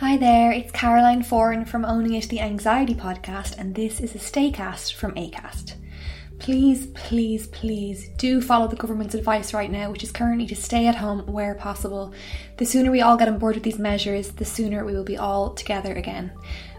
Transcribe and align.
Hi 0.00 0.18
there, 0.18 0.52
it's 0.52 0.70
Caroline 0.72 1.22
Foran 1.22 1.66
from 1.66 1.86
Owning 1.86 2.12
It 2.12 2.28
the 2.28 2.40
Anxiety 2.40 2.94
podcast, 2.94 3.56
and 3.56 3.74
this 3.74 3.98
is 3.98 4.14
a 4.14 4.18
Staycast 4.18 4.92
from 4.92 5.14
ACAST. 5.14 5.72
Please, 6.38 6.88
please, 6.88 7.46
please 7.46 8.10
do 8.18 8.42
follow 8.42 8.68
the 8.68 8.76
government's 8.76 9.14
advice 9.14 9.54
right 9.54 9.70
now, 9.70 9.90
which 9.90 10.04
is 10.04 10.12
currently 10.12 10.46
to 10.48 10.54
stay 10.54 10.86
at 10.86 10.96
home 10.96 11.20
where 11.20 11.54
possible. 11.54 12.12
The 12.58 12.66
sooner 12.66 12.90
we 12.90 13.00
all 13.00 13.16
get 13.16 13.28
on 13.28 13.38
board 13.38 13.54
with 13.54 13.64
these 13.64 13.78
measures, 13.78 14.32
the 14.32 14.44
sooner 14.44 14.84
we 14.84 14.92
will 14.92 15.02
be 15.02 15.16
all 15.16 15.54
together 15.54 15.94
again. 15.94 16.30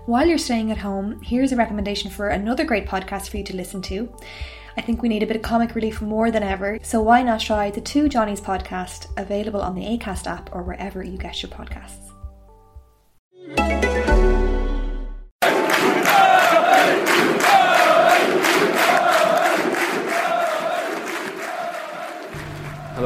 While 0.06 0.28
you're 0.28 0.38
staying 0.38 0.72
at 0.72 0.78
home, 0.78 1.20
here's 1.24 1.52
a 1.52 1.56
recommendation 1.56 2.12
for 2.12 2.28
another 2.28 2.66
great 2.66 2.86
podcast 2.86 3.32
for 3.32 3.38
you 3.38 3.44
to 3.46 3.56
listen 3.56 3.82
to. 3.82 4.16
I 4.78 4.82
think 4.82 5.02
we 5.02 5.10
need 5.10 5.24
a 5.24 5.28
bit 5.28 5.38
of 5.38 5.42
comic 5.42 5.74
relief 5.74 6.04
more 6.04 6.30
than 6.30 6.44
ever, 6.44 6.78
so 6.84 7.02
why 7.02 7.24
not 7.24 7.40
try 7.40 7.72
the 7.72 7.82
Two 7.82 8.10
Johnnies 8.10 8.42
podcast, 8.42 9.08
available 9.20 9.62
on 9.62 9.74
the 9.74 9.86
ACAST 9.86 10.28
app 10.28 10.56
or 10.56 10.62
wherever 10.62 11.02
you 11.02 11.18
get 11.18 11.42
your 11.42 11.50
podcasts. 11.50 12.07
Hello 13.48 13.62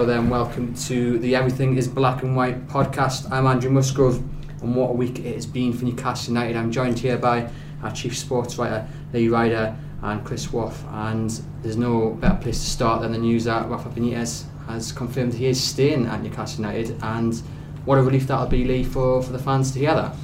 there, 0.04 0.18
and 0.18 0.32
welcome 0.32 0.74
to 0.74 1.20
the 1.20 1.36
Everything 1.36 1.78
is 1.78 1.88
Black 1.88 2.24
and 2.24 2.36
White 2.36 2.68
podcast. 2.68 3.30
I'm 3.32 3.46
Andrew 3.46 3.70
Musgrove, 3.70 4.18
and 4.64 4.76
what 4.76 4.90
a 4.90 4.94
week 4.94 5.20
it 5.20 5.36
has 5.36 5.46
been 5.46 5.74
for 5.74 5.86
Newcastle 5.86 6.34
United. 6.34 6.58
I'm 6.58 6.72
joined 6.72 6.98
here 6.98 7.20
by 7.20 7.48
our 7.84 7.92
chief 7.92 8.18
sports 8.18 8.58
writer, 8.58 8.88
Lee 9.14 9.28
Ryder, 9.28 9.78
and 10.02 10.26
Chris 10.26 10.52
Waugh. 10.52 10.74
And 10.90 11.30
there's 11.62 11.78
no 11.78 12.16
better 12.16 12.42
place 12.42 12.60
to 12.60 12.68
start 12.68 13.04
than 13.04 13.12
the 13.12 13.20
news 13.20 13.44
that 13.44 13.70
Rafa 13.70 13.90
Benitez 13.90 14.46
has 14.66 14.92
confirmed 14.92 15.36
he 15.36 15.46
is 15.46 15.64
staying 15.64 16.08
at 16.08 16.24
Newcastle 16.24 16.66
United. 16.66 16.98
And 17.04 17.40
what 17.86 17.98
a 17.98 18.04
relief 18.04 18.28
that'll 18.28 18.48
be, 18.48 18.64
Lee, 18.64 18.84
for, 18.84 19.22
for 19.22 19.32
the 19.32 19.40
fans 19.40 19.72
to 19.72 19.80
hear 19.80 19.94
that. 19.96 20.16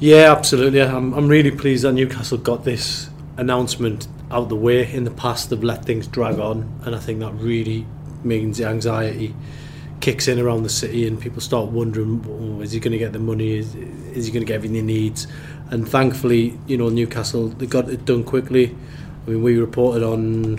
Yeah, 0.00 0.32
absolutely. 0.32 0.82
I'm, 0.82 1.12
I'm 1.14 1.28
really 1.28 1.50
pleased 1.50 1.84
that 1.84 1.92
Newcastle 1.92 2.38
got 2.38 2.64
this 2.64 3.10
announcement 3.36 4.08
out 4.30 4.48
the 4.48 4.56
way. 4.56 4.92
In 4.92 5.04
the 5.04 5.10
past, 5.10 5.50
they've 5.50 5.62
let 5.62 5.84
things 5.84 6.06
drag 6.06 6.38
on, 6.38 6.80
and 6.84 6.94
I 6.94 6.98
think 6.98 7.20
that 7.20 7.32
really 7.32 7.86
means 8.22 8.58
the 8.58 8.66
anxiety 8.66 9.34
kicks 10.00 10.28
in 10.28 10.38
around 10.38 10.64
the 10.64 10.68
city, 10.68 11.06
and 11.06 11.20
people 11.20 11.40
start 11.40 11.70
wondering: 11.70 12.24
oh, 12.28 12.60
is 12.60 12.72
he 12.72 12.80
going 12.80 12.92
to 12.92 12.98
get 12.98 13.12
the 13.12 13.18
money? 13.18 13.56
Is, 13.56 13.74
is 13.74 14.26
he 14.26 14.32
going 14.32 14.44
to 14.44 14.46
get 14.46 14.56
everything 14.56 14.76
he 14.76 14.82
needs? 14.82 15.26
And 15.70 15.88
thankfully, 15.88 16.58
you 16.66 16.76
know, 16.76 16.88
Newcastle 16.88 17.48
they 17.48 17.66
got 17.66 17.88
it 17.88 18.04
done 18.04 18.24
quickly. 18.24 18.76
I 19.26 19.30
mean, 19.30 19.42
we 19.42 19.56
reported 19.56 20.02
on 20.02 20.58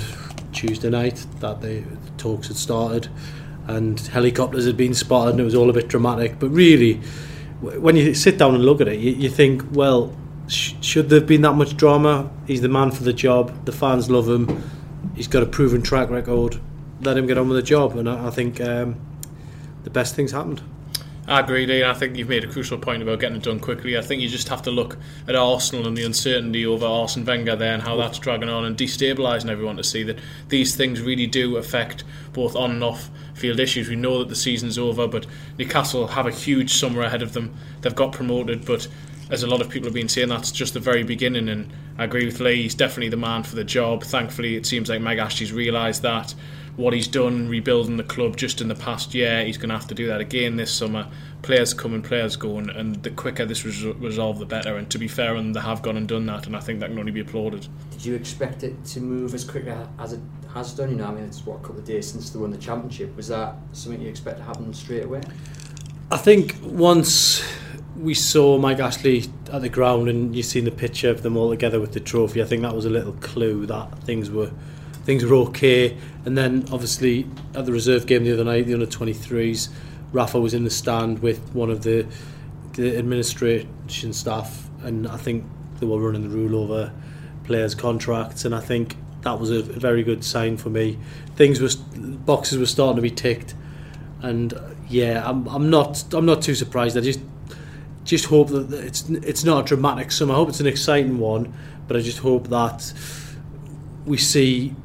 Tuesday 0.52 0.90
night 0.90 1.26
that 1.40 1.62
the 1.62 1.84
talks 2.18 2.48
had 2.48 2.58
started, 2.58 3.10
and 3.68 4.00
helicopters 4.00 4.66
had 4.66 4.78
been 4.78 4.94
spotted, 4.94 5.32
and 5.32 5.42
it 5.42 5.44
was 5.44 5.56
all 5.56 5.70
a 5.70 5.74
bit 5.74 5.88
dramatic. 5.88 6.40
But 6.40 6.50
really, 6.50 6.96
when 7.62 7.96
you 7.96 8.14
sit 8.14 8.38
down 8.38 8.56
and 8.56 8.64
look 8.64 8.82
at 8.82 8.88
it, 8.88 9.00
you, 9.00 9.12
you 9.12 9.30
think, 9.30 9.64
well, 9.72 10.16
sh- 10.48 10.74
should 10.82 11.10
there 11.10 11.20
have 11.20 11.28
been 11.28 11.42
that 11.42 11.54
much 11.54 11.76
drama? 11.76 12.30
He's 12.48 12.62
the 12.62 12.70
man 12.70 12.92
for 12.92 13.04
the 13.04 13.14
job. 13.14 13.66
The 13.66 13.72
fans 13.72 14.10
love 14.10 14.28
him. 14.28 14.64
He's 15.16 15.28
got 15.28 15.44
a 15.44 15.46
proven 15.46 15.82
track 15.82 16.10
record. 16.10 16.60
Let 17.02 17.18
him 17.18 17.28
get 17.28 17.38
on 17.38 17.50
with 17.50 17.58
the 17.58 17.64
job, 17.64 17.98
and 17.98 18.10
I, 18.10 18.28
I 18.28 18.30
think 18.30 18.62
um, 18.62 19.00
the 19.84 19.90
best 19.90 20.16
things 20.16 20.32
happened. 20.32 20.62
I 21.28 21.40
agree, 21.40 21.66
Lee. 21.66 21.84
I 21.84 21.94
think 21.96 22.18
you've 22.18 22.30
made 22.30 22.44
a 22.44 22.48
crucial 22.48 22.78
point 22.78 23.02
about 23.02 23.20
getting 23.20 23.38
it 23.38 23.44
done 23.44 23.60
quickly. 23.60 23.98
I 23.98 24.02
think 24.02 24.22
you 24.22 24.30
just 24.30 24.48
have 24.50 24.62
to 24.64 24.72
look 24.72 24.98
at 25.28 25.36
Arsenal 25.36 25.88
and 25.88 25.98
the 25.98 26.04
uncertainty 26.04 26.68
over 26.68 26.86
Arsene 26.86 27.26
Wenger 27.26 27.56
there 27.56 27.74
and 27.74 27.82
how 27.82 27.96
that's 27.96 28.20
dragging 28.20 28.48
on 28.48 28.64
and 28.64 28.78
destabilising 28.78 29.50
everyone 29.50 29.78
to 29.78 29.84
see 29.84 30.04
that 30.04 30.20
these 30.50 30.76
things 30.76 31.02
really 31.02 31.26
do 31.26 31.58
affect 31.58 32.04
both 32.34 32.56
on 32.56 32.70
and 32.70 32.84
off 32.84 33.10
field 33.36 33.60
issues. 33.60 33.88
We 33.88 33.96
know 33.96 34.20
that 34.20 34.30
the 34.30 34.36
season's 34.36 34.80
over, 34.80 35.08
but 35.08 35.28
Newcastle 35.60 36.08
have 36.08 36.26
a 36.26 36.32
huge 36.32 36.74
summer 36.74 37.04
ahead 37.04 37.22
of 37.22 37.34
them. 37.34 37.56
They've 37.82 37.96
got 37.96 38.12
promoted, 38.12 38.66
but 38.66 38.88
as 39.30 39.44
a 39.44 39.48
lot 39.48 39.62
of 39.62 39.70
people 39.70 39.88
have 39.88 39.94
been 39.94 40.10
saying, 40.10 40.30
that's 40.30 40.52
just 40.52 40.74
the 40.74 40.80
very 40.80 41.04
beginning. 41.04 41.50
And 41.50 41.72
I 41.98 42.06
agree 42.06 42.26
with 42.26 42.40
Lee. 42.40 42.64
He's 42.64 42.76
definitely 42.76 43.10
the 43.10 43.18
man 43.18 43.44
for 43.44 43.56
the 43.56 43.64
job. 43.64 44.04
Thankfully, 44.04 44.56
it 44.56 44.66
seems 44.66 44.90
like 44.90 45.02
Mike 45.02 45.20
Ashley's 45.20 45.52
realised 45.52 46.02
that 46.02 46.34
what 46.76 46.94
he's 46.94 47.08
done 47.08 47.48
rebuilding 47.48 47.96
the 47.96 48.04
club 48.04 48.36
just 48.36 48.60
in 48.60 48.68
the 48.68 48.76
past 48.76 49.14
year, 49.14 49.46
he's 49.46 49.58
going 49.58 49.70
to 49.70 49.76
have 49.76 49.88
to 49.88 49.96
do 49.96 50.08
that 50.08 50.20
again 50.20 50.58
this 50.58 50.74
summer. 50.74 51.08
Players 51.42 51.74
coming, 51.74 52.02
players 52.02 52.36
going, 52.36 52.70
and 52.70 53.02
the 53.02 53.12
quicker 53.12 53.46
this 53.46 53.64
was 53.64 53.86
resolved, 53.86 54.40
the 54.40 54.46
better. 54.46 54.76
And 54.76 54.90
to 54.92 54.98
be 54.98 55.08
fair, 55.08 55.36
and 55.36 55.56
they 55.56 55.62
have 55.62 55.82
gone 55.82 55.96
and 55.96 56.08
done 56.08 56.26
that, 56.26 56.48
and 56.48 56.56
I 56.56 56.60
think 56.60 56.80
that 56.82 56.90
can 56.90 57.00
only 57.00 57.12
be 57.12 57.22
applauded. 57.22 57.68
Did 57.92 58.06
you 58.06 58.16
expect 58.16 58.64
it 58.64 58.84
to 58.86 59.00
move 59.00 59.34
as 59.34 59.44
quickly 59.46 59.74
as 60.00 60.14
it 60.14 60.20
has 60.56 60.74
done? 60.74 60.90
You 60.90 60.96
know, 60.96 61.06
I 61.06 61.12
mean, 61.12 61.26
it's 61.26 61.46
what 61.46 61.58
a 61.58 61.60
couple 61.60 61.80
of 61.80 61.86
days 61.86 62.12
since 62.12 62.30
they 62.30 62.40
won 62.40 62.52
the 62.52 62.58
championship. 62.58 63.16
Was 63.16 63.28
that 63.28 63.56
something 63.74 64.02
you 64.02 64.10
expect 64.10 64.38
to 64.38 64.44
happen 64.44 64.74
straight 64.74 65.04
away? 65.04 65.22
I 66.12 66.18
think 66.18 66.56
once 66.64 67.44
we 67.98 68.14
saw 68.14 68.58
Mike 68.58 68.80
Ashley 68.80 69.26
at 69.52 69.62
the 69.62 69.70
ground 69.70 70.08
and 70.08 70.36
you've 70.36 70.46
seen 70.46 70.66
the 70.66 70.72
picture 70.72 71.10
of 71.10 71.24
them 71.24 71.36
all 71.38 71.50
together 71.50 71.80
with 71.80 71.94
the 71.94 72.00
trophy, 72.00 72.42
I 72.42 72.46
think 72.46 72.62
that 72.62 72.74
was 72.74 72.86
a 72.86 72.90
little 72.90 73.14
clue 73.14 73.66
that 73.66 74.00
things 74.00 74.32
were 74.32 74.52
things 75.04 75.26
were 75.26 75.36
okay. 75.36 75.98
And 76.26 76.38
then 76.38 76.66
obviously 76.72 77.28
at 77.54 77.66
the 77.66 77.72
reserve 77.72 78.08
game 78.08 78.24
the 78.24 78.34
other 78.34 78.44
night, 78.44 78.66
the 78.66 78.74
under 78.74 78.88
23s, 78.88 79.70
Rafa 80.12 80.40
was 80.40 80.54
in 80.54 80.64
the 80.64 80.70
stand 80.70 81.20
with 81.20 81.54
one 81.54 81.70
of 81.70 81.84
the 81.84 82.08
the 82.74 82.98
administration 82.98 84.14
staff, 84.14 84.70
and 84.84 85.08
I 85.08 85.18
think 85.18 85.46
they 85.80 85.86
were 85.86 86.00
running 86.00 86.24
the 86.24 86.30
rule 86.30 86.56
over 86.56 86.92
players' 87.44 87.76
contracts, 87.76 88.46
and 88.46 88.54
I 88.54 88.60
think 88.60 88.98
that 89.26 89.40
was 89.40 89.50
a 89.50 89.64
very 89.64 90.04
good 90.04 90.24
sign 90.24 90.56
for 90.56 90.70
me. 90.70 90.98
Things 91.36 91.60
were 91.60 91.70
boxes 91.98 92.60
were 92.60 92.68
starting 92.68 92.96
to 92.96 93.02
be 93.02 93.10
ticked, 93.10 93.56
and 94.22 94.54
yeah, 94.88 95.28
I'm, 95.28 95.48
I'm 95.48 95.70
not 95.70 96.14
I'm 96.14 96.28
not 96.28 96.44
too 96.44 96.56
surprised. 96.56 96.96
I 96.96 97.02
just 97.02 97.20
just 98.04 98.26
hope 98.26 98.50
that 98.50 98.72
it's 98.72 99.10
it's 99.10 99.44
not 99.44 99.66
a 99.66 99.68
dramatic 99.68 100.12
summer. 100.12 100.34
I 100.34 100.38
hope 100.38 100.50
it's 100.50 100.60
an 100.60 100.68
exciting 100.68 101.18
one, 101.18 101.54
but 101.88 101.98
I 101.98 102.02
just 102.02 102.20
hope 102.20 102.50
that 102.50 102.94
we 104.06 104.18
see 104.18 104.76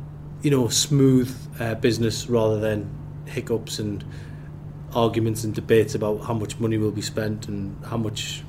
you 0.42 0.50
know 0.50 0.68
smooth 0.68 1.30
uh, 1.60 1.74
business 1.74 2.28
rather 2.30 2.58
than 2.58 2.90
hiccups 3.26 3.78
and 3.78 4.02
arguments 4.94 5.44
and 5.44 5.54
debates 5.54 5.94
about 5.94 6.24
how 6.24 6.32
much 6.32 6.58
money 6.58 6.78
will 6.78 6.90
be 6.90 7.02
spent 7.02 7.46
and 7.46 7.76
how 7.84 7.98
much 7.98 8.42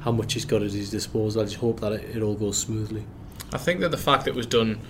how 0.00 0.10
much 0.10 0.32
he's 0.32 0.46
got 0.46 0.62
at 0.62 0.70
his 0.70 0.90
disposal. 0.90 1.42
I 1.42 1.44
just 1.44 1.56
hope 1.56 1.80
that 1.80 1.92
it, 1.92 2.16
it 2.16 2.22
all 2.22 2.34
goes 2.34 2.56
smoothly. 2.56 3.04
I 3.52 3.58
think 3.58 3.80
that 3.80 3.90
the 3.90 3.98
fact 3.98 4.24
that 4.24 4.30
it 4.30 4.36
was 4.36 4.46
done 4.46 4.80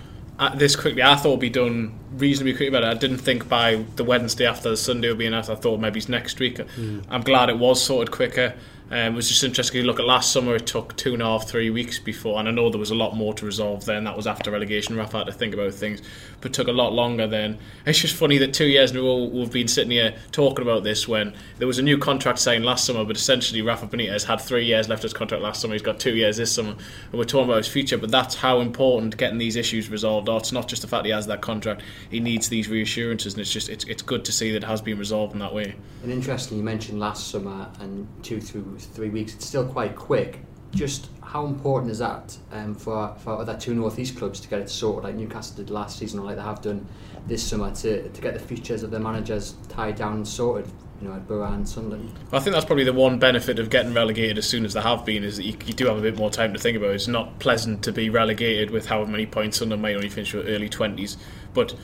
this 0.55 0.77
quickly, 0.77 1.03
I 1.03 1.17
thought 1.17 1.29
it 1.29 1.31
would 1.33 1.41
be 1.41 1.51
done 1.51 1.99
reasonably 2.17 2.53
quickly, 2.53 2.71
but 2.71 2.85
I 2.85 2.95
didn't 2.95 3.19
think 3.19 3.49
by 3.49 3.85
the 3.97 4.05
Wednesday 4.05 4.47
after 4.47 4.71
the 4.71 4.77
Sunday 4.77 5.09
would 5.09 5.19
be 5.19 5.27
enough. 5.27 5.51
I 5.51 5.55
thought 5.55 5.81
maybe 5.81 5.99
it's 5.99 6.09
next 6.09 6.39
week. 6.39 6.59
Mm. 6.59 7.05
I'm 7.11 7.23
glad 7.23 7.49
it 7.49 7.59
was 7.59 7.83
sorted 7.83 8.13
quicker. 8.13 8.55
Um, 8.91 9.13
it 9.13 9.17
was 9.17 9.29
just 9.29 9.45
interesting 9.45 9.83
to 9.83 9.87
look 9.87 10.01
at 10.01 10.07
last 10.07 10.33
summer. 10.33 10.57
It 10.57 10.67
took 10.67 10.97
two 10.97 11.13
and 11.13 11.23
a 11.23 11.27
half, 11.27 11.47
three 11.47 11.69
weeks 11.69 11.99
before, 11.99 12.39
and 12.39 12.49
I 12.49 12.53
know 12.53 12.71
there 12.71 12.79
was 12.79 12.91
a 12.91 12.95
lot 12.95 13.17
more 13.17 13.35
to 13.35 13.45
resolve 13.45 13.85
then. 13.85 14.05
That 14.05 14.17
was 14.17 14.27
after 14.27 14.51
relegation. 14.51 14.97
Rafa 14.97 15.19
had 15.19 15.27
to 15.27 15.33
think 15.33 15.53
about 15.53 15.75
things, 15.75 16.01
but 16.41 16.53
took 16.53 16.69
a 16.69 16.73
lot 16.73 16.93
longer 16.93 17.27
then. 17.27 17.59
It's 17.87 17.99
just 17.99 18.15
funny 18.15 18.39
that 18.39 18.55
two 18.55 18.67
years 18.67 18.91
in 18.91 18.97
a 18.97 19.03
row 19.03 19.25
we've 19.25 19.51
been 19.51 19.69
sitting 19.69 19.91
here 19.91 20.15
talking 20.31 20.63
about 20.63 20.85
this 20.85 21.09
when 21.09 21.35
there 21.59 21.67
was 21.67 21.79
a 21.79 21.83
new 21.83 21.99
contract 21.99 22.39
signed 22.39 22.65
last 22.65 22.85
summer, 22.85 23.05
but 23.05 23.17
essentially 23.17 23.63
Rafa 23.63 23.87
Benitez 23.87 24.25
had 24.25 24.41
three 24.41 24.65
years 24.65 24.89
left 24.89 25.03
his 25.03 25.13
contract 25.13 25.43
last 25.43 25.61
summer. 25.61 25.75
He's 25.75 25.83
got 25.83 25.99
two 25.99 26.15
years 26.15 26.37
this 26.37 26.53
summer, 26.53 26.71
and 26.71 27.13
we're 27.13 27.25
talking 27.25 27.47
about 27.47 27.59
his 27.59 27.69
future. 27.69 27.99
But 27.99 28.11
that's 28.11 28.35
how 28.35 28.61
important 28.61 29.17
getting 29.17 29.39
these 29.39 29.57
issues 29.57 29.91
resolved 29.91 30.29
are. 30.29 30.39
It's 30.39 30.53
not 30.53 30.69
just 30.69 30.83
the 30.83 30.89
fact 30.89 31.05
he 31.07 31.13
has 31.13 31.27
that 31.27 31.41
contract; 31.41 31.83
he 32.11 32.21
needs 32.21 32.49
these 32.49 32.69
reassurances, 32.69 33.35
and 33.35 33.41
it's 33.41 33.53
just 33.53 33.69
it's, 33.69 33.85
it's 33.85 34.03
good 34.03 34.25
to 34.25 34.33
see 34.33 34.53
that 34.53 34.63
it 34.63 34.67
has 34.67 34.81
been 34.81 34.99
resolved 34.99 35.33
in 35.33 35.41
that 35.41 35.55
way. 35.55 35.75
And 36.03 36.13
interesting, 36.13 36.59
you 36.59 36.65
mentioned 36.65 37.01
last 37.01 37.29
summer 37.29 37.71
and 37.81 38.07
two 38.23 38.41
through 38.41 38.79
three 38.79 39.11
weeks. 39.11 39.35
It's 39.35 39.47
still 39.47 39.67
quite 39.67 39.97
quick. 39.97 40.41
Just 40.73 41.09
how 41.23 41.47
important 41.47 41.91
is 41.91 41.99
that 41.99 42.37
um, 42.53 42.75
for 42.75 43.15
for 43.19 43.39
other 43.39 43.57
two 43.57 43.75
northeast 43.75 44.17
clubs 44.17 44.41
to 44.41 44.49
get 44.49 44.61
it 44.61 44.71
sorted, 44.71 45.05
like 45.05 45.15
Newcastle 45.15 45.57
did 45.57 45.71
last 45.71 45.99
season, 45.99 46.21
or 46.21 46.27
like 46.27 46.37
they 46.37 46.43
have 46.43 46.63
done 46.63 46.87
this 47.27 47.43
summer, 47.43 47.75
to, 47.77 48.09
to 48.09 48.21
get 48.21 48.35
the 48.35 48.41
futures 48.41 48.83
of 48.83 48.91
their 48.91 49.01
managers 49.01 49.55
tied 49.69 49.97
down 49.97 50.15
and 50.15 50.29
sorted? 50.29 50.71
You 51.01 51.09
know, 51.09 51.15
at 51.15 51.29
Boro 51.29 51.45
and 51.45 51.69
Sunderland. 51.69 52.13
I 52.33 52.41
think 52.41 52.55
that's 52.55 52.65
probably 52.65 52.83
the 52.83 52.93
one 52.93 53.21
benefit 53.21 53.61
of 53.61 53.71
getting 53.71 53.95
relegated 53.95 54.37
as 54.37 54.49
soon 54.49 54.65
as 54.65 54.73
they 54.73 54.81
have 54.81 55.05
been 55.05 55.23
is 55.23 55.37
that 55.37 55.45
you, 55.45 55.57
you 55.65 55.73
do 55.73 55.87
have 55.87 55.97
a 55.97 56.01
bit 56.01 56.17
more 56.17 56.29
time 56.29 56.53
to 56.55 56.59
think 56.59 56.77
about 56.77 56.91
it. 56.91 56.95
It's 56.95 57.07
not 57.07 57.39
pleasant 57.39 57.85
to 57.85 57.93
be 57.93 58.11
relegated 58.11 58.71
with 58.71 58.87
however 58.87 59.13
many 59.13 59.25
points 59.25 59.59
Sunderland 59.59 59.83
might 59.83 59.95
only 59.95 60.09
finish 60.09 60.35
with 60.35 60.49
early 60.49 60.69
20s. 60.69 61.17
But 61.55 61.77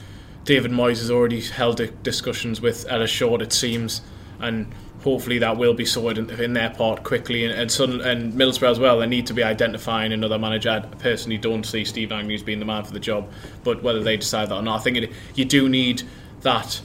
David 0.45 0.73
Moyes 0.73 0.99
has 0.99 1.13
already 1.13 1.43
held 1.43 1.81
discussions 2.03 2.61
with 2.61 2.87
Ellis 2.89 3.09
Short, 3.09 3.41
it 3.41 3.53
seems, 3.53 4.01
and 4.41 4.75
hopefully 5.05 5.39
that 5.39 5.57
will 5.59 5.75
be 5.75 5.85
sorted 5.85 6.31
in, 6.31 6.41
in 6.41 6.53
their 6.55 6.71
part 6.71 7.05
quickly. 7.05 7.45
And 7.45 7.53
and, 7.53 7.71
Sun, 7.71 8.01
and 8.01 8.33
Middlesbrough 8.33 8.71
as 8.71 8.81
well, 8.81 8.99
they 8.99 9.07
need 9.07 9.27
to 9.27 9.35
be 9.35 9.43
identifying 9.43 10.13
another 10.13 10.39
manager. 10.39 10.71
I 10.71 10.81
personally 10.81 11.39
don't 11.39 11.65
see 11.65 11.85
Steve 11.85 12.11
Agnew 12.11 12.35
as 12.35 12.43
being 12.43 12.59
the 12.59 12.65
man 12.65 12.85
for 12.85 12.93
the 12.93 13.01
job, 13.01 13.31
but 13.63 13.83
whether 13.83 14.03
they 14.03 14.17
decide 14.17 14.49
that 14.49 14.57
or 14.57 14.63
not, 14.63 14.81
I 14.81 14.83
think 14.83 14.97
it, 14.97 15.13
you 15.35 15.45
do 15.45 15.69
need 15.69 16.03
that 16.41 16.81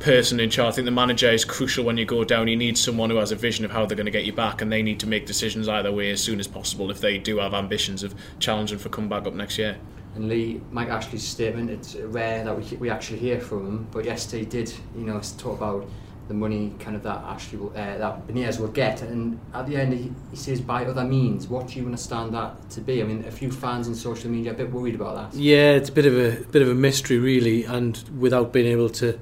person 0.00 0.40
in 0.40 0.48
charge. 0.48 0.72
I 0.72 0.76
think 0.76 0.84
the 0.86 0.90
manager 0.90 1.30
is 1.30 1.44
crucial 1.44 1.84
when 1.84 1.96
you 1.96 2.04
go 2.04 2.24
down. 2.24 2.48
You 2.48 2.56
need 2.56 2.78
someone 2.78 3.10
who 3.10 3.16
has 3.16 3.32
a 3.32 3.36
vision 3.36 3.64
of 3.64 3.70
how 3.70 3.84
they're 3.84 3.96
going 3.96 4.06
to 4.06 4.12
get 4.12 4.24
you 4.24 4.32
back, 4.32 4.62
and 4.62 4.72
they 4.72 4.82
need 4.82 5.00
to 5.00 5.06
make 5.06 5.26
decisions 5.26 5.68
either 5.68 5.92
way 5.92 6.10
as 6.10 6.22
soon 6.22 6.40
as 6.40 6.46
possible 6.46 6.90
if 6.90 7.00
they 7.00 7.18
do 7.18 7.38
have 7.38 7.52
ambitions 7.52 8.02
of 8.02 8.14
challenging 8.38 8.78
for 8.78 8.88
comeback 8.88 9.26
up 9.26 9.34
next 9.34 9.58
year. 9.58 9.76
And 10.14 10.28
Lee, 10.28 10.60
Mike 10.70 10.88
Ashley's 10.88 11.22
statement, 11.22 11.70
it's 11.70 11.94
rare 11.94 12.44
that 12.44 12.56
we, 12.56 12.76
we 12.78 12.90
actually 12.90 13.18
hear 13.18 13.40
from 13.40 13.66
him, 13.66 13.86
but 13.90 14.04
yesterday 14.04 14.40
he 14.40 14.46
did, 14.46 14.72
you 14.96 15.04
know, 15.04 15.20
talk 15.36 15.58
about 15.58 15.88
the 16.28 16.34
money 16.34 16.72
kind 16.78 16.94
of 16.94 17.02
that 17.02 17.18
Ashley 17.24 17.58
will, 17.58 17.70
uh, 17.70 17.98
that 17.98 18.26
Benitez 18.26 18.60
will 18.60 18.68
get, 18.68 19.02
and 19.02 19.40
at 19.54 19.66
the 19.66 19.76
end 19.76 19.94
he, 19.94 20.12
he 20.30 20.36
says 20.36 20.60
by 20.60 20.84
other 20.84 21.04
means. 21.04 21.48
What 21.48 21.68
do 21.68 21.78
you 21.78 21.84
understand 21.86 22.34
that 22.34 22.70
to 22.70 22.80
be? 22.80 23.02
I 23.02 23.06
mean, 23.06 23.24
a 23.24 23.30
few 23.30 23.50
fans 23.50 23.88
in 23.88 23.94
social 23.94 24.30
media 24.30 24.52
are 24.52 24.54
a 24.54 24.58
bit 24.58 24.70
worried 24.70 24.94
about 24.94 25.32
that. 25.32 25.38
Yeah, 25.38 25.72
it's 25.72 25.88
a 25.88 25.92
bit 25.92 26.06
of 26.06 26.14
a 26.14 26.44
bit 26.44 26.62
of 26.62 26.68
a 26.68 26.74
mystery, 26.74 27.18
really, 27.18 27.64
and 27.64 28.02
without 28.18 28.52
being 28.52 28.66
able 28.66 28.90
to 28.90 29.18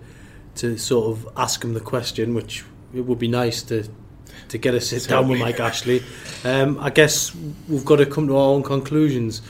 to 0.57 0.77
sort 0.77 1.11
of 1.11 1.29
ask 1.37 1.63
him 1.63 1.75
the 1.75 1.81
question, 1.81 2.35
which 2.35 2.65
it 2.95 3.03
would 3.03 3.19
be 3.19 3.29
nice 3.29 3.63
to 3.65 3.89
to 4.49 4.59
get 4.59 4.75
a 4.75 4.81
sit 4.81 5.09
down 5.09 5.29
with 5.29 5.41
Mike 5.41 5.61
Ashley. 5.61 6.03
Um, 6.45 6.79
I 6.81 6.91
guess 6.91 7.35
we've 7.69 7.85
got 7.85 7.97
to 7.97 8.07
come 8.07 8.27
to 8.29 8.37
our 8.37 8.49
own 8.51 8.63
conclusions. 8.63 9.43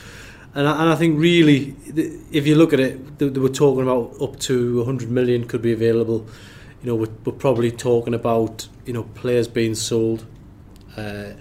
And 0.55 0.67
I, 0.67 0.81
and 0.81 0.89
I 0.89 0.95
think 0.95 1.19
really, 1.19 1.75
if 2.31 2.47
you 2.47 2.55
look 2.55 2.73
at 2.73 2.79
it, 2.79 3.19
they, 3.19 3.29
they 3.29 3.39
were 3.39 3.49
talking 3.49 3.83
about 3.83 4.19
up 4.21 4.39
to 4.41 4.77
100 4.77 5.11
million 5.11 5.47
could 5.47 5.61
be 5.61 5.71
available. 5.71 6.25
You 6.81 6.87
know, 6.87 6.95
we're, 6.95 7.13
we're 7.25 7.33
probably 7.33 7.71
talking 7.71 8.13
about 8.13 8.67
you 8.85 8.93
know 8.93 9.03
players 9.03 9.47
being 9.47 9.75
sold, 9.75 10.25
uh, 10.95 11.31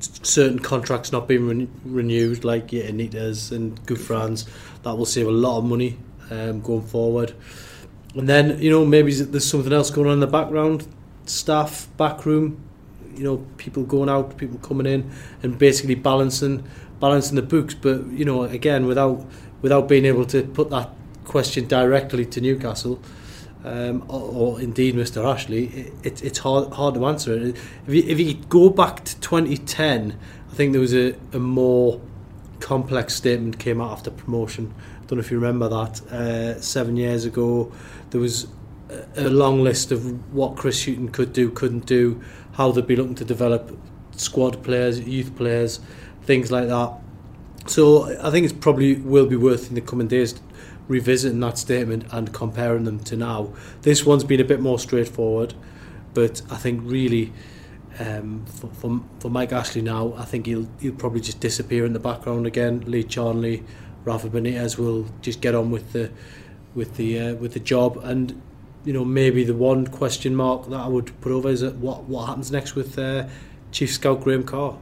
certain 0.00 0.58
contracts 0.58 1.12
not 1.12 1.28
being 1.28 1.46
re- 1.46 1.68
renewed, 1.84 2.44
like 2.44 2.72
yeah, 2.72 2.84
Anita's 2.84 3.52
and 3.52 3.84
Gouffran's. 3.86 4.46
That 4.82 4.96
will 4.96 5.06
save 5.06 5.26
a 5.26 5.32
lot 5.32 5.58
of 5.58 5.64
money 5.64 5.98
um, 6.30 6.60
going 6.60 6.82
forward. 6.82 7.34
And 8.14 8.28
then 8.28 8.60
you 8.60 8.70
know 8.70 8.84
maybe 8.84 9.12
there's 9.12 9.48
something 9.48 9.72
else 9.72 9.90
going 9.90 10.06
on 10.06 10.14
in 10.14 10.20
the 10.20 10.26
background, 10.26 10.86
staff, 11.26 11.86
backroom, 11.96 12.62
you 13.14 13.24
know 13.24 13.46
people 13.56 13.84
going 13.84 14.08
out, 14.08 14.36
people 14.36 14.58
coming 14.58 14.86
in, 14.86 15.10
and 15.42 15.58
basically 15.58 15.94
balancing 15.94 16.64
balancing 17.00 17.36
the 17.36 17.42
books. 17.42 17.74
But 17.74 18.06
you 18.06 18.24
know 18.24 18.44
again 18.44 18.86
without 18.86 19.24
without 19.62 19.88
being 19.88 20.06
able 20.06 20.24
to 20.26 20.42
put 20.42 20.70
that 20.70 20.90
question 21.24 21.68
directly 21.68 22.24
to 22.26 22.40
Newcastle. 22.40 23.00
Um, 23.62 24.04
or, 24.08 24.54
or 24.54 24.60
indeed 24.60 24.94
Mr 24.94 25.22
Ashley, 25.24 25.66
it, 25.66 25.92
it, 26.02 26.24
it's 26.24 26.38
hard 26.38 26.72
hard 26.72 26.94
to 26.94 27.06
answer. 27.06 27.34
If 27.34 27.58
you, 27.88 28.02
if 28.06 28.18
you 28.18 28.34
go 28.34 28.70
back 28.70 29.04
to 29.04 29.20
2010, 29.20 30.18
I 30.50 30.54
think 30.54 30.72
there 30.72 30.80
was 30.80 30.94
a, 30.94 31.14
a 31.32 31.38
more 31.38 32.00
complex 32.60 33.14
statement 33.14 33.58
came 33.58 33.80
out 33.80 33.92
after 33.92 34.10
promotion. 34.10 34.72
I 34.96 35.06
don't 35.06 35.18
know 35.18 35.24
if 35.24 35.30
you 35.30 35.38
remember 35.38 35.68
that. 35.68 36.02
Uh, 36.10 36.60
seven 36.60 36.96
years 36.96 37.24
ago, 37.24 37.70
there 38.10 38.20
was 38.20 38.46
a, 38.88 39.26
a 39.26 39.30
long 39.30 39.62
list 39.62 39.92
of 39.92 40.34
what 40.34 40.56
Chris 40.56 40.84
Hughton 40.86 41.08
could 41.10 41.32
do, 41.32 41.50
couldn't 41.50 41.86
do, 41.86 42.22
how 42.52 42.72
they'd 42.72 42.86
be 42.86 42.96
looking 42.96 43.14
to 43.16 43.24
develop 43.24 43.76
squad 44.12 44.62
players, 44.62 45.00
youth 45.00 45.36
players, 45.36 45.80
things 46.22 46.50
like 46.50 46.68
that. 46.68 46.92
So 47.66 48.16
I 48.22 48.30
think 48.30 48.44
it's 48.44 48.54
probably 48.54 48.96
will 48.96 49.26
be 49.26 49.36
worth 49.36 49.68
in 49.68 49.74
the 49.74 49.80
coming 49.80 50.08
days 50.08 50.40
revisiting 50.90 51.38
that 51.38 51.56
statement 51.56 52.04
and 52.10 52.34
comparing 52.34 52.82
them 52.82 52.98
to 52.98 53.16
now. 53.16 53.52
This 53.82 54.04
one's 54.04 54.24
been 54.24 54.40
a 54.40 54.44
bit 54.44 54.60
more 54.60 54.78
straightforward, 54.78 55.54
but 56.14 56.42
I 56.50 56.56
think 56.56 56.82
really 56.84 57.32
um, 58.00 58.44
for, 58.46 58.66
for, 58.68 59.00
for 59.20 59.30
Mike 59.30 59.52
Ashley 59.52 59.82
now, 59.82 60.14
I 60.16 60.24
think 60.24 60.46
he'll 60.46 60.68
he'll 60.80 60.94
probably 60.94 61.20
just 61.20 61.38
disappear 61.38 61.86
in 61.86 61.92
the 61.92 62.00
background 62.00 62.44
again. 62.44 62.80
Lee 62.86 63.04
Charnley, 63.04 63.62
Rafa 64.04 64.28
Benitez 64.28 64.78
will 64.78 65.06
just 65.22 65.40
get 65.40 65.54
on 65.54 65.70
with 65.70 65.92
the 65.92 66.10
with 66.74 66.96
the 66.96 67.20
uh, 67.20 67.34
with 67.34 67.52
the 67.52 67.60
job, 67.60 67.96
and 68.02 68.42
you 68.84 68.92
know 68.92 69.04
maybe 69.04 69.44
the 69.44 69.54
one 69.54 69.86
question 69.86 70.34
mark 70.34 70.68
that 70.70 70.80
I 70.80 70.88
would 70.88 71.18
put 71.20 71.30
over 71.30 71.50
is 71.50 71.62
what 71.62 72.04
what 72.04 72.26
happens 72.26 72.50
next 72.50 72.74
with 72.74 72.98
uh, 72.98 73.28
Chief 73.70 73.92
Scout 73.92 74.22
Graham 74.22 74.42
Carr. 74.42 74.76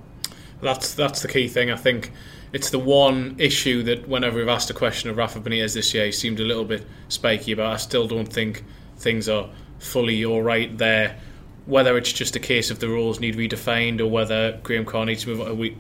That's 0.63 0.95
that's 0.95 1.21
the 1.21 1.29
key 1.29 1.49
thing. 1.49 1.71
I 1.71 1.77
think 1.77 2.13
it's 2.53 2.71
the 2.71 2.79
one 2.79 3.37
issue 3.39 3.83
that 3.85 4.09
whenever 4.09 4.39
we've 4.39 4.49
asked 4.49 4.71
a 4.71 4.75
question 4.75 5.11
of 5.11 5.17
Rafa 5.17 5.41
Benitez 5.41 5.75
this 5.75 5.93
year, 5.93 6.07
he 6.07 6.13
seemed 6.13 6.41
a 6.41 6.45
little 6.45 6.65
bit 6.65 6.87
spiky 7.09 7.53
about. 7.53 7.73
I 7.73 7.77
still 7.77 8.07
don't 8.07 8.33
think 8.33 8.65
things 8.97 9.29
are 9.29 9.51
fully 9.79 10.25
all 10.25 10.43
right 10.43 10.77
there. 10.77 11.19
Whether 11.67 11.99
it's 11.99 12.13
just 12.13 12.35
a 12.37 12.41
case 12.41 12.71
of 12.71 12.79
the 12.79 12.89
rules 12.89 13.21
need 13.21 13.37
redefined 13.37 14.01
or 14.01 14.07
whether 14.07 14.59
Graham 14.63 14.87
Carr 14.87 15.05
needs 15.05 15.25
to 15.25 15.29
move 15.29 15.41
on, 15.43 15.59
we, 15.59 15.77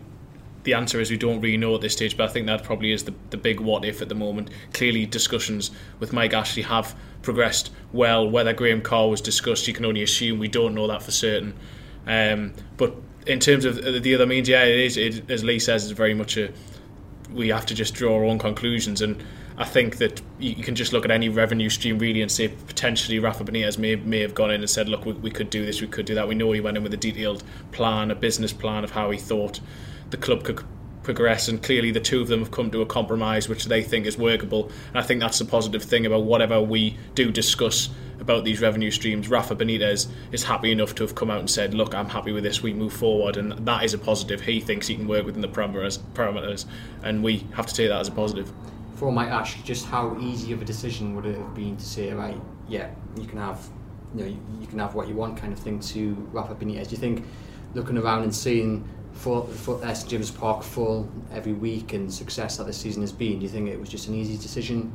the 0.64 0.74
answer 0.74 1.00
is 1.00 1.10
we 1.10 1.16
don't 1.16 1.40
really 1.40 1.56
know 1.56 1.74
at 1.74 1.80
this 1.80 1.94
stage, 1.94 2.16
but 2.16 2.28
I 2.28 2.32
think 2.32 2.46
that 2.46 2.62
probably 2.62 2.92
is 2.92 3.04
the, 3.04 3.14
the 3.30 3.38
big 3.38 3.60
what 3.60 3.86
if 3.86 4.02
at 4.02 4.10
the 4.10 4.14
moment. 4.14 4.50
Clearly, 4.74 5.06
discussions 5.06 5.70
with 5.98 6.12
Mike 6.12 6.34
Ashley 6.34 6.62
have 6.62 6.94
progressed 7.22 7.70
well. 7.92 8.28
Whether 8.28 8.52
Graham 8.52 8.82
Carr 8.82 9.08
was 9.08 9.22
discussed, 9.22 9.66
you 9.66 9.72
can 9.72 9.86
only 9.86 10.02
assume. 10.02 10.38
We 10.38 10.48
don't 10.48 10.74
know 10.74 10.86
that 10.88 11.02
for 11.02 11.10
certain. 11.10 11.54
Um, 12.06 12.52
but 12.76 12.94
in 13.28 13.38
terms 13.38 13.64
of 13.64 13.78
uh, 13.78 13.98
the 14.00 14.14
other 14.14 14.26
means, 14.26 14.48
yeah, 14.48 14.64
it 14.64 14.78
is. 14.78 14.96
It, 14.96 15.30
as 15.30 15.44
Lee 15.44 15.58
says, 15.58 15.84
it's 15.84 15.92
very 15.92 16.14
much 16.14 16.36
a. 16.36 16.52
We 17.30 17.48
have 17.48 17.66
to 17.66 17.74
just 17.74 17.94
draw 17.94 18.16
our 18.16 18.24
own 18.24 18.38
conclusions, 18.38 19.02
and 19.02 19.22
I 19.58 19.64
think 19.64 19.98
that 19.98 20.22
you 20.38 20.64
can 20.64 20.74
just 20.74 20.92
look 20.92 21.04
at 21.04 21.10
any 21.10 21.28
revenue 21.28 21.68
stream 21.68 21.98
really 21.98 22.22
and 22.22 22.32
say 22.32 22.48
potentially 22.48 23.18
Rafa 23.18 23.44
Benitez 23.44 23.76
may 23.76 23.96
may 23.96 24.20
have 24.20 24.34
gone 24.34 24.50
in 24.50 24.60
and 24.60 24.70
said, 24.70 24.88
look, 24.88 25.04
we, 25.04 25.12
we 25.12 25.30
could 25.30 25.50
do 25.50 25.66
this, 25.66 25.80
we 25.80 25.88
could 25.88 26.06
do 26.06 26.14
that. 26.14 26.26
We 26.26 26.34
know 26.34 26.50
he 26.52 26.60
went 26.60 26.76
in 26.78 26.82
with 26.82 26.94
a 26.94 26.98
detailed 26.98 27.44
plan, 27.70 28.10
a 28.10 28.14
business 28.14 28.52
plan 28.52 28.82
of 28.82 28.92
how 28.92 29.10
he 29.10 29.18
thought 29.18 29.60
the 30.10 30.16
club 30.16 30.42
could 30.44 30.64
progress 31.02 31.48
and 31.48 31.62
clearly 31.62 31.90
the 31.90 32.00
two 32.00 32.20
of 32.20 32.28
them 32.28 32.40
have 32.40 32.50
come 32.50 32.70
to 32.70 32.82
a 32.82 32.86
compromise 32.86 33.48
which 33.48 33.64
they 33.64 33.82
think 33.82 34.04
is 34.04 34.18
workable 34.18 34.70
and 34.88 34.98
I 34.98 35.02
think 35.02 35.20
that's 35.20 35.38
the 35.38 35.46
positive 35.46 35.82
thing 35.82 36.04
about 36.04 36.24
whatever 36.24 36.60
we 36.60 36.98
do 37.14 37.32
discuss 37.32 37.88
about 38.20 38.44
these 38.44 38.60
revenue 38.60 38.90
streams 38.90 39.28
Rafa 39.28 39.54
Benitez 39.54 40.08
is 40.32 40.44
happy 40.44 40.72
enough 40.72 40.94
to 40.96 41.02
have 41.02 41.14
come 41.14 41.30
out 41.30 41.40
and 41.40 41.50
said 41.50 41.74
look 41.74 41.94
I'm 41.94 42.08
happy 42.08 42.32
with 42.32 42.44
this 42.44 42.62
we 42.62 42.72
move 42.72 42.92
forward. 42.92 43.36
And 43.36 43.52
that 43.66 43.84
is 43.84 43.94
a 43.94 43.98
positive. 43.98 44.40
He 44.40 44.60
thinks 44.60 44.86
he 44.86 44.96
can 44.96 45.08
work 45.08 45.24
within 45.24 45.40
the 45.40 45.48
parameters, 45.48 45.98
parameters 46.14 46.66
and 47.02 47.22
we 47.22 47.46
have 47.54 47.66
to 47.66 47.74
take 47.74 47.88
that 47.88 48.00
as 48.00 48.08
a 48.08 48.12
positive. 48.12 48.52
For 48.96 49.12
Mike 49.12 49.30
Ash 49.30 49.60
just 49.62 49.86
how 49.86 50.16
easy 50.20 50.52
of 50.52 50.62
a 50.62 50.64
decision 50.64 51.14
would 51.14 51.26
it 51.26 51.36
have 51.36 51.54
been 51.54 51.76
to 51.76 51.84
say 51.84 52.12
right 52.12 52.40
yeah 52.68 52.90
you 53.16 53.26
can 53.26 53.38
have 53.38 53.68
you 54.14 54.24
know 54.24 54.36
you, 54.60 54.66
can 54.66 54.78
have 54.78 54.94
what 54.94 55.08
you 55.08 55.14
want 55.14 55.36
kind 55.36 55.52
of 55.52 55.58
thing 55.58 55.80
to 55.80 56.14
Rafa 56.32 56.54
Benitez. 56.54 56.88
Do 56.88 56.90
you 56.90 56.96
think 56.96 57.24
looking 57.74 57.98
around 57.98 58.22
and 58.22 58.34
seeing 58.34 58.88
full, 59.12 59.46
full 59.46 59.80
James 60.06 60.30
Park 60.30 60.62
full 60.62 61.10
every 61.32 61.52
week 61.52 61.92
and 61.92 62.12
success 62.12 62.56
that 62.56 62.66
this 62.66 62.78
season 62.78 63.02
has 63.02 63.12
been, 63.12 63.38
do 63.38 63.42
you 63.44 63.48
think 63.48 63.68
it 63.68 63.78
was 63.78 63.88
just 63.88 64.08
an 64.08 64.14
easy 64.14 64.36
decision? 64.36 64.94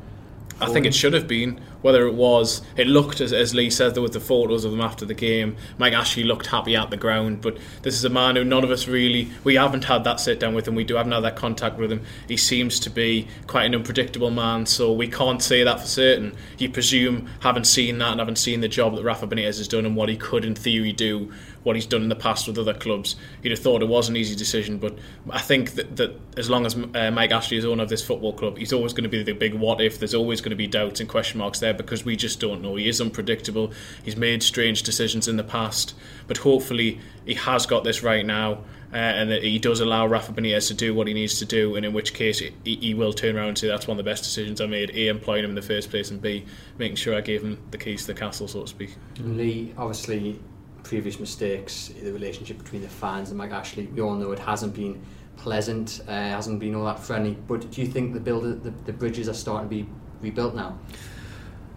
I 0.62 0.68
think 0.68 0.86
it 0.86 0.94
should 0.94 1.14
have 1.14 1.28
been. 1.28 1.60
Whether 1.82 2.08
it 2.08 2.14
was, 2.14 2.62
it 2.78 2.88
looked 2.88 3.20
as, 3.20 3.34
as 3.34 3.54
Lee 3.54 3.70
said 3.70 3.94
there 3.94 4.02
was 4.02 4.12
the 4.12 4.22
photos 4.22 4.64
of 4.64 4.72
them 4.72 4.80
after 4.80 5.04
the 5.04 5.14
game. 5.14 5.58
Mike 5.78 5.94
Ashley 5.94 6.24
looked 6.24 6.48
happy 6.48 6.78
at 6.78 6.90
the 6.90 6.96
ground, 6.96 7.42
but 7.42 7.58
this 7.82 7.96
is 7.96 8.06
a 8.06 8.10
man 8.10 8.38
who 8.38 8.46
none 8.46 8.64
of 8.64 8.72
us 8.72 8.88
really 8.88 9.30
we 9.44 9.56
haven't 9.56 9.84
had 9.84 10.06
that 10.06 10.22
sit 10.22 10.40
down 10.40 10.54
with 10.54 10.66
him. 10.66 10.76
We 10.76 10.86
do 10.86 10.96
haven't 10.96 11.12
had 11.12 11.22
that 11.22 11.36
contact 11.36 11.78
with 11.78 11.92
him. 11.92 12.02
He 12.28 12.38
seems 12.38 12.80
to 12.82 12.90
be 12.90 13.28
quite 13.48 13.66
an 13.66 13.76
unpredictable 13.76 14.32
man, 14.32 14.66
so 14.66 14.94
we 14.94 15.10
can't 15.10 15.42
say 15.42 15.64
that 15.64 15.82
for 15.82 15.88
certain. 15.88 16.36
You 16.58 16.70
presume, 16.70 17.30
having 17.42 17.66
seen 17.66 17.98
that 17.98 18.12
and 18.12 18.20
having 18.20 18.38
seen 18.38 18.62
the 18.62 18.70
job 18.70 18.96
that 18.96 19.04
Rafa 19.04 19.28
Benitez 19.28 19.58
has 19.58 19.68
done 19.68 19.86
and 19.86 19.96
what 19.96 20.08
he 20.08 20.16
could 20.16 20.46
in 20.46 20.56
theory 20.56 20.94
do 20.94 21.34
what 21.64 21.76
he's 21.76 21.86
done 21.86 22.04
in 22.04 22.10
the 22.10 22.16
past 22.16 22.48
with 22.48 22.58
other 22.58 22.74
clubs. 22.74 23.16
You'd 23.42 23.52
have 23.52 23.60
thought 23.60 23.82
it 23.82 23.88
was 23.88 24.10
an 24.10 24.16
easy 24.16 24.36
decision, 24.36 24.78
but 24.78 24.98
I 25.30 25.40
think 25.40 25.72
that, 25.72 25.96
that 25.98 26.20
as 26.38 26.50
long 26.50 26.66
as 26.66 26.76
uh, 26.76 27.12
Mike 27.12 27.32
Ashley 27.32 27.58
is 27.58 27.66
owner 27.66 27.84
of 27.84 27.90
this 27.90 28.06
football 28.06 28.34
club, 28.34 28.58
he's 28.58 28.74
always 28.74 28.94
going 28.94 29.04
to 29.04 29.10
be 29.10 29.24
the 29.24 29.34
big 29.34 29.54
what 29.54 29.82
if. 29.82 30.00
There's 30.00 30.14
always 30.14 30.42
going 30.42 30.52
to 30.52 30.56
be 30.56 30.68
doubts 30.68 31.00
and 31.00 31.10
question 31.10 31.40
marks 31.40 31.60
there 31.60 31.74
because 31.74 32.06
we 32.06 32.16
just 32.16 32.40
don't 32.40 32.62
know. 32.62 32.76
He 32.76 32.88
is 32.88 33.00
unpredictable. 33.00 33.72
He's 34.04 34.18
made 34.18 34.44
strange 34.44 34.84
decisions 34.84 35.28
in 35.28 35.38
the 35.38 35.44
past, 35.44 35.96
but 36.28 36.38
hopefully 36.38 37.00
he 37.26 37.36
has 37.36 37.66
got 37.66 37.84
this 37.84 38.04
right 38.04 38.26
now. 38.26 38.64
Uh, 38.94 38.98
and 38.98 39.32
that 39.32 39.42
he 39.42 39.58
does 39.58 39.80
allow 39.80 40.06
Rafa 40.06 40.34
Benitez 40.34 40.68
to 40.68 40.76
do 40.76 40.94
what 40.94 41.08
he 41.08 41.16
needs 41.16 41.40
to 41.40 41.46
do, 41.46 41.76
and 41.76 41.84
in 41.84 41.94
which 41.94 42.14
case 42.14 42.38
he, 42.38 42.54
he 42.64 42.94
will 42.94 43.12
turn 43.12 43.36
around 43.36 43.48
and 43.48 43.58
say 43.58 43.68
that's 43.68 43.88
one 43.88 43.98
of 43.98 44.06
the 44.06 44.08
best 44.08 44.24
decisions 44.24 44.62
I 44.62 44.68
made. 44.68 44.92
A, 44.92 45.08
employing 45.08 45.44
him 45.44 45.50
in 45.50 45.56
the 45.56 45.64
first 45.64 45.90
place, 45.90 46.12
and 46.12 46.22
B, 46.22 46.46
making 46.78 46.98
sure 46.98 47.16
I 47.16 47.22
gave 47.22 47.42
him 47.42 47.58
the 47.72 47.80
keys 47.80 48.02
to 48.02 48.14
the 48.14 48.20
castle, 48.20 48.48
so 48.48 48.62
to 48.62 48.68
speak. 48.68 48.96
Lee, 49.18 49.74
obviously, 49.80 50.40
previous 50.84 51.20
mistakes, 51.20 51.92
the 52.02 52.12
relationship 52.12 52.58
between 52.58 52.82
the 52.82 52.90
fans 52.90 53.30
and 53.30 53.38
Mike 53.38 53.52
Ashley, 53.52 53.88
we 53.88 54.02
all 54.02 54.16
know 54.16 54.32
it 54.32 54.40
hasn't 54.40 54.74
been 54.74 55.02
pleasant, 55.38 56.02
uh, 56.08 56.12
hasn't 56.12 56.60
been 56.60 56.76
all 56.76 56.86
that 56.86 57.00
friendly. 57.00 57.38
But 57.48 57.72
do 57.72 57.82
you 57.82 57.88
think 57.88 58.14
the 58.14 58.20
build 58.20 58.44
the, 58.64 58.72
the 58.86 58.94
bridges 58.94 59.28
are 59.28 59.34
starting 59.34 59.70
to 59.70 59.76
be 59.76 59.90
rebuilt 60.22 60.56
now? 60.56 60.78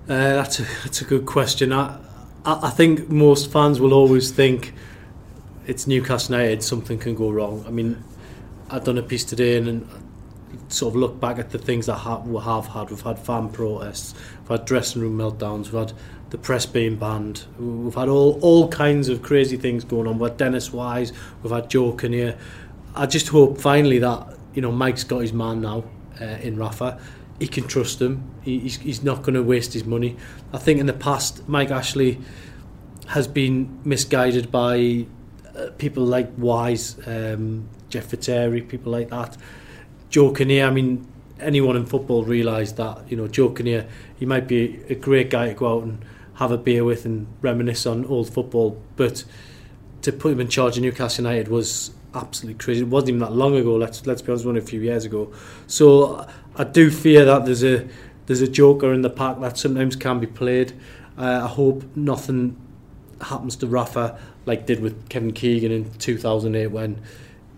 Uh, 0.09 0.35
that's 0.35 0.61
a 0.61 0.63
that's 0.85 1.01
a 1.01 1.05
good 1.05 1.27
question. 1.27 1.73
I, 1.73 1.99
I 2.45 2.67
I 2.69 2.71
think 2.71 3.09
most 3.09 3.51
fans 3.51 3.81
will 3.81 3.95
always 3.95 4.31
think 4.31 4.73
it's 5.67 5.87
Newcastle 5.87 6.37
United. 6.37 6.63
Something 6.63 6.99
can 6.99 7.15
go 7.15 7.31
wrong. 7.31 7.65
I 7.67 7.71
mean, 7.71 8.03
I've 8.71 8.85
done 8.85 8.99
a 8.99 9.03
piece 9.03 9.25
today 9.25 9.57
and, 9.57 9.69
and 9.69 9.89
sort 10.69 10.95
of 10.95 11.01
look 11.01 11.21
back 11.21 11.39
at 11.39 11.51
the 11.51 11.59
things 11.59 11.87
that 11.87 11.95
ha- 11.95 12.21
we 12.21 12.41
have 12.43 12.67
had. 12.67 12.91
We've 12.91 13.01
had 13.01 13.19
fan 13.19 13.49
protests, 13.49 14.15
we've 14.41 14.59
had 14.59 14.65
dressing 14.65 15.03
room 15.03 15.19
meltdowns, 15.19 15.65
we've 15.65 15.89
had 15.89 15.93
the 16.31 16.39
press 16.39 16.67
being 16.67 16.97
banned. 16.97 17.45
We've 17.59 17.95
had 17.95 18.09
all, 18.09 18.39
all 18.41 18.69
kinds 18.69 19.09
of 19.09 19.23
crazy 19.23 19.57
things 19.57 19.85
going 19.85 20.07
on. 20.07 20.19
We've 20.19 20.31
had 20.31 20.39
Dennis 20.39 20.73
Wise, 20.73 21.13
we've 21.43 21.53
had 21.53 21.71
Joe 21.71 21.93
Kinnear. 21.93 22.37
I 22.95 23.07
just 23.07 23.29
hope 23.29 23.61
finally 23.61 23.99
that 23.99 24.37
you 24.55 24.63
know 24.63 24.73
Mike's 24.73 25.05
got 25.05 25.21
his 25.21 25.33
man 25.33 25.61
now 25.61 25.85
uh, 26.21 26.25
in 26.25 26.57
Rafa. 26.57 27.01
He 27.39 27.47
can 27.47 27.67
trust 27.69 28.01
him. 28.01 28.31
He, 28.43 28.61
he's, 28.61 28.77
he's 28.79 29.03
not 29.03 29.23
going 29.23 29.35
to 29.35 29.43
waste 29.43 29.75
his 29.75 29.85
money. 29.85 30.17
I 30.53 30.59
think 30.59 30.81
in 30.81 30.87
the 30.87 30.95
past 30.95 31.47
Mike 31.49 31.71
Ashley 31.71 32.19
has 33.09 33.29
been 33.29 33.79
misguided 33.85 34.51
by 34.51 35.07
uh, 35.55 35.71
people 35.79 36.05
like 36.05 36.31
Wise, 36.37 36.97
um, 37.07 37.69
Jeff 37.89 38.11
Vetere, 38.11 38.67
people 38.67 38.93
like 38.93 39.11
that. 39.11 39.37
Joe 40.17 40.31
Kinnear, 40.31 40.67
I 40.67 40.71
mean, 40.71 41.07
anyone 41.41 41.77
in 41.77 41.85
football 41.85 42.25
realised 42.25 42.79
that, 42.79 43.01
you 43.11 43.19
know, 43.19 43.29
Joe 43.29 43.51
Kinnear, 43.51 43.87
he 44.19 44.25
might 44.25 44.49
be 44.49 44.83
a 44.89 44.95
great 44.95 45.29
guy 45.29 45.49
to 45.49 45.53
go 45.53 45.77
out 45.77 45.83
and 45.83 46.03
have 46.37 46.51
a 46.51 46.57
beer 46.57 46.85
with 46.85 47.05
and 47.05 47.27
reminisce 47.43 47.85
on 47.85 48.07
old 48.07 48.33
football. 48.33 48.83
But 48.97 49.25
to 50.01 50.13
put 50.13 50.33
him 50.33 50.41
in 50.41 50.49
charge 50.49 50.79
of 50.79 50.85
Newcastle 50.85 51.23
United 51.23 51.49
was 51.49 51.91
absolutely 52.15 52.59
crazy. 52.59 52.81
It 52.81 52.89
wasn't 52.89 53.11
even 53.11 53.21
that 53.21 53.33
long 53.33 53.57
ago. 53.57 53.77
Let's 53.77 54.07
let's 54.07 54.23
be 54.23 54.33
honest, 54.33 54.47
only 54.47 54.61
a 54.61 54.65
few 54.65 54.81
years 54.81 55.05
ago. 55.05 55.31
So 55.67 56.27
I 56.55 56.65
do 56.65 56.91
fear 56.91 57.27
that 57.27 57.45
there's 57.45 57.63
a 57.63 57.87
there's 58.25 58.41
a 58.41 58.49
joker 58.49 58.95
in 58.95 59.03
the 59.03 59.11
pack 59.11 59.39
that 59.41 59.59
sometimes 59.59 59.97
can 59.97 60.19
be 60.19 60.27
played. 60.27 60.73
Uh, 61.19 61.43
I 61.45 61.49
hope 61.49 61.85
nothing 61.95 62.57
happens 63.21 63.55
to 63.57 63.67
Rafa 63.67 64.19
like 64.47 64.65
did 64.65 64.81
with 64.81 65.11
Kevin 65.11 65.35
Keegan 65.35 65.73
in 65.73 65.93
2008 65.99 66.69
when 66.69 67.03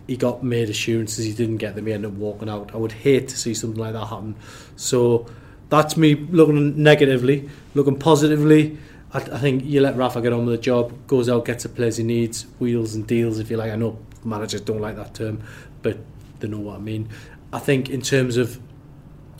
he 0.09 0.17
got 0.17 0.41
made 0.43 0.69
assurances 0.69 1.23
he 1.23 1.33
didn't 1.33 1.57
get 1.57 1.75
them 1.75 1.85
he 1.85 1.93
ended 1.93 2.11
up 2.11 2.17
walking 2.17 2.49
out. 2.49 2.73
I 2.73 2.77
would 2.77 2.91
hate 2.91 3.27
to 3.29 3.37
see 3.37 3.53
something 3.53 3.79
like 3.79 3.93
that 3.93 4.07
happen. 4.07 4.35
So 4.75 5.27
that's 5.69 5.95
me 5.95 6.15
looking 6.15 6.81
negatively 6.81 7.47
looking 7.75 7.97
positively. 7.97 8.79
I, 9.13 9.17
I 9.19 9.37
think 9.37 9.63
you 9.63 9.81
let 9.81 9.95
Rafa 9.95 10.21
get 10.21 10.33
on 10.33 10.47
with 10.47 10.55
the 10.55 10.61
job 10.61 10.93
goes 11.05 11.29
out 11.29 11.45
gets 11.45 11.63
the 11.63 11.69
players 11.69 11.97
he 11.97 12.03
needs 12.03 12.47
wheels 12.57 12.95
and 12.95 13.05
deals 13.05 13.37
if 13.37 13.51
you 13.51 13.57
like. 13.57 13.71
I 13.71 13.75
know 13.75 13.99
managers 14.23 14.61
don't 14.61 14.81
like 14.81 14.95
that 14.95 15.13
term 15.13 15.43
but 15.83 15.97
they 16.39 16.47
know 16.47 16.59
what 16.59 16.77
I 16.77 16.79
mean. 16.79 17.07
I 17.53 17.59
think 17.59 17.89
in 17.89 18.01
terms 18.01 18.35
of 18.35 18.59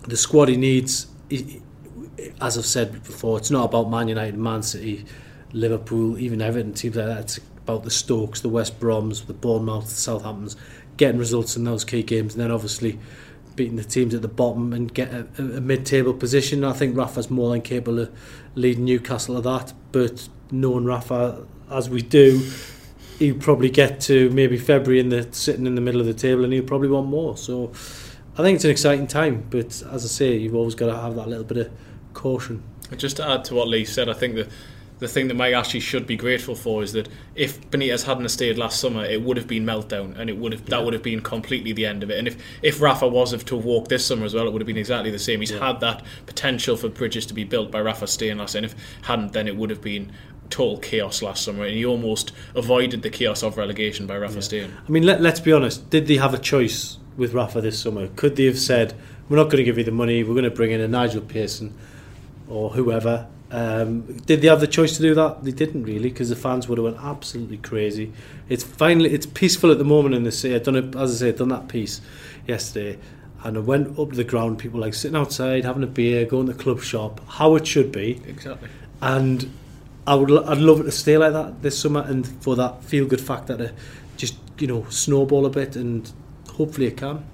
the 0.04 0.18
squad 0.18 0.50
he 0.50 0.56
needs 0.58 1.08
he, 1.30 1.64
as 2.40 2.60
I've 2.60 2.66
said 2.66 2.92
before 3.04 3.40
it's 3.40 3.50
not 3.50 3.66
about 3.66 3.90
Man 3.90 4.08
United 4.08 4.38
Man 4.38 4.62
City 4.62 5.06
Liverpool 5.52 6.20
even 6.20 6.44
Everton 6.44 6.74
teams 6.74 6.96
like 6.96 7.08
that. 7.08 7.20
It's 7.22 7.40
about 7.63 7.84
the 7.84 7.92
Stokes, 7.92 8.42
the 8.42 8.50
West 8.50 8.80
Broms, 8.80 9.25
the 9.25 9.34
Bournemouth, 9.34 9.86
the 9.86 10.12
Southamptons, 10.12 10.56
getting 10.98 11.20
results 11.20 11.56
in 11.56 11.63
those 11.63 11.84
key 11.84 12.04
games, 12.04 12.34
and 12.34 12.44
then 12.44 12.51
obviously 12.51 13.00
beating 13.56 13.75
the 13.75 13.84
teams 13.84 14.13
at 14.13 14.22
the 14.22 14.28
bottom 14.28 14.74
and 14.74 14.94
get 14.94 15.13
a, 15.13 15.28
a 15.38 15.42
mid-table 15.62 16.13
position. 16.13 16.63
I 16.63 16.74
think 16.74 16.96
Rafa's 16.96 17.30
more 17.30 17.51
than 17.51 17.62
capable 17.62 18.00
of 18.00 18.12
leading 18.56 18.86
Newcastle 18.86 19.36
to 19.36 19.42
that, 19.42 19.74
but 19.92 20.30
knowing 20.51 20.86
Rafa 20.86 21.46
as 21.70 21.89
we 21.89 22.01
do, 22.01 22.50
he'll 23.20 23.38
probably 23.38 23.70
get 23.70 24.00
to 24.01 24.30
maybe 24.32 24.58
February 24.58 25.00
in 25.00 25.10
the 25.10 25.28
sitting 25.32 25.68
in 25.68 25.75
the 25.75 25.82
middle 25.82 26.00
of 26.01 26.08
the 26.08 26.13
table, 26.13 26.44
and 26.44 26.54
he'll 26.54 26.63
probably 26.63 26.88
want 26.88 27.08
more. 27.08 27.38
So 27.38 27.72
I 28.38 28.42
think 28.42 28.56
it's 28.56 28.66
an 28.66 28.72
exciting 28.72 29.08
time, 29.08 29.46
but 29.50 29.84
as 29.92 30.06
I 30.06 30.08
say, 30.08 30.38
you've 30.38 30.56
always 30.56 30.75
got 30.75 30.88
to 30.88 30.96
have 30.96 31.16
that 31.16 31.28
little 31.28 31.44
bit 31.44 31.58
of 31.58 31.72
caution. 32.13 32.63
Just 32.98 33.18
to 33.18 33.28
add 33.28 33.44
to 33.46 33.56
what 33.56 33.68
Lee 33.68 33.86
said, 33.86 34.10
I 34.10 34.13
think 34.13 34.36
that 34.36 34.48
the 35.00 35.08
thing 35.08 35.29
that 35.29 35.34
Mike 35.34 35.53
actually 35.53 35.79
should 35.79 36.06
be 36.06 36.15
grateful 36.15 36.56
for 36.56 36.84
is 36.84 36.94
that 36.94 37.08
if 37.34 37.70
Benitez 37.72 38.03
hadn't 38.03 38.27
stayed 38.29 38.58
last 38.58 38.79
summer, 38.79 39.03
it 39.06 39.22
would 39.22 39.38
have 39.38 39.48
been 39.48 39.65
meltdown, 39.65 40.18
and 40.18 40.29
it 40.29 40.38
would 40.38 40.51
have 40.51 40.62
yeah. 40.62 40.70
that 40.72 40.86
would 40.86 40.94
have 40.94 41.03
been 41.03 41.22
completely 41.22 41.72
the 41.72 41.86
end 41.86 42.03
of 42.03 42.12
it. 42.12 42.20
And 42.20 42.27
if 42.27 42.38
if 42.62 42.82
Rafa 42.82 43.08
was 43.08 43.32
to 43.44 43.56
have 43.56 43.65
walked 43.65 43.89
this 43.89 44.06
summer 44.06 44.25
as 44.25 44.34
well, 44.34 44.46
it 44.46 44.51
would 44.51 44.62
have 44.62 44.68
been 44.68 44.77
exactly 44.77 45.10
the 45.10 45.20
same. 45.20 45.39
He's 45.39 45.51
yeah. 45.51 45.65
had 45.65 45.79
that 45.79 46.03
potential 46.25 46.75
for 46.75 46.89
bridges 46.89 47.25
to 47.27 47.34
be 47.34 47.44
built 47.44 47.72
by 47.72 47.82
Rafa 47.82 48.08
staying 48.08 48.38
last, 48.38 48.56
and 48.56 48.65
if 48.65 48.75
hadn't, 49.03 49.34
then 49.34 49.48
it 49.48 49.56
would 49.56 49.70
have 49.70 49.82
been 49.82 50.12
total 50.50 50.77
chaos 50.79 51.22
last 51.22 51.44
summer, 51.44 51.63
and 51.63 51.75
he 51.75 51.86
almost 51.86 52.34
avoided 52.56 53.01
the 53.01 53.10
chaos 53.10 53.44
of 53.44 53.58
relegation 53.58 54.06
by 54.06 54.18
Rafa 54.18 54.36
yeah. 54.36 54.41
staying. 54.41 54.74
I 54.88 54.91
mean, 54.91 55.03
let, 55.03 55.22
let's 55.22 55.39
be 55.39 55.53
honest. 55.53 55.89
Did 55.89 56.08
they 56.08 56.18
have 56.18 56.34
a 56.34 56.39
choice 56.39 56.98
with 57.15 57.34
Rafa 57.34 57.62
this 57.62 57.79
summer? 57.79 58.08
Could 58.08 58.36
they 58.36 58.46
have 58.46 58.60
said, 58.60 58.94
"We're 59.29 59.38
not 59.38 59.46
going 59.46 59.58
to 59.58 59.63
give 59.63 59.77
you 59.77 59.86
the 59.86 59.91
money. 59.91 60.24
We're 60.24 60.34
going 60.34 60.44
to 60.44 60.51
bring 60.51 60.72
in 60.72 60.82
a 60.82 60.88
Nigel 60.88 61.22
Pearson 61.22 61.74
or 62.50 62.72
whoever"? 62.72 63.27
Um, 63.51 64.01
did 64.01 64.41
they 64.41 64.48
have 64.48 64.60
the 64.60 64.68
choice 64.68 64.96
to 64.98 65.01
do 65.01 65.15
that? 65.15 65.44
They 65.44 65.51
didn't 65.51 65.84
really, 65.84 66.10
because 66.10 66.29
the 66.29 66.36
fans 66.36 66.68
would 66.68 66.77
have 66.77 66.86
went 66.86 66.98
absolutely 67.03 67.58
crazy. 67.58 68.13
It's 68.48 68.63
finally 68.63 69.12
it's 69.12 69.25
peaceful 69.25 69.72
at 69.72 69.77
the 69.79 69.84
moment 69.84 70.15
in 70.15 70.24
the 70.24 70.32
city. 70.32 70.56
I 70.56 70.60
done 70.60 70.75
it 70.75 70.96
as 70.96 71.15
I 71.15 71.25
say, 71.25 71.29
I 71.29 71.32
done 71.32 71.50
that 71.50 71.68
piece 71.68 72.01
yesterday, 72.48 73.00
and 73.44 73.58
I 73.58 73.60
went 73.60 73.98
up 73.98 74.12
to 74.12 74.15
the 74.15 74.24
ground. 74.24 74.60
People 74.60 74.79
like 74.79 74.94
sitting 74.94 75.18
outside, 75.18 75.65
having 75.65 75.84
a 75.84 75.88
beer, 75.88 76.25
going 76.25 76.46
to 76.48 76.53
the 76.53 76.63
club 76.63 76.82
shop, 76.82 77.22
how 77.27 77.56
it 77.56 77.65
should 77.65 77.91
be. 77.91 78.22
Exactly. 78.27 78.70
And 79.01 79.51
I 80.06 80.15
would 80.15 80.32
I'd 80.32 80.60
love 80.60 80.82
it 80.82 80.84
to 80.84 80.91
stay 80.91 81.18
like 81.18 81.34
that 81.34 81.63
this 81.63 81.79
summer, 81.79 82.01
and 82.01 82.27
for 82.44 82.56
that 82.56 82.84
feel 82.84 83.08
good 83.08 83.22
factor 83.22 83.58
to 83.58 83.74
just 84.15 84.36
you 84.60 84.68
know 84.68 84.86
snowball 84.89 85.48
a 85.48 85.50
bit, 85.50 85.75
and 85.75 86.12
hopefully 86.53 86.88
it 86.88 86.98
can. 86.98 87.25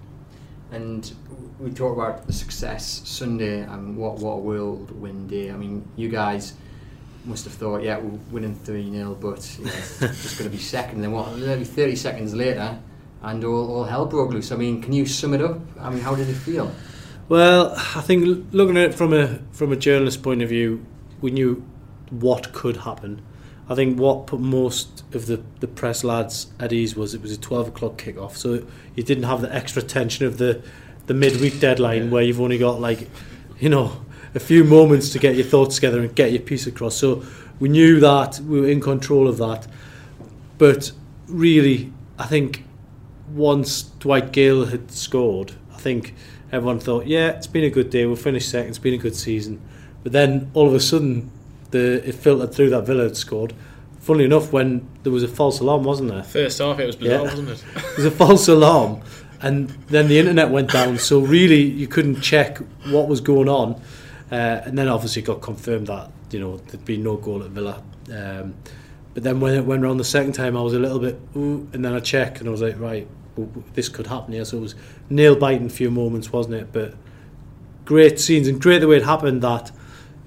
And 0.71 1.13
we 1.59 1.71
talk 1.71 1.93
about 1.93 2.27
the 2.27 2.33
success 2.33 3.01
Sunday 3.05 3.61
and 3.61 3.97
what 3.97 4.17
what 4.19 4.33
a 4.33 4.37
world 4.37 4.91
win 4.99 5.27
day. 5.27 5.51
I 5.51 5.55
mean, 5.55 5.87
you 5.95 6.09
guys 6.09 6.53
must 7.25 7.45
have 7.45 7.53
thought, 7.53 7.81
yeah, 7.83 7.97
we're 7.97 8.19
winning 8.31 8.55
3 8.55 8.91
0, 8.91 9.15
but 9.15 9.57
you 9.57 9.65
know, 9.65 9.71
it's 9.73 9.99
just 9.99 10.37
going 10.37 10.49
to 10.49 10.55
be 10.55 10.61
second. 10.61 10.95
And 10.95 11.03
then 11.05 11.11
what, 11.11 11.35
maybe 11.37 11.63
30 11.63 11.95
seconds 11.95 12.33
later, 12.33 12.79
and 13.23 13.43
all, 13.43 13.71
all 13.75 13.83
hell 13.83 14.05
broke 14.05 14.31
loose. 14.31 14.51
I 14.51 14.55
mean, 14.55 14.81
can 14.81 14.93
you 14.93 15.05
sum 15.05 15.33
it 15.33 15.41
up? 15.41 15.59
I 15.79 15.89
mean, 15.89 15.99
how 15.99 16.15
did 16.15 16.29
it 16.29 16.35
feel? 16.35 16.71
Well, 17.27 17.73
I 17.75 18.01
think 18.01 18.47
looking 18.51 18.77
at 18.77 18.91
it 18.91 18.93
from 18.93 19.13
a 19.13 19.39
from 19.51 19.71
a 19.71 19.75
journalist 19.75 20.21
point 20.21 20.43
of 20.43 20.49
view, 20.49 20.85
we 21.21 21.31
knew 21.31 21.65
what 22.11 22.53
could 22.53 22.77
happen. 22.77 23.21
I 23.67 23.75
think 23.75 23.99
what 23.99 24.27
put 24.27 24.39
most 24.39 25.03
of 25.13 25.25
the, 25.25 25.41
the 25.59 25.67
press 25.67 26.03
lads 26.03 26.47
at 26.59 26.71
ease 26.71 26.95
was 26.95 27.13
it 27.15 27.21
was 27.21 27.31
a 27.31 27.37
12 27.37 27.69
o'clock 27.69 27.97
kick-off, 27.97 28.37
so 28.37 28.65
you 28.95 29.03
didn't 29.03 29.23
have 29.23 29.41
the 29.41 29.53
extra 29.53 29.81
tension 29.81 30.25
of 30.25 30.37
the 30.37 30.61
the 31.07 31.13
midweek 31.13 31.59
deadline 31.59 32.05
yeah. 32.05 32.09
where 32.09 32.23
you've 32.23 32.41
only 32.41 32.57
got 32.57 32.81
like, 32.81 33.07
you 33.59 33.69
know, 33.69 34.03
a 34.33 34.39
few 34.39 34.63
moments 34.63 35.09
to 35.11 35.19
get 35.19 35.35
your 35.35 35.45
thoughts 35.45 35.75
together 35.75 35.99
and 35.99 36.15
get 36.15 36.31
your 36.31 36.41
piece 36.41 36.67
across. 36.67 36.95
So 36.95 37.23
we 37.59 37.69
knew 37.69 37.99
that 37.99 38.39
we 38.39 38.59
were 38.59 38.67
in 38.67 38.81
control 38.81 39.27
of 39.27 39.37
that, 39.37 39.67
but 40.57 40.91
really, 41.27 41.93
I 42.17 42.25
think 42.25 42.63
once 43.33 43.83
Dwight 43.83 44.31
Gayle 44.31 44.65
had 44.65 44.91
scored, 44.91 45.53
I 45.73 45.77
think 45.77 46.13
everyone 46.51 46.79
thought, 46.79 47.07
yeah, 47.07 47.29
it's 47.29 47.47
been 47.47 47.63
a 47.63 47.69
good 47.69 47.89
day. 47.89 48.05
We'll 48.05 48.15
finish 48.15 48.47
second. 48.47 48.69
It's 48.69 48.79
been 48.79 48.93
a 48.93 48.97
good 48.97 49.15
season. 49.15 49.61
But 50.03 50.11
then 50.11 50.51
all 50.53 50.67
of 50.67 50.73
a 50.73 50.79
sudden, 50.79 51.31
the 51.71 52.07
it 52.07 52.15
filtered 52.15 52.53
through 52.53 52.69
that 52.71 52.81
Villa 52.83 53.03
had 53.03 53.17
scored. 53.17 53.53
Funnily 53.99 54.25
enough, 54.25 54.53
when 54.53 54.87
there 55.03 55.11
was 55.11 55.23
a 55.23 55.27
false 55.27 55.59
alarm, 55.59 55.83
wasn't 55.83 56.09
there? 56.09 56.23
First 56.23 56.59
half, 56.59 56.79
it 56.79 56.85
was 56.85 56.95
bizarre, 56.95 57.17
yeah. 57.17 57.23
wasn't 57.23 57.49
it? 57.49 57.63
there 57.73 57.95
was 57.97 58.05
a 58.05 58.11
false 58.11 58.47
alarm, 58.47 59.01
and 59.41 59.69
then 59.87 60.07
the 60.07 60.19
internet 60.19 60.51
went 60.51 60.71
down. 60.71 60.97
So 60.99 61.19
really, 61.19 61.61
you 61.61 61.87
couldn't 61.87 62.21
check 62.21 62.59
what 62.85 63.07
was 63.07 63.21
going 63.21 63.49
on. 63.49 63.81
Uh, 64.31 64.61
and 64.65 64.77
then 64.77 64.87
obviously 64.87 65.21
got 65.21 65.39
confirmed 65.39 65.85
that 65.87 66.09
you 66.31 66.39
know 66.39 66.57
there'd 66.57 66.83
been 66.83 67.03
no 67.03 67.15
goal 67.15 67.43
at 67.43 67.51
Villa. 67.51 67.81
Um, 68.11 68.55
but 69.13 69.23
then 69.23 69.39
when 69.39 69.53
it 69.53 69.65
went 69.65 69.83
around 69.83 69.97
the 69.97 70.03
second 70.03 70.33
time, 70.33 70.57
I 70.57 70.61
was 70.61 70.73
a 70.73 70.79
little 70.79 70.99
bit, 70.99 71.17
ooh, 71.37 71.69
and 71.71 71.85
then 71.85 71.93
I 71.93 72.01
checked 72.01 72.39
and 72.39 72.49
I 72.49 72.51
was 72.51 72.61
like, 72.61 72.77
right, 72.77 73.07
well, 73.37 73.49
this 73.73 73.87
could 73.87 74.07
happen 74.07 74.33
here. 74.33 74.43
So 74.43 74.57
it 74.57 74.61
was 74.61 74.75
nail 75.09 75.37
biting 75.37 75.67
a 75.67 75.69
few 75.69 75.89
moments, 75.89 76.33
wasn't 76.33 76.55
it? 76.55 76.73
But 76.73 76.95
great 77.85 78.19
scenes 78.19 78.47
and 78.47 78.61
great 78.61 78.79
the 78.79 78.87
way 78.87 78.97
it 78.97 79.03
happened 79.03 79.41
that 79.41 79.71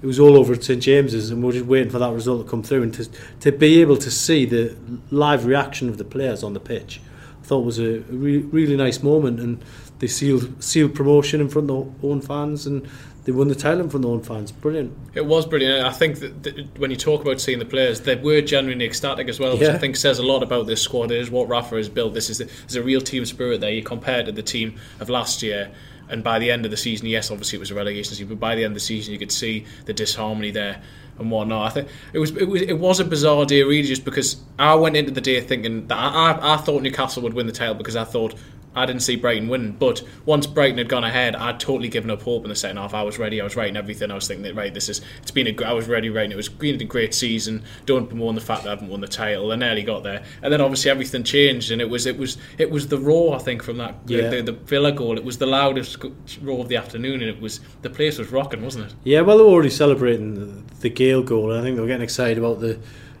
it 0.01 0.05
was 0.05 0.19
all 0.19 0.37
over 0.37 0.53
at 0.53 0.63
St 0.63 0.81
James's, 0.81 1.29
and 1.29 1.43
we 1.43 1.49
are 1.49 1.53
just 1.53 1.65
waiting 1.65 1.89
for 1.89 1.99
that 1.99 2.13
result 2.13 2.45
to 2.45 2.49
come 2.49 2.63
through 2.63 2.83
and 2.83 2.93
to 2.93 3.09
to 3.41 3.51
be 3.51 3.81
able 3.81 3.97
to 3.97 4.11
see 4.11 4.45
the 4.45 4.75
live 5.11 5.45
reaction 5.45 5.89
of 5.89 5.97
the 5.97 6.05
players 6.05 6.43
on 6.43 6.53
the 6.53 6.59
pitch 6.59 7.01
I 7.41 7.45
thought 7.45 7.65
was 7.65 7.79
a 7.79 7.99
re- 8.09 8.39
really 8.39 8.75
nice 8.75 9.01
moment, 9.01 9.39
and 9.39 9.63
they 9.99 10.07
sealed 10.07 10.63
sealed 10.63 10.95
promotion 10.95 11.41
in 11.41 11.49
front 11.49 11.69
of 11.69 12.01
their 12.01 12.11
own 12.11 12.21
fans, 12.21 12.67
and 12.67 12.87
they 13.23 13.31
won 13.31 13.47
the 13.47 13.55
title 13.55 13.81
in 13.81 13.89
front 13.89 14.05
of 14.05 14.11
their 14.11 14.17
own 14.17 14.23
fans. 14.23 14.51
Brilliant. 14.51 14.95
It 15.13 15.25
was 15.25 15.45
brilliant. 15.45 15.85
I 15.85 15.91
think 15.91 16.19
that, 16.19 16.43
that 16.43 16.79
when 16.79 16.91
you 16.91 16.97
talk 16.97 17.21
about 17.21 17.39
seeing 17.39 17.59
the 17.59 17.65
players, 17.65 18.01
they 18.01 18.15
were 18.15 18.41
genuinely 18.41 18.85
ecstatic 18.85 19.27
as 19.29 19.39
well, 19.39 19.53
which 19.53 19.67
yeah. 19.67 19.75
I 19.75 19.77
think 19.77 19.95
says 19.95 20.19
a 20.19 20.23
lot 20.23 20.43
about 20.43 20.67
this 20.67 20.81
squad. 20.81 21.11
It 21.11 21.19
is 21.19 21.31
what 21.31 21.47
Rafa 21.47 21.75
has 21.75 21.89
built. 21.89 22.13
This 22.13 22.29
is 22.29 22.41
a, 22.41 22.45
there's 22.45 22.75
a 22.75 22.83
real 22.83 23.01
team 23.01 23.25
spirit 23.25 23.61
there. 23.61 23.71
You 23.71 23.83
compare 23.83 24.23
to 24.23 24.31
the 24.31 24.43
team 24.43 24.79
of 24.99 25.09
last 25.09 25.41
year. 25.41 25.71
And 26.09 26.23
by 26.23 26.39
the 26.39 26.49
end 26.51 26.65
of 26.65 26.71
the 26.71 26.77
season, 26.77 27.07
yes, 27.07 27.29
obviously 27.31 27.57
it 27.57 27.59
was 27.59 27.71
a 27.71 27.75
relegation 27.75 28.13
season, 28.13 28.27
but 28.27 28.39
by 28.39 28.55
the 28.55 28.63
end 28.63 28.71
of 28.71 28.75
the 28.75 28.79
season, 28.79 29.13
you 29.13 29.19
could 29.19 29.31
see 29.31 29.65
the 29.85 29.93
disharmony 29.93 30.51
there 30.51 30.81
and 31.19 31.29
whatnot. 31.29 31.67
I 31.67 31.69
think 31.69 31.87
it 32.13 32.19
was 32.19 32.31
it 32.35 32.47
was 32.47 32.61
it 32.61 32.79
was 32.79 32.99
a 32.99 33.05
bizarre 33.05 33.45
day 33.45 33.61
really, 33.63 33.87
just 33.87 34.05
because 34.05 34.37
I 34.57 34.75
went 34.75 34.95
into 34.95 35.11
the 35.11 35.21
day 35.21 35.39
thinking 35.41 35.87
that 35.87 35.97
I, 35.97 36.31
I, 36.31 36.53
I 36.55 36.57
thought 36.57 36.81
Newcastle 36.81 37.21
would 37.23 37.33
win 37.33 37.45
the 37.45 37.53
title 37.53 37.75
because 37.75 37.95
I 37.95 38.05
thought 38.05 38.35
I 38.75 38.85
didn't 38.85 39.01
see 39.01 39.15
Brighton 39.15 39.47
win. 39.47 39.71
But 39.71 40.03
once 40.25 40.45
Brighton 40.45 40.77
had 40.77 40.89
gone 40.89 41.03
ahead, 41.03 41.35
I'd 41.35 41.59
totally 41.59 41.89
given 41.89 42.11
up 42.11 42.21
hope 42.21 42.43
in 42.43 42.49
the 42.49 42.55
second 42.55 42.77
half. 42.77 42.93
I 42.93 43.01
was 43.03 43.17
ready. 43.17 43.41
I 43.41 43.43
was 43.43 43.55
writing 43.55 43.77
everything. 43.77 44.11
I 44.11 44.15
was 44.15 44.27
thinking 44.27 44.43
that 44.43 44.55
right, 44.55 44.73
this 44.73 44.89
is 44.89 45.01
it's 45.21 45.31
been 45.31 45.47
a. 45.47 45.63
I 45.63 45.73
was 45.73 45.87
ready 45.87 46.09
writing. 46.09 46.31
It 46.31 46.35
was 46.35 46.49
been 46.49 46.79
a 46.79 46.85
great 46.85 47.13
season. 47.13 47.63
Don't 47.85 48.09
bemoan 48.09 48.35
the 48.35 48.41
fact 48.41 48.63
that 48.63 48.69
I 48.69 48.73
haven't 48.73 48.89
won 48.89 49.01
the 49.01 49.07
title. 49.07 49.51
I 49.51 49.55
nearly 49.55 49.83
got 49.83 50.03
there, 50.03 50.23
and 50.41 50.53
then 50.53 50.61
obviously 50.61 50.91
everything 50.91 51.23
changed, 51.23 51.71
and 51.71 51.81
it 51.81 51.89
was 51.89 52.05
it 52.05 52.17
was 52.17 52.37
it 52.57 52.69
was 52.69 52.87
the 52.87 52.99
roar. 52.99 53.35
I 53.35 53.39
think 53.39 53.63
from 53.63 53.77
that 53.77 53.95
yeah. 54.05 54.29
the, 54.29 54.41
the, 54.41 54.51
Villa 54.51 54.91
goal. 54.91 55.17
It 55.17 55.23
was 55.23 55.37
the 55.37 55.47
loudest 55.47 55.97
roar 56.41 56.61
of 56.61 56.69
the 56.69 56.77
afternoon, 56.77 57.21
and 57.21 57.29
it 57.29 57.41
was 57.41 57.59
the 57.81 57.89
place 57.89 58.17
was 58.17 58.31
rocking, 58.31 58.61
wasn't 58.61 58.91
it? 58.91 58.95
Yeah, 59.03 59.21
well, 59.21 59.37
they 59.37 59.43
were 59.43 59.49
already 59.49 59.69
celebrating 59.69 60.35
the, 60.35 60.75
the 60.81 60.89
Gayle 60.89 61.23
goal. 61.23 61.57
I 61.57 61.61
think 61.61 61.75
they 61.75 61.81
were 61.81 61.87
getting 61.87 62.03
excited 62.03 62.37
about 62.37 62.59
the 62.59 62.79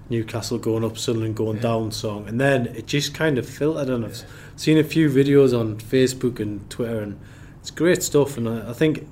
Newcastle 0.09 0.57
going 0.57 0.83
up, 0.83 0.97
Sunderland 0.97 1.35
going 1.35 1.57
yeah. 1.57 1.63
down 1.63 1.91
song, 1.91 2.27
and 2.27 2.39
then 2.39 2.67
it 2.67 2.87
just 2.87 3.13
kind 3.13 3.37
of 3.37 3.47
filtered, 3.47 3.89
and 3.89 4.05
I've 4.05 4.23
seen 4.55 4.77
a 4.77 4.83
few 4.83 5.09
videos 5.09 5.57
on 5.57 5.77
Facebook 5.77 6.39
and 6.39 6.67
Twitter, 6.69 6.99
and 6.99 7.19
it's 7.59 7.71
great 7.71 8.03
stuff. 8.03 8.37
And 8.37 8.47
I, 8.47 8.69
I 8.69 8.73
think 8.73 9.07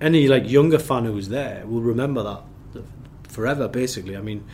any 0.00 0.28
like 0.28 0.48
younger 0.48 0.78
fan 0.78 1.04
who's 1.04 1.28
there 1.28 1.66
will 1.66 1.80
remember 1.80 2.22
that 2.22 2.82
forever. 3.28 3.68
Basically, 3.68 4.16
I 4.16 4.20
mean, 4.20 4.44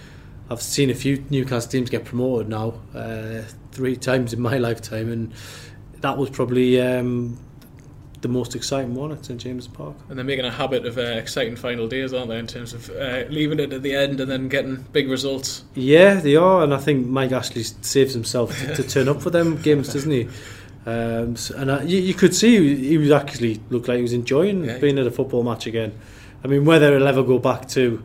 I've 0.50 0.62
seen 0.62 0.90
a 0.90 0.94
few 0.94 1.24
Newcastle 1.30 1.70
teams 1.70 1.90
get 1.90 2.04
promoted 2.04 2.48
now 2.48 2.74
uh, 2.94 3.42
three 3.70 3.96
times 3.96 4.32
in 4.32 4.40
my 4.40 4.58
lifetime, 4.68 5.10
and 5.10 5.32
that 6.00 6.18
was 6.18 6.30
probably 6.30 6.80
um, 6.80 7.38
the 8.22 8.28
most 8.28 8.54
exciting 8.54 8.94
one 8.94 9.12
at 9.12 9.24
St 9.24 9.40
James's 9.40 9.68
Park. 9.68 9.96
And 10.08 10.16
they're 10.16 10.24
making 10.24 10.44
a 10.44 10.50
habit 10.50 10.86
of 10.86 10.96
uh, 10.96 11.00
exciting 11.00 11.56
final 11.56 11.88
days, 11.88 12.14
aren't 12.14 12.28
they, 12.28 12.38
in 12.38 12.46
terms 12.46 12.72
of 12.72 12.88
uh, 12.90 13.24
leaving 13.28 13.60
it 13.60 13.72
at 13.72 13.82
the 13.82 13.94
end 13.94 14.20
and 14.20 14.30
then 14.30 14.48
getting 14.48 14.76
big 14.92 15.10
results? 15.10 15.64
Yeah, 15.74 16.14
they 16.14 16.36
are, 16.36 16.62
and 16.62 16.72
I 16.72 16.78
think 16.78 17.06
Mike 17.06 17.32
Ashley 17.32 17.64
saves 17.64 18.14
himself 18.14 18.58
to, 18.60 18.76
to 18.76 18.82
turn 18.88 19.08
up 19.08 19.20
for 19.20 19.30
them 19.30 19.60
games, 19.60 19.92
doesn't 19.92 20.10
he? 20.10 20.28
Um, 20.86 21.36
so, 21.36 21.56
and 21.56 21.70
I, 21.70 21.82
you, 21.82 21.98
you, 21.98 22.14
could 22.14 22.34
see 22.34 22.74
he 22.76 22.98
was 22.98 23.10
actually 23.10 23.60
looked 23.70 23.86
like 23.86 23.96
he 23.96 24.02
was 24.02 24.12
enjoying 24.12 24.64
yeah. 24.64 24.78
being 24.78 24.98
at 24.98 25.06
a 25.06 25.12
football 25.12 25.44
match 25.44 25.66
again. 25.66 25.96
I 26.42 26.48
mean, 26.48 26.64
whether 26.64 26.94
it'll 26.94 27.06
ever 27.06 27.22
go 27.22 27.38
back 27.38 27.68
to 27.70 28.02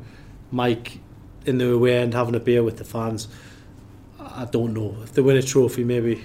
Mike 0.51 0.99
in 1.45 1.57
the 1.57 1.71
away 1.71 1.97
end 1.97 2.13
having 2.13 2.35
a 2.35 2.39
beer 2.39 2.63
with 2.63 2.77
the 2.77 2.83
fans, 2.83 3.27
I 4.19 4.45
don't 4.45 4.73
know. 4.73 4.95
If 5.03 5.13
they 5.13 5.23
win 5.23 5.37
a 5.37 5.41
trophy, 5.41 5.83
maybe, 5.83 6.23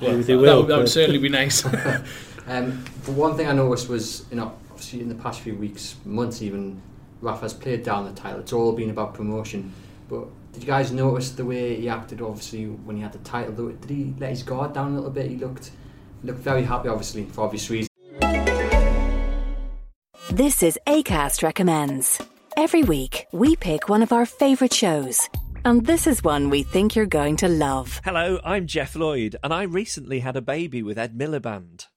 well, 0.00 0.12
maybe 0.12 0.22
they 0.22 0.36
will. 0.36 0.44
That 0.44 0.56
would, 0.56 0.68
that 0.68 0.78
would 0.78 0.88
certainly 0.88 1.18
be 1.18 1.28
nice. 1.28 1.64
um, 2.46 2.84
but 3.04 3.12
one 3.14 3.36
thing 3.36 3.46
I 3.46 3.52
noticed 3.52 3.88
was, 3.88 4.26
you 4.30 4.36
know, 4.36 4.54
obviously 4.70 5.00
in 5.00 5.08
the 5.08 5.14
past 5.14 5.40
few 5.40 5.54
weeks, 5.54 5.96
months 6.04 6.42
even, 6.42 6.80
Rafa's 7.20 7.54
played 7.54 7.82
down 7.82 8.04
the 8.04 8.12
title. 8.12 8.40
It's 8.40 8.52
all 8.52 8.72
been 8.72 8.90
about 8.90 9.14
promotion. 9.14 9.72
But 10.08 10.26
did 10.52 10.62
you 10.62 10.66
guys 10.66 10.92
notice 10.92 11.30
the 11.30 11.44
way 11.44 11.76
he 11.76 11.88
acted? 11.88 12.20
Obviously, 12.20 12.66
when 12.66 12.96
he 12.96 13.02
had 13.02 13.12
the 13.12 13.18
title, 13.18 13.52
did 13.52 13.90
he 13.90 14.14
let 14.18 14.30
his 14.30 14.42
guard 14.42 14.72
down 14.72 14.92
a 14.92 14.94
little 14.94 15.10
bit? 15.10 15.30
He 15.30 15.36
looked 15.36 15.70
looked 16.22 16.40
very 16.40 16.62
happy, 16.62 16.88
obviously, 16.88 17.24
for 17.24 17.44
obvious 17.44 17.70
reasons. 17.70 17.88
This 20.30 20.62
is 20.62 20.78
Acast 20.86 21.42
recommends. 21.42 22.20
Every 22.56 22.82
week, 22.82 23.26
we 23.32 23.56
pick 23.56 23.88
one 23.88 24.02
of 24.02 24.12
our 24.12 24.26
favourite 24.26 24.72
shows. 24.72 25.28
And 25.64 25.86
this 25.86 26.06
is 26.06 26.22
one 26.22 26.50
we 26.50 26.62
think 26.62 26.94
you're 26.94 27.06
going 27.06 27.36
to 27.36 27.48
love. 27.48 28.00
Hello, 28.04 28.38
I'm 28.44 28.66
Geoff 28.66 28.96
Lloyd, 28.96 29.36
and 29.42 29.52
I 29.52 29.62
recently 29.62 30.20
had 30.20 30.36
a 30.36 30.42
baby 30.42 30.82
with 30.82 30.98
Ed 30.98 31.16
Miliband. 31.16 31.86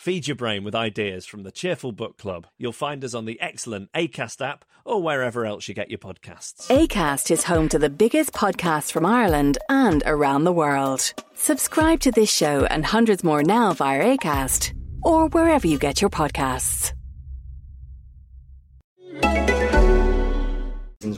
Feed 0.00 0.26
your 0.26 0.34
brain 0.34 0.64
with 0.64 0.74
ideas 0.74 1.26
from 1.26 1.42
the 1.42 1.52
Cheerful 1.52 1.92
Book 1.92 2.16
Club. 2.16 2.46
You'll 2.56 2.72
find 2.72 3.04
us 3.04 3.12
on 3.12 3.26
the 3.26 3.38
excellent 3.38 3.92
ACAST 3.92 4.40
app 4.40 4.64
or 4.82 5.02
wherever 5.02 5.44
else 5.44 5.68
you 5.68 5.74
get 5.74 5.90
your 5.90 5.98
podcasts. 5.98 6.68
ACAST 6.68 7.30
is 7.30 7.44
home 7.44 7.68
to 7.68 7.78
the 7.78 7.90
biggest 7.90 8.32
podcasts 8.32 8.90
from 8.90 9.04
Ireland 9.04 9.58
and 9.68 10.02
around 10.06 10.44
the 10.44 10.54
world. 10.54 11.12
Subscribe 11.34 12.00
to 12.00 12.10
this 12.10 12.32
show 12.32 12.64
and 12.64 12.86
hundreds 12.86 13.22
more 13.22 13.42
now 13.42 13.74
via 13.74 14.16
ACAST 14.16 14.72
or 15.02 15.28
wherever 15.28 15.66
you 15.66 15.76
get 15.76 16.00
your 16.00 16.08
podcasts. 16.08 16.94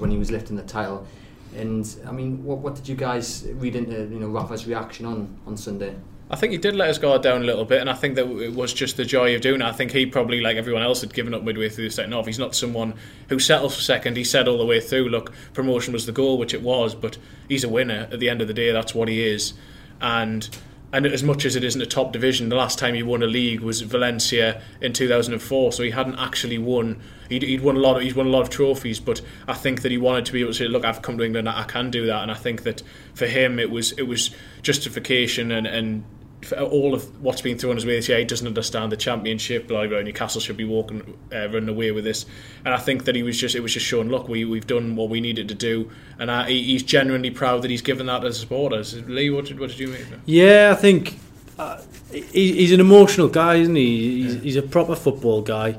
When 0.00 0.10
he 0.10 0.18
was 0.18 0.32
lifting 0.32 0.56
the 0.56 0.64
title, 0.64 1.06
and 1.54 1.88
I 2.04 2.10
mean, 2.10 2.42
what, 2.42 2.58
what 2.58 2.74
did 2.74 2.88
you 2.88 2.96
guys 2.96 3.46
read 3.52 3.76
into 3.76 4.12
you 4.12 4.18
know 4.18 4.26
Rafa's 4.26 4.66
reaction 4.66 5.06
on 5.06 5.38
on 5.46 5.56
Sunday? 5.56 5.94
I 6.32 6.36
think 6.36 6.52
he 6.52 6.58
did 6.58 6.74
let 6.74 6.88
his 6.88 6.96
guard 6.96 7.22
down 7.22 7.42
a 7.42 7.44
little 7.44 7.66
bit, 7.66 7.82
and 7.82 7.90
I 7.90 7.92
think 7.92 8.14
that 8.14 8.26
it 8.26 8.54
was 8.54 8.72
just 8.72 8.96
the 8.96 9.04
joy 9.04 9.34
of 9.34 9.42
doing 9.42 9.60
it. 9.60 9.66
I 9.66 9.72
think 9.72 9.92
he 9.92 10.06
probably, 10.06 10.40
like 10.40 10.56
everyone 10.56 10.82
else, 10.82 11.02
had 11.02 11.12
given 11.12 11.34
up 11.34 11.42
midway 11.42 11.68
through 11.68 11.84
the 11.84 11.90
second 11.90 12.12
half. 12.12 12.24
He's 12.24 12.38
not 12.38 12.54
someone 12.54 12.94
who 13.28 13.38
settles 13.38 13.76
for 13.76 13.82
second. 13.82 14.16
He 14.16 14.24
said 14.24 14.48
all 14.48 14.56
the 14.56 14.64
way 14.64 14.80
through, 14.80 15.10
look, 15.10 15.34
promotion 15.52 15.92
was 15.92 16.06
the 16.06 16.12
goal, 16.12 16.38
which 16.38 16.54
it 16.54 16.62
was, 16.62 16.94
but 16.94 17.18
he's 17.50 17.64
a 17.64 17.68
winner. 17.68 18.08
At 18.10 18.18
the 18.18 18.30
end 18.30 18.40
of 18.40 18.48
the 18.48 18.54
day, 18.54 18.72
that's 18.72 18.94
what 18.94 19.08
he 19.08 19.22
is. 19.22 19.52
And 20.00 20.48
and 20.94 21.06
as 21.06 21.22
much 21.22 21.44
as 21.44 21.56
it 21.56 21.64
isn't 21.64 21.80
a 21.80 21.86
top 21.86 22.12
division, 22.12 22.48
the 22.50 22.56
last 22.56 22.78
time 22.78 22.94
he 22.94 23.02
won 23.02 23.22
a 23.22 23.26
league 23.26 23.60
was 23.60 23.80
Valencia 23.80 24.60
in 24.80 24.92
2004. 24.92 25.72
So 25.72 25.82
he 25.82 25.90
hadn't 25.90 26.18
actually 26.18 26.58
won. 26.58 27.00
He'd, 27.30 27.42
he'd 27.42 27.62
won 27.62 27.76
a 27.76 27.78
lot. 27.78 27.96
Of, 27.96 28.02
he's 28.02 28.14
won 28.14 28.26
a 28.26 28.30
lot 28.30 28.42
of 28.42 28.50
trophies, 28.50 29.00
but 29.00 29.20
I 29.48 29.54
think 29.54 29.82
that 29.82 29.90
he 29.90 29.98
wanted 29.98 30.26
to 30.26 30.32
be 30.32 30.40
able 30.40 30.52
to 30.52 30.58
say, 30.58 30.68
"Look, 30.68 30.84
I've 30.84 31.02
come 31.02 31.18
to 31.18 31.24
England. 31.24 31.46
I 31.46 31.64
can 31.64 31.90
do 31.90 32.06
that." 32.06 32.22
And 32.22 32.30
I 32.30 32.34
think 32.34 32.62
that 32.62 32.82
for 33.14 33.26
him, 33.26 33.58
it 33.58 33.70
was 33.70 33.92
it 33.92 34.04
was 34.04 34.30
justification 34.62 35.50
and 35.50 35.66
and 35.66 36.04
all 36.50 36.94
of 36.94 37.22
what's 37.22 37.40
been 37.40 37.56
thrown 37.56 37.76
his 37.76 37.86
way 37.86 37.96
this 37.96 38.08
year, 38.08 38.18
he 38.18 38.24
doesn't 38.24 38.46
understand 38.46 38.90
the 38.90 38.96
championship. 38.96 39.70
Like 39.70 39.90
Newcastle 39.90 40.40
should 40.40 40.56
be 40.56 40.64
walking, 40.64 41.16
uh, 41.32 41.48
running 41.48 41.68
away 41.68 41.92
with 41.92 42.04
this, 42.04 42.26
and 42.64 42.74
I 42.74 42.78
think 42.78 43.04
that 43.04 43.14
he 43.14 43.22
was 43.22 43.38
just 43.38 43.54
it 43.54 43.60
was 43.60 43.72
just 43.72 43.86
showing. 43.86 44.08
Look, 44.08 44.28
we 44.28 44.44
we've 44.44 44.66
done 44.66 44.96
what 44.96 45.08
we 45.08 45.20
needed 45.20 45.48
to 45.48 45.54
do, 45.54 45.90
and 46.18 46.30
I, 46.30 46.48
he's 46.48 46.82
genuinely 46.82 47.30
proud 47.30 47.62
that 47.62 47.70
he's 47.70 47.82
given 47.82 48.06
that 48.06 48.24
as 48.24 48.40
supporters. 48.40 49.00
Lee, 49.08 49.30
what 49.30 49.46
did 49.46 49.60
what 49.60 49.70
did 49.70 49.78
you 49.78 49.88
make? 49.88 50.02
Of 50.02 50.20
Yeah, 50.26 50.74
I 50.76 50.80
think 50.80 51.18
uh, 51.58 51.80
he, 52.10 52.52
he's 52.52 52.72
an 52.72 52.80
emotional 52.80 53.28
guy, 53.28 53.56
isn't 53.56 53.74
he? 53.74 54.22
He's, 54.22 54.34
yeah. 54.34 54.40
he's 54.40 54.56
a 54.56 54.62
proper 54.62 54.96
football 54.96 55.42
guy. 55.42 55.78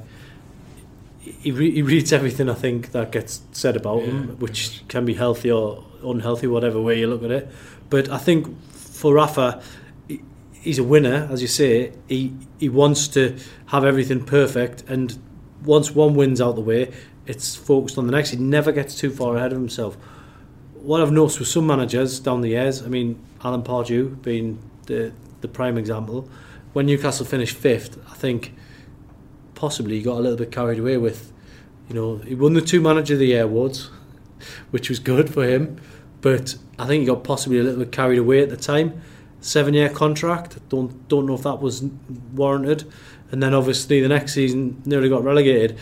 He, 1.20 1.52
re- 1.52 1.72
he 1.72 1.82
reads 1.82 2.14
everything 2.14 2.50
I 2.50 2.54
think 2.54 2.92
that 2.92 3.12
gets 3.12 3.42
said 3.52 3.76
about 3.76 4.00
yeah, 4.00 4.08
him, 4.08 4.40
which 4.40 4.88
can 4.88 5.04
be 5.04 5.14
healthy 5.14 5.52
or 5.52 5.84
unhealthy, 6.04 6.48
whatever 6.48 6.82
way 6.82 7.00
you 7.00 7.08
look 7.08 7.24
at 7.24 7.32
it. 7.32 7.52
But 7.90 8.10
I 8.10 8.18
think 8.18 8.62
for 8.72 9.16
Rafa 9.16 9.62
he's 10.64 10.80
a 10.80 10.84
winner, 10.84 11.28
as 11.30 11.42
you 11.42 11.48
say. 11.48 11.92
He 12.08 12.34
he 12.58 12.70
wants 12.70 13.08
to 13.10 13.38
have 13.68 13.84
everything 13.84 14.26
perfect, 14.26 14.84
and 14.88 15.18
once 15.64 15.92
one 15.92 16.16
wins 16.16 16.42
out 16.42 16.56
the 16.56 16.62
way, 16.62 16.92
it's 17.28 17.56
focused 17.56 17.98
on 17.98 18.06
the 18.06 18.12
next. 18.12 18.32
He 18.32 18.38
never 18.38 18.72
gets 18.72 18.96
too 18.96 19.12
far 19.12 19.36
ahead 19.36 19.52
of 19.52 19.58
himself. 19.60 19.96
What 20.74 21.02
I've 21.02 21.12
noticed 21.12 21.40
with 21.40 21.48
some 21.48 21.68
managers 21.68 22.20
down 22.20 22.42
the 22.42 22.50
years, 22.50 22.82
I 22.82 22.88
mean, 22.88 23.22
Alan 23.44 23.64
Pardew 23.64 24.22
being 24.22 24.60
the 24.88 25.14
the 25.42 25.48
prime 25.48 25.78
example, 25.78 26.30
when 26.72 26.86
Newcastle 26.86 27.26
finished 27.26 27.58
fifth, 27.58 27.98
I 28.10 28.16
think 28.16 28.54
possibly 29.56 29.98
he 29.98 30.02
got 30.02 30.18
a 30.18 30.22
little 30.22 30.38
bit 30.38 30.52
carried 30.52 30.80
away 30.80 30.98
with, 30.98 31.34
you 31.90 31.96
know, 31.96 32.18
he 32.18 32.34
won 32.36 32.54
the 32.54 32.62
two 32.62 32.80
Manager 32.80 33.14
of 33.14 33.20
the 33.20 33.28
Year 33.28 33.44
awards, 33.44 33.92
which 34.72 34.90
was 34.90 35.00
good 35.00 35.34
for 35.34 35.46
him, 35.46 35.82
but 36.22 36.56
I 36.80 36.88
think 36.88 37.02
he 37.02 37.06
got 37.06 37.26
possibly 37.26 37.60
a 37.60 37.64
little 37.64 37.80
bit 37.80 37.92
carried 37.92 38.18
away 38.18 38.42
at 38.42 38.50
the 38.50 38.58
time 38.58 39.02
seven 39.44 39.74
year 39.74 39.90
contract. 39.90 40.58
Don't 40.70 41.08
don't 41.08 41.26
know 41.26 41.36
if 41.36 41.44
that 41.44 41.62
was 41.62 41.84
warranted. 42.34 42.92
And 43.32 43.42
then 43.42 43.54
obviously 43.54 44.00
the 44.00 44.10
next 44.10 44.34
season 44.34 44.82
nearly 44.86 45.10
got 45.10 45.24
relegated. 45.24 45.78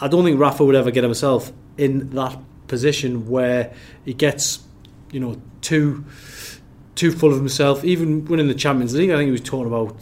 I 0.00 0.08
don't 0.08 0.24
think 0.24 0.40
Rafa 0.40 0.64
would 0.64 0.74
ever 0.74 0.90
get 0.90 1.04
himself 1.04 1.52
in 1.76 2.10
that 2.10 2.38
position 2.66 3.28
where 3.28 3.72
he 4.04 4.14
gets, 4.14 4.60
you 5.12 5.20
know, 5.20 5.40
too 5.60 6.04
too 6.94 7.12
full 7.12 7.30
of 7.30 7.38
himself. 7.38 7.84
Even 7.84 8.24
winning 8.24 8.48
the 8.48 8.54
Champions 8.54 8.94
League, 8.94 9.10
I 9.10 9.16
think 9.16 9.26
he 9.28 9.32
was 9.32 9.40
talking 9.40 9.66
about 9.66 9.96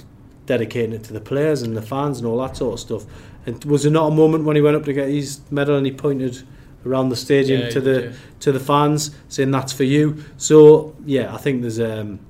dedicating 0.46 0.94
it 0.94 1.04
to 1.04 1.12
the 1.12 1.20
players 1.20 1.62
and 1.62 1.76
the 1.76 1.82
fans 1.82 2.18
and 2.18 2.26
all 2.26 2.38
that 2.38 2.56
sort 2.56 2.74
of 2.74 2.80
stuff. 2.80 3.04
And 3.46 3.62
was 3.64 3.82
there 3.82 3.92
not 3.92 4.10
a 4.12 4.14
moment 4.14 4.44
when 4.44 4.56
he 4.56 4.62
went 4.62 4.76
up 4.76 4.84
to 4.84 4.92
get 4.92 5.08
his 5.08 5.40
medal 5.50 5.76
and 5.76 5.86
he 5.86 5.92
pointed 5.92 6.42
around 6.86 7.10
the 7.10 7.16
stadium 7.16 7.62
yeah, 7.62 7.70
to 7.70 7.80
the 7.80 8.02
yeah. 8.02 8.12
to 8.40 8.52
the 8.52 8.60
fans 8.60 9.10
saying 9.28 9.50
that's 9.50 9.72
for 9.72 9.84
you? 9.84 10.24
So 10.36 10.96
yeah, 11.04 11.34
I 11.34 11.38
think 11.38 11.62
there's 11.62 11.80
um, 11.80 12.20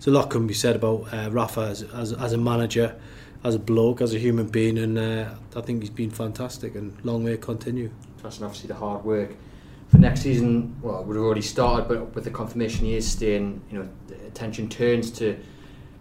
so 0.00 0.10
a 0.10 0.12
lot 0.12 0.30
can 0.30 0.46
be 0.46 0.54
said 0.54 0.76
about 0.76 1.12
uh, 1.12 1.28
Rafa 1.30 1.60
as, 1.60 1.82
as, 1.82 2.14
as 2.14 2.32
a 2.32 2.38
manager, 2.38 2.98
as 3.44 3.54
a 3.54 3.58
bloke, 3.58 4.00
as 4.00 4.14
a 4.14 4.18
human 4.18 4.48
being, 4.48 4.78
and 4.78 4.98
uh, 4.98 5.28
I 5.54 5.60
think 5.60 5.82
he's 5.82 5.90
been 5.90 6.10
fantastic 6.10 6.74
and 6.74 6.96
long 7.04 7.22
way 7.22 7.32
to 7.32 7.36
continue. 7.36 7.90
That's 8.22 8.40
obviously 8.40 8.68
the 8.68 8.74
hard 8.74 9.04
work 9.04 9.36
for 9.88 9.98
next 9.98 10.22
season. 10.22 10.74
Well, 10.80 11.04
we've 11.04 11.18
already 11.18 11.42
started, 11.42 11.86
but 11.86 12.14
with 12.14 12.24
the 12.24 12.30
confirmation 12.30 12.86
he 12.86 12.96
is 12.96 13.06
staying, 13.06 13.60
you 13.70 13.78
know, 13.78 13.88
attention 14.26 14.70
turns 14.70 15.10
to 15.12 15.38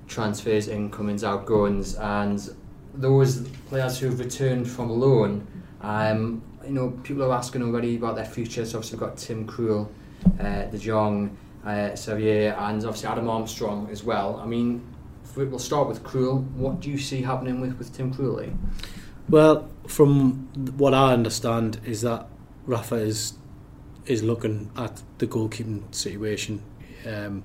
transfers, 0.07 0.69
incomings, 0.69 1.25
outgoings, 1.25 1.95
and 1.95 2.55
those 2.93 3.47
players 3.67 3.99
who've 3.99 4.17
returned 4.17 4.69
from 4.69 4.89
loan. 4.89 5.45
Um, 5.81 6.41
you 6.65 6.71
know, 6.71 6.91
people 7.03 7.23
are 7.23 7.33
asking 7.33 7.63
already 7.63 7.97
about 7.97 8.15
their 8.15 8.25
future. 8.25 8.65
So 8.65 8.77
obviously 8.77 8.97
we've 8.97 9.09
got 9.09 9.17
Tim 9.17 9.45
Krul, 9.45 9.89
uh, 10.39 10.63
De 10.65 10.77
Jong 10.77 11.35
uh, 11.65 11.95
Xavier, 11.95 12.55
and 12.57 12.83
obviously 12.83 13.09
Adam 13.09 13.29
Armstrong 13.29 13.89
as 13.91 14.03
well. 14.03 14.39
I 14.41 14.45
mean, 14.45 14.81
we'll 15.35 15.59
start 15.59 15.87
with 15.87 16.03
Krul. 16.03 16.43
What 16.53 16.79
do 16.79 16.89
you 16.89 16.97
see 16.97 17.21
happening 17.21 17.61
with, 17.61 17.77
with 17.77 17.93
Tim 17.93 18.13
Krul? 18.13 18.55
Well, 19.29 19.69
from 19.87 20.49
what 20.77 20.93
I 20.93 21.13
understand, 21.13 21.79
is 21.85 22.01
that 22.01 22.27
Rafa 22.65 22.95
is 22.95 23.33
is 24.05 24.23
looking 24.23 24.71
at 24.75 25.03
the 25.19 25.27
goalkeeping 25.27 25.93
situation. 25.93 26.63
Um, 27.05 27.43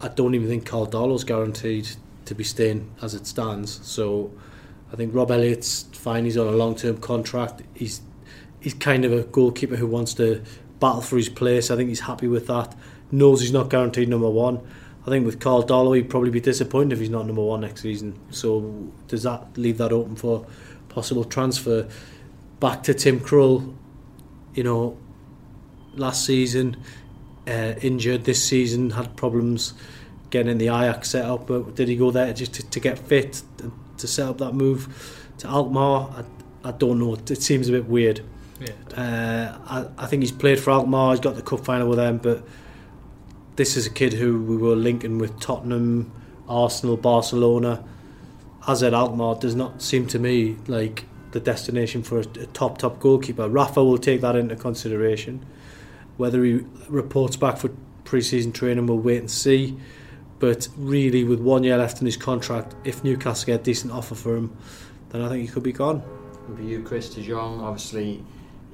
I 0.00 0.08
don't 0.08 0.34
even 0.34 0.48
think 0.48 0.66
Karl 0.66 0.86
Darlow's 0.86 1.24
guaranteed 1.24 1.88
to 2.24 2.34
be 2.34 2.42
staying 2.42 2.90
as 3.00 3.14
it 3.14 3.26
stands. 3.26 3.86
So 3.86 4.32
I 4.92 4.96
think 4.96 5.14
Rob 5.14 5.30
Elliott's 5.30 5.84
fine. 5.92 6.24
He's 6.24 6.36
on 6.36 6.46
a 6.46 6.56
long 6.56 6.74
term 6.74 6.98
contract. 6.98 7.62
He's 7.74 8.00
he's 8.60 8.74
kind 8.74 9.04
of 9.04 9.12
a 9.12 9.22
goalkeeper 9.22 9.76
who 9.76 9.86
wants 9.86 10.14
to 10.14 10.42
battle 10.84 11.00
for 11.00 11.16
his 11.16 11.30
place. 11.30 11.70
I 11.70 11.76
think 11.76 11.88
he's 11.88 12.00
happy 12.00 12.28
with 12.28 12.46
that. 12.48 12.76
Knows 13.10 13.40
he's 13.40 13.52
not 13.52 13.70
guaranteed 13.70 14.10
number 14.10 14.28
one. 14.28 14.60
I 15.06 15.08
think 15.08 15.24
with 15.24 15.40
Karl 15.40 15.62
Darlow, 15.62 15.96
he'd 15.96 16.10
probably 16.10 16.30
be 16.30 16.40
disappointed 16.40 16.92
if 16.92 16.98
he's 16.98 17.08
not 17.08 17.26
number 17.26 17.42
one 17.42 17.62
next 17.62 17.80
season. 17.80 18.18
So 18.30 18.90
does 19.08 19.22
that 19.22 19.56
leave 19.56 19.78
that 19.78 19.92
open 19.92 20.14
for 20.14 20.46
possible 20.90 21.24
transfer? 21.24 21.88
Back 22.60 22.82
to 22.82 22.92
Tim 22.92 23.18
Krul, 23.18 23.74
you 24.54 24.62
know, 24.62 24.98
last 25.94 26.26
season 26.26 26.76
uh, 27.46 27.74
injured, 27.80 28.24
this 28.24 28.44
season 28.44 28.90
had 28.90 29.16
problems 29.16 29.72
getting 30.28 30.52
in 30.52 30.58
the 30.58 30.66
Ajax 30.66 31.10
setup, 31.10 31.46
but 31.46 31.74
did 31.76 31.88
he 31.88 31.96
go 31.96 32.10
there 32.10 32.32
just 32.34 32.52
to, 32.54 32.70
to 32.70 32.80
get 32.80 32.98
fit 32.98 33.42
to 33.96 34.06
set 34.06 34.28
up 34.28 34.38
that 34.38 34.52
move 34.52 34.88
to 35.38 35.48
Alkmaar? 35.48 36.10
I, 36.64 36.68
I 36.68 36.72
don't 36.72 36.98
know. 36.98 37.14
It 37.14 37.42
seems 37.42 37.68
a 37.68 37.72
bit 37.72 37.86
weird. 37.86 38.20
Yeah. 38.60 38.70
Uh, 38.96 39.58
I, 39.98 40.04
I 40.04 40.06
think 40.06 40.22
he's 40.22 40.32
played 40.32 40.60
for 40.60 40.70
Alkmaar. 40.70 41.12
He's 41.12 41.20
got 41.20 41.36
the 41.36 41.42
cup 41.42 41.64
final 41.64 41.88
with 41.88 41.98
them, 41.98 42.18
but 42.18 42.44
this 43.56 43.76
is 43.76 43.86
a 43.86 43.90
kid 43.90 44.12
who 44.12 44.42
we 44.42 44.56
were 44.56 44.76
linking 44.76 45.18
with 45.18 45.38
Tottenham, 45.40 46.12
Arsenal, 46.48 46.96
Barcelona. 46.96 47.84
As 48.66 48.82
at 48.82 48.94
Alkmaar 48.94 49.36
does 49.36 49.54
not 49.54 49.82
seem 49.82 50.06
to 50.08 50.18
me 50.18 50.56
like 50.66 51.04
the 51.32 51.40
destination 51.40 52.02
for 52.02 52.18
a, 52.18 52.22
a 52.22 52.46
top 52.46 52.78
top 52.78 53.00
goalkeeper. 53.00 53.48
Rafa 53.48 53.82
will 53.82 53.98
take 53.98 54.20
that 54.22 54.36
into 54.36 54.56
consideration. 54.56 55.44
Whether 56.16 56.44
he 56.44 56.64
reports 56.88 57.36
back 57.36 57.58
for 57.58 57.70
pre-season 58.04 58.52
training, 58.52 58.86
we'll 58.86 58.98
wait 58.98 59.18
and 59.18 59.30
see. 59.30 59.76
But 60.38 60.68
really, 60.76 61.24
with 61.24 61.40
one 61.40 61.64
year 61.64 61.76
left 61.76 62.00
in 62.00 62.06
his 62.06 62.16
contract, 62.16 62.74
if 62.84 63.02
Newcastle 63.02 63.46
get 63.46 63.60
a 63.60 63.62
decent 63.62 63.92
offer 63.92 64.14
for 64.14 64.36
him, 64.36 64.56
then 65.10 65.22
I 65.22 65.28
think 65.28 65.42
he 65.42 65.48
could 65.48 65.62
be 65.62 65.72
gone. 65.72 66.02
For 66.54 66.62
you, 66.62 66.82
Chris 66.82 67.08
De 67.14 67.22
Jong, 67.22 67.60
obviously 67.60 68.22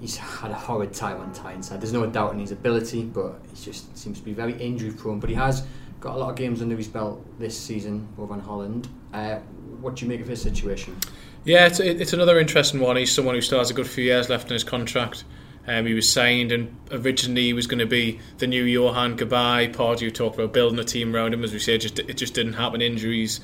he's 0.01 0.17
had 0.17 0.51
a 0.51 0.55
horrid 0.55 0.93
time 0.93 1.21
on 1.21 1.33
Tyneside. 1.33 1.81
There's 1.81 1.93
no 1.93 2.07
doubt 2.07 2.33
in 2.33 2.39
his 2.39 2.53
ability, 2.53 3.05
but 3.05 3.41
he 3.51 3.65
just 3.65 3.97
seems 3.97 4.19
to 4.19 4.25
be 4.25 4.33
very 4.33 4.55
injury 4.55 4.93
prone. 4.93 5.21
But 5.21 5.31
he 5.31 5.37
has 5.37 5.67
got 6.01 6.17
a 6.17 6.19
lot 6.19 6.31
of 6.31 6.37
games 6.37 6.63
under 6.63 6.77
his 6.77 6.89
belt 6.89 7.25
this 7.39 7.59
season 7.59 8.09
over 8.19 8.35
in 8.35 8.41
Holland. 8.41 8.89
Uh, 9.13 9.37
what 9.81 9.97
do 9.97 10.05
you 10.05 10.09
make 10.09 10.21
of 10.21 10.29
his 10.29 10.41
situation? 10.41 10.97
Yeah, 11.45 11.67
it's, 11.67 11.81
it's 11.81 12.13
another 12.13 12.39
interesting 12.39 12.81
one. 12.81 12.97
He's 12.97 13.13
someone 13.13 13.35
who 13.35 13.41
still 13.41 13.59
has 13.59 13.71
a 13.71 13.75
good 13.75 13.89
few 13.89 14.05
years 14.05 14.29
left 14.29 14.49
in 14.49 14.55
his 14.55 14.65
contract. 14.65 15.25
Um, 15.67 15.87
he 15.87 15.95
was 15.95 16.11
signed, 16.11 16.53
and 16.53 16.75
originally 16.91 17.45
he 17.45 17.53
was 17.53 17.67
going 17.67 17.79
to 17.79 17.87
be 17.87 18.19
the 18.39 18.47
new 18.47 18.65
Johan. 18.65 19.17
Pardew 19.17 20.13
talked 20.13 20.37
about 20.37 20.53
building 20.53 20.79
a 20.79 20.85
team 20.85 21.15
around 21.15 21.35
him, 21.35 21.45
as 21.45 21.53
we 21.53 21.59
said, 21.59 21.81
just 21.83 21.99
it 21.99 22.17
just 22.17 22.35
didn't 22.35 22.55
happen. 22.55 22.81
Injuries, 22.81 23.41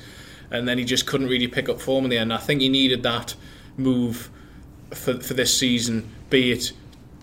and 0.51 0.67
then 0.67 0.77
he 0.77 0.83
just 0.83 1.05
couldn't 1.05 1.27
really 1.27 1.47
pick 1.47 1.69
up 1.69 1.79
form 1.79 2.05
in 2.05 2.09
the 2.09 2.17
end. 2.17 2.33
I 2.33 2.37
think 2.37 2.61
he 2.61 2.69
needed 2.69 3.03
that 3.03 3.35
move 3.77 4.31
for 4.91 5.19
for 5.19 5.33
this 5.33 5.57
season, 5.57 6.09
be 6.29 6.51
it 6.51 6.71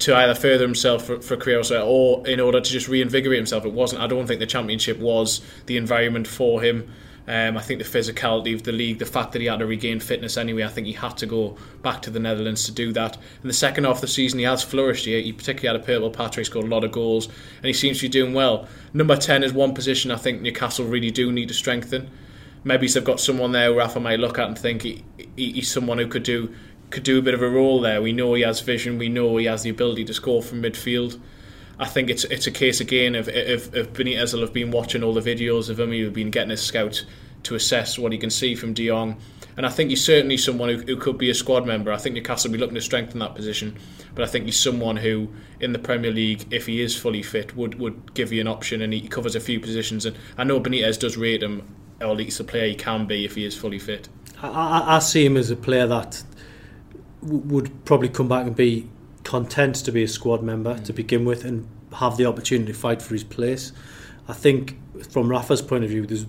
to 0.00 0.14
either 0.14 0.34
further 0.34 0.64
himself 0.64 1.06
for, 1.06 1.20
for 1.20 1.36
career 1.36 1.62
or 1.80 2.26
in 2.26 2.40
order 2.40 2.60
to 2.60 2.70
just 2.70 2.88
reinvigorate 2.88 3.38
himself. 3.38 3.64
It 3.64 3.72
wasn't. 3.72 4.02
I 4.02 4.06
don't 4.06 4.26
think 4.26 4.40
the 4.40 4.46
championship 4.46 4.98
was 4.98 5.40
the 5.66 5.76
environment 5.76 6.26
for 6.26 6.60
him. 6.62 6.90
Um, 7.26 7.56
I 7.56 7.62
think 7.62 7.82
the 7.82 7.88
physicality 7.88 8.54
of 8.54 8.64
the 8.64 8.72
league, 8.72 8.98
the 8.98 9.06
fact 9.06 9.32
that 9.32 9.40
he 9.40 9.48
had 9.48 9.60
to 9.60 9.66
regain 9.66 9.98
fitness 9.98 10.36
anyway, 10.36 10.64
I 10.64 10.68
think 10.68 10.86
he 10.86 10.92
had 10.92 11.16
to 11.18 11.26
go 11.26 11.56
back 11.80 12.02
to 12.02 12.10
the 12.10 12.20
Netherlands 12.20 12.66
to 12.66 12.72
do 12.72 12.92
that. 12.92 13.16
In 13.42 13.48
the 13.48 13.54
second 13.54 13.84
half 13.84 13.96
of 13.96 14.00
the 14.02 14.08
season, 14.08 14.40
he 14.40 14.44
has 14.44 14.62
flourished. 14.62 15.06
He, 15.06 15.22
he 15.22 15.32
particularly 15.32 15.78
had 15.78 15.82
a 15.82 15.86
purple 15.86 16.10
patch, 16.10 16.36
he 16.36 16.44
scored 16.44 16.66
a 16.66 16.68
lot 16.68 16.84
of 16.84 16.92
goals, 16.92 17.26
and 17.26 17.64
he 17.64 17.72
seems 17.72 17.98
to 17.98 18.02
be 18.02 18.08
doing 18.10 18.34
well. 18.34 18.68
Number 18.92 19.16
10 19.16 19.42
is 19.42 19.54
one 19.54 19.72
position 19.72 20.10
I 20.10 20.16
think 20.16 20.42
Newcastle 20.42 20.84
really 20.84 21.10
do 21.10 21.32
need 21.32 21.48
to 21.48 21.54
strengthen. 21.54 22.10
Maybe 22.62 22.88
they've 22.88 23.02
got 23.02 23.20
someone 23.20 23.52
there 23.52 23.72
who 23.72 23.78
Rafa 23.78 24.00
might 24.00 24.20
look 24.20 24.38
at 24.38 24.48
and 24.48 24.58
think 24.58 24.82
he, 24.82 25.04
he, 25.36 25.52
he's 25.52 25.70
someone 25.70 25.96
who 25.96 26.08
could 26.08 26.24
do 26.24 26.54
could 26.94 27.02
do 27.02 27.18
a 27.18 27.22
bit 27.22 27.34
of 27.34 27.42
a 27.42 27.48
role 27.48 27.80
there. 27.80 28.00
We 28.00 28.12
know 28.12 28.32
he 28.34 28.42
has 28.42 28.60
vision. 28.60 28.96
We 28.96 29.08
know 29.08 29.36
he 29.36 29.46
has 29.46 29.62
the 29.62 29.70
ability 29.70 30.04
to 30.06 30.14
score 30.14 30.42
from 30.42 30.62
midfield. 30.62 31.20
I 31.78 31.86
think 31.86 32.08
it's 32.08 32.24
it's 32.24 32.46
a 32.46 32.52
case 32.52 32.80
again 32.80 33.16
of 33.16 33.28
if, 33.28 33.74
if 33.74 33.92
Benitez 33.92 34.32
will 34.32 34.40
have 34.42 34.52
been 34.52 34.70
watching 34.70 35.02
all 35.02 35.12
the 35.12 35.20
videos 35.20 35.68
of 35.68 35.80
him, 35.80 35.90
he'll 35.90 36.06
have 36.06 36.14
been 36.14 36.30
getting 36.30 36.50
his 36.50 36.62
scouts 36.62 37.04
to 37.42 37.54
assess 37.54 37.98
what 37.98 38.12
he 38.12 38.18
can 38.18 38.30
see 38.30 38.54
from 38.54 38.72
De 38.72 38.86
Jong. 38.86 39.16
And 39.56 39.66
I 39.66 39.68
think 39.68 39.90
he's 39.90 40.04
certainly 40.04 40.36
someone 40.36 40.68
who, 40.68 40.78
who 40.78 40.96
could 40.96 41.18
be 41.18 41.30
a 41.30 41.34
squad 41.34 41.66
member. 41.66 41.92
I 41.92 41.96
think 41.96 42.14
Newcastle 42.14 42.48
will 42.48 42.54
be 42.54 42.60
looking 42.60 42.74
to 42.74 42.80
strengthen 42.80 43.20
that 43.20 43.34
position. 43.34 43.76
But 44.14 44.24
I 44.24 44.26
think 44.26 44.46
he's 44.46 44.58
someone 44.58 44.96
who, 44.96 45.28
in 45.60 45.72
the 45.72 45.78
Premier 45.78 46.10
League, 46.10 46.52
if 46.52 46.66
he 46.66 46.80
is 46.80 46.96
fully 46.96 47.22
fit, 47.22 47.54
would, 47.56 47.78
would 47.78 48.14
give 48.14 48.32
you 48.32 48.40
an 48.40 48.48
option 48.48 48.82
and 48.82 48.92
he 48.92 49.06
covers 49.06 49.36
a 49.36 49.40
few 49.40 49.60
positions. 49.60 50.06
And 50.06 50.16
I 50.36 50.44
know 50.44 50.60
Benitez 50.60 50.98
does 50.98 51.16
rate 51.16 51.42
him, 51.42 51.62
or 52.00 52.08
at 52.08 52.16
least 52.16 52.40
a 52.40 52.44
player 52.44 52.66
he 52.66 52.74
can 52.74 53.06
be 53.06 53.24
if 53.24 53.36
he 53.36 53.44
is 53.44 53.56
fully 53.56 53.78
fit. 53.78 54.08
I, 54.42 54.48
I, 54.48 54.96
I 54.96 54.98
see 54.98 55.24
him 55.24 55.36
as 55.36 55.50
a 55.50 55.56
player 55.56 55.86
that 55.86 56.24
would 57.24 57.84
probably 57.84 58.08
come 58.08 58.28
back 58.28 58.46
and 58.46 58.54
be 58.54 58.88
content 59.24 59.76
to 59.76 59.90
be 59.90 60.02
a 60.02 60.08
squad 60.08 60.42
member 60.42 60.74
mm. 60.74 60.84
to 60.84 60.92
begin 60.92 61.24
with 61.24 61.44
and 61.44 61.66
have 61.94 62.16
the 62.16 62.26
opportunity 62.26 62.72
to 62.72 62.78
fight 62.78 63.00
for 63.00 63.14
his 63.14 63.24
place. 63.24 63.72
I 64.28 64.32
think 64.32 64.78
from 65.10 65.28
Rafa's 65.28 65.62
point 65.62 65.84
of 65.84 65.90
view, 65.90 66.06
there's 66.06 66.26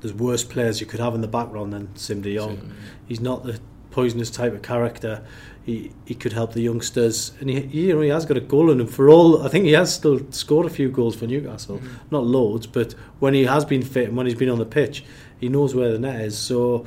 there's 0.00 0.14
worse 0.14 0.44
players 0.44 0.80
you 0.80 0.86
could 0.86 1.00
have 1.00 1.14
in 1.14 1.20
the 1.20 1.28
background 1.28 1.72
than 1.72 1.94
Siem 1.96 2.20
de 2.20 2.36
Jong. 2.36 2.72
He's 3.06 3.20
not 3.20 3.44
the 3.44 3.60
poisonous 3.90 4.30
type 4.30 4.52
of 4.52 4.62
character. 4.62 5.24
He 5.64 5.92
he 6.04 6.14
could 6.14 6.32
help 6.32 6.52
the 6.52 6.60
youngsters, 6.60 7.32
and 7.40 7.50
he, 7.50 7.60
he 7.62 7.86
you 7.88 7.94
know 7.94 8.02
he 8.02 8.10
has 8.10 8.24
got 8.24 8.36
a 8.36 8.40
goal 8.40 8.70
in 8.70 8.80
him. 8.80 8.86
For 8.86 9.08
all 9.08 9.42
I 9.42 9.48
think 9.48 9.64
he 9.64 9.72
has 9.72 9.92
still 9.92 10.20
scored 10.30 10.66
a 10.66 10.70
few 10.70 10.90
goals 10.90 11.16
for 11.16 11.26
Newcastle, 11.26 11.78
mm-hmm. 11.78 11.96
not 12.10 12.24
loads, 12.24 12.66
but 12.66 12.92
when 13.18 13.34
he 13.34 13.44
has 13.44 13.64
been 13.64 13.82
fit 13.82 14.08
and 14.08 14.16
when 14.16 14.26
he's 14.26 14.36
been 14.36 14.50
on 14.50 14.58
the 14.58 14.66
pitch, 14.66 15.02
he 15.40 15.48
knows 15.48 15.74
where 15.74 15.90
the 15.90 15.98
net 15.98 16.20
is. 16.20 16.38
So 16.38 16.84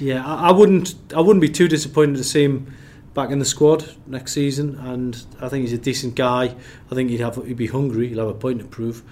yeah, 0.00 0.24
I, 0.24 0.48
I, 0.48 0.52
wouldn't 0.52 0.94
I 1.14 1.20
wouldn't 1.20 1.40
be 1.40 1.48
too 1.48 1.68
disappointed 1.68 2.16
to 2.16 2.24
see 2.24 2.44
him 2.44 2.74
back 3.14 3.30
in 3.30 3.38
the 3.38 3.44
squad 3.44 3.94
next 4.06 4.32
season. 4.32 4.78
And 4.78 5.24
I 5.40 5.48
think 5.48 5.62
he's 5.62 5.72
a 5.72 5.78
decent 5.78 6.14
guy. 6.14 6.54
I 6.90 6.94
think 6.94 7.10
he'd 7.10 7.20
have 7.20 7.36
he'd 7.46 7.56
be 7.56 7.68
hungry. 7.68 8.08
He'll 8.08 8.18
have 8.18 8.28
a 8.28 8.34
point 8.34 8.60
to 8.60 8.66
prove. 8.66 9.02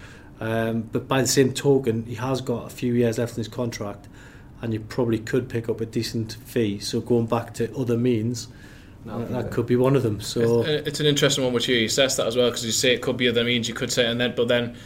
Um, 0.40 0.82
but 0.82 1.06
by 1.06 1.20
the 1.20 1.28
same 1.28 1.52
token, 1.52 2.04
he 2.04 2.16
has 2.16 2.40
got 2.40 2.66
a 2.66 2.70
few 2.70 2.92
years 2.94 3.18
left 3.18 3.32
in 3.32 3.38
his 3.38 3.48
contract, 3.48 4.08
and 4.60 4.72
you 4.72 4.80
probably 4.80 5.20
could 5.20 5.48
pick 5.48 5.68
up 5.68 5.80
a 5.80 5.86
decent 5.86 6.32
fee. 6.32 6.80
So 6.80 7.00
going 7.00 7.26
back 7.26 7.54
to 7.54 7.74
other 7.76 7.96
means. 7.96 8.48
No, 9.04 9.24
that, 9.24 9.50
could 9.50 9.66
be 9.66 9.74
one 9.74 9.96
of 9.96 10.04
them. 10.04 10.20
So 10.20 10.62
it's, 10.62 10.86
it's 10.86 11.00
an 11.00 11.06
interesting 11.06 11.42
one 11.42 11.52
which 11.52 11.68
you 11.68 11.88
says 11.88 12.16
that 12.18 12.26
as 12.28 12.36
well 12.36 12.50
because 12.50 12.64
you 12.64 12.70
say 12.70 12.94
it 12.94 13.02
could 13.02 13.16
be 13.16 13.28
other 13.28 13.42
means. 13.42 13.66
You 13.66 13.74
could 13.74 13.90
say 13.90 14.06
and 14.06 14.20
then, 14.20 14.32
but 14.36 14.46
then 14.46 14.76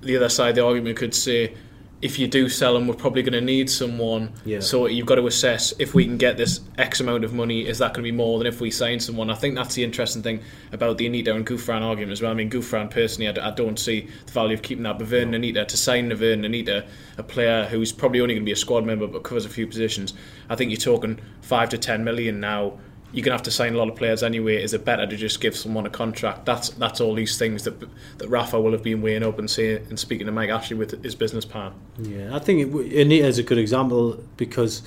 the 0.00 0.16
other 0.16 0.28
side, 0.28 0.56
the 0.56 0.66
argument 0.66 0.96
could 0.96 1.14
say 1.14 1.54
if 2.02 2.18
you 2.18 2.26
do 2.26 2.48
sell 2.48 2.74
them, 2.74 2.88
we're 2.88 2.94
probably 2.94 3.22
going 3.22 3.32
to 3.32 3.40
need 3.40 3.70
someone. 3.70 4.32
Yeah. 4.44 4.58
So 4.58 4.86
you've 4.86 5.06
got 5.06 5.14
to 5.14 5.26
assess 5.28 5.72
if 5.78 5.94
we 5.94 6.04
can 6.04 6.18
get 6.18 6.36
this 6.36 6.60
X 6.76 6.98
amount 6.98 7.22
of 7.22 7.32
money, 7.32 7.66
is 7.66 7.78
that 7.78 7.94
going 7.94 8.04
to 8.04 8.10
be 8.10 8.12
more 8.12 8.38
than 8.38 8.48
if 8.48 8.60
we 8.60 8.72
sign 8.72 8.98
someone? 8.98 9.30
I 9.30 9.36
think 9.36 9.54
that's 9.54 9.76
the 9.76 9.84
interesting 9.84 10.20
thing 10.20 10.42
about 10.72 10.98
the 10.98 11.06
Anita 11.06 11.32
and 11.32 11.46
Gouffran 11.46 11.80
argument 11.80 12.10
as 12.10 12.20
well. 12.20 12.32
I 12.32 12.34
mean, 12.34 12.50
Gouffran 12.50 12.90
personally, 12.90 13.28
I, 13.28 13.48
I 13.48 13.52
don't 13.52 13.78
see 13.78 14.08
the 14.26 14.32
value 14.32 14.54
of 14.54 14.62
keeping 14.62 14.82
that. 14.82 14.98
But 14.98 15.06
Vern 15.06 15.30
no. 15.30 15.36
Anita, 15.36 15.64
to 15.64 15.76
sign 15.76 16.08
the 16.08 16.16
Vern 16.16 16.44
Anita, 16.44 16.84
a 17.18 17.22
player 17.22 17.66
who's 17.66 17.92
probably 17.92 18.20
only 18.20 18.34
going 18.34 18.42
to 18.42 18.46
be 18.46 18.52
a 18.52 18.56
squad 18.56 18.84
member 18.84 19.06
but 19.06 19.22
covers 19.22 19.44
a 19.44 19.48
few 19.48 19.68
positions, 19.68 20.12
I 20.50 20.56
think 20.56 20.72
you're 20.72 20.80
talking 20.80 21.20
five 21.40 21.68
to 21.68 21.78
ten 21.78 22.02
million 22.02 22.40
now 22.40 22.80
you're 23.12 23.22
gonna 23.24 23.34
have 23.34 23.42
to 23.42 23.50
sign 23.50 23.74
a 23.74 23.78
lot 23.78 23.88
of 23.88 23.96
players 23.96 24.22
anyway. 24.22 24.62
Is 24.62 24.72
it 24.74 24.84
better 24.84 25.06
to 25.06 25.16
just 25.16 25.40
give 25.40 25.56
someone 25.56 25.86
a 25.86 25.90
contract? 25.90 26.46
That's 26.46 26.70
that's 26.70 27.00
all 27.00 27.14
these 27.14 27.38
things 27.38 27.64
that 27.64 27.78
that 28.18 28.28
Rafa 28.28 28.60
will 28.60 28.72
have 28.72 28.82
been 28.82 29.02
weighing 29.02 29.22
up 29.22 29.38
and 29.38 29.50
saying 29.50 29.86
and 29.88 29.98
speaking 29.98 30.26
to 30.26 30.32
Mike 30.32 30.50
Ashley 30.50 30.76
with 30.76 31.02
his 31.02 31.14
business 31.14 31.44
plan. 31.44 31.72
Yeah, 31.98 32.34
I 32.34 32.38
think 32.38 32.74
it, 32.74 33.00
Anita 33.00 33.26
is 33.26 33.38
a 33.38 33.42
good 33.42 33.58
example 33.58 34.22
because 34.36 34.82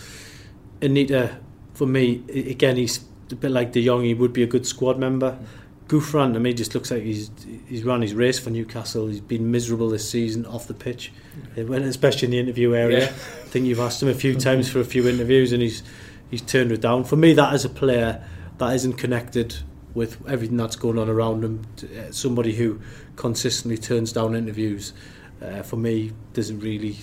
Anita, 0.81 1.37
for 1.73 1.85
me, 1.85 2.23
again, 2.29 2.77
he's 2.77 2.99
a 3.31 3.35
bit 3.35 3.51
like 3.51 3.71
De 3.71 3.85
Jong. 3.85 4.03
He 4.03 4.13
would 4.13 4.33
be 4.33 4.43
a 4.43 4.47
good 4.47 4.65
squad 4.65 4.97
member. 4.97 5.31
Mm. 5.31 5.45
Gouffran 5.87 6.33
to 6.33 6.39
me 6.39 6.53
just 6.53 6.73
looks 6.73 6.89
like 6.89 7.03
he's 7.03 7.29
he's 7.67 7.83
run 7.83 8.01
his 8.01 8.15
race 8.15 8.39
for 8.39 8.49
Newcastle. 8.49 9.07
He's 9.07 9.21
been 9.21 9.51
miserable 9.51 9.89
this 9.89 10.09
season 10.09 10.45
off 10.47 10.67
the 10.67 10.73
pitch, 10.73 11.13
especially 11.55 12.25
in 12.25 12.31
the 12.31 12.39
interview 12.39 12.73
area. 12.73 13.01
Yeah. 13.01 13.05
I 13.05 13.47
think 13.49 13.65
you've 13.67 13.79
asked 13.79 14.01
him 14.01 14.09
a 14.09 14.15
few 14.15 14.33
times 14.35 14.67
for 14.67 14.79
a 14.79 14.83
few 14.85 15.07
interviews, 15.07 15.51
and 15.51 15.61
he's 15.61 15.83
he's 16.29 16.41
turned 16.41 16.71
it 16.71 16.81
down. 16.81 17.03
For 17.03 17.15
me, 17.15 17.33
that 17.33 17.53
is 17.53 17.65
a 17.65 17.69
player 17.69 18.23
that 18.57 18.73
isn't 18.73 18.93
connected 18.93 19.57
with 19.93 20.17
everything 20.27 20.57
that's 20.57 20.75
going 20.75 20.99
on 20.99 21.09
around 21.09 21.43
him. 21.43 21.65
Uh, 21.81 22.11
somebody 22.11 22.53
who 22.53 22.79
consistently 23.15 23.77
turns 23.77 24.11
down 24.11 24.35
interviews, 24.35 24.93
uh, 25.41 25.63
for 25.63 25.77
me, 25.77 26.11
doesn't 26.33 26.59
really 26.59 26.97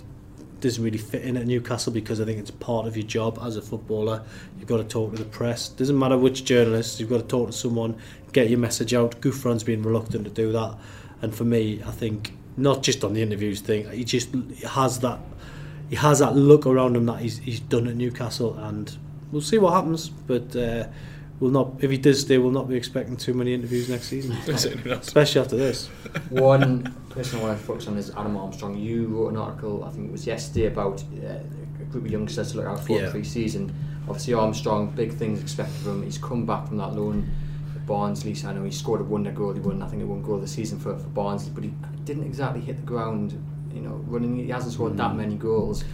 doesn't 0.61 0.85
really 0.85 0.99
fit 0.99 1.23
in 1.23 1.37
at 1.37 1.45
Newcastle 1.45 1.93
because 1.93 2.21
I 2.21 2.25
think 2.25 2.39
it's 2.39 2.53
part 2.53 2.87
of 2.87 2.97
your 2.97 3.05
job 3.05 3.37
as 3.43 3.57
a 3.57 3.63
footballer. 3.63 4.23
You've 4.57 4.69
got 4.69 4.77
to 4.77 4.85
talk 4.85 5.11
to 5.11 5.19
the 5.19 5.29
press. 5.29 5.69
Doesn't 5.69 5.99
matter 5.99 6.17
which 6.17 6.45
journalist. 6.45 7.01
You've 7.01 7.11
got 7.11 7.19
to 7.19 7.27
talk 7.27 7.49
to 7.49 7.53
someone, 7.53 7.97
get 8.33 8.49
your 8.49 8.61
message 8.61 8.95
out. 8.95 9.21
Gouffran's 9.21 9.65
been 9.65 9.83
reluctant 9.83 10.25
to 10.25 10.31
do 10.31 10.53
that, 10.53 10.77
and 11.21 11.35
for 11.35 11.45
me, 11.45 11.83
I 11.85 11.91
think 11.91 12.33
not 12.57 12.83
just 12.83 13.03
on 13.03 13.15
the 13.15 13.23
interviews 13.23 13.61
thing. 13.61 13.91
He 13.91 14.05
just 14.05 14.29
has 14.69 15.01
that. 15.01 15.19
He 15.89 15.97
has 15.97 16.21
that 16.21 16.35
look 16.37 16.65
around 16.65 16.97
him 16.97 17.07
that 17.07 17.21
he's, 17.21 17.39
he's 17.39 17.61
done 17.61 17.87
at 17.87 17.97
Newcastle, 17.97 18.57
and 18.59 18.97
we'll 19.33 19.43
see 19.43 19.59
what 19.59 19.73
happens. 19.73 20.09
But 20.09 20.55
uh, 20.55 20.87
we'll 21.41 21.51
not. 21.51 21.73
If 21.81 21.91
he 21.91 21.99
does 21.99 22.21
stay, 22.21 22.39
we'll 22.39 22.53
not 22.53 22.69
be 22.69 22.77
expecting 22.77 23.17
too 23.17 23.35
many 23.35 23.53
interviews 23.55 23.89
next 23.89 24.09
season, 24.09 24.33
especially 24.47 25.41
after 25.41 25.57
this. 25.57 25.89
One 26.29 26.95
person 27.11 27.41
I 27.41 27.43
want 27.43 27.59
to 27.59 27.65
focus 27.65 27.89
on 27.89 27.99
is 27.99 28.11
Adam 28.11 28.37
Armstrong. 28.37 28.79
You 28.79 29.07
wrote 29.09 29.31
an 29.31 29.37
article, 29.37 29.85
I 29.85 29.91
think 29.91 30.09
it 30.09 30.13
was 30.13 30.27
yesterday, 30.27 30.67
about 30.67 31.03
uh, 31.03 31.41
a 31.81 31.85
group 31.91 32.05
of 32.05 32.11
youngsters 32.11 32.53
to 32.53 32.59
look 32.59 32.67
out 32.67 32.85
for 32.85 33.01
yeah. 33.01 33.11
pre-season. 33.11 33.75
Obviously, 34.09 34.35
Armstrong, 34.35 34.91
big 34.91 35.15
things 35.15 35.41
expected 35.41 35.77
from 35.83 35.99
him. 35.99 36.03
He's 36.05 36.19
come 36.19 36.47
back 36.47 36.69
from 36.69 36.77
that 36.79 36.95
loan. 36.95 37.29
Barnsley, 37.87 38.33
so 38.35 38.49
I 38.49 38.53
know 38.53 38.63
he 38.63 38.71
scored 38.71 39.01
a 39.01 39.05
wonder 39.05 39.33
goal. 39.33 39.53
He 39.53 39.61
won, 39.61 39.83
I 39.83 39.89
think, 39.89 40.03
a 40.03 40.07
one 40.07 40.23
goal 40.23 40.39
the 40.39 40.47
season 40.47 40.79
for, 40.79 40.97
for 40.97 41.09
Barnsley, 41.09 41.51
but 41.53 41.65
he 41.65 41.73
didn't 42.05 42.25
exactly 42.25 42.61
hit 42.61 42.77
the 42.77 42.83
ground. 42.83 43.33
You 43.75 43.81
know, 43.81 44.01
running. 44.07 44.37
He 44.37 44.51
hasn't 44.51 44.75
scored 44.75 44.93
mm. 44.93 44.99
that 44.99 45.17
many 45.17 45.35
goals. 45.35 45.85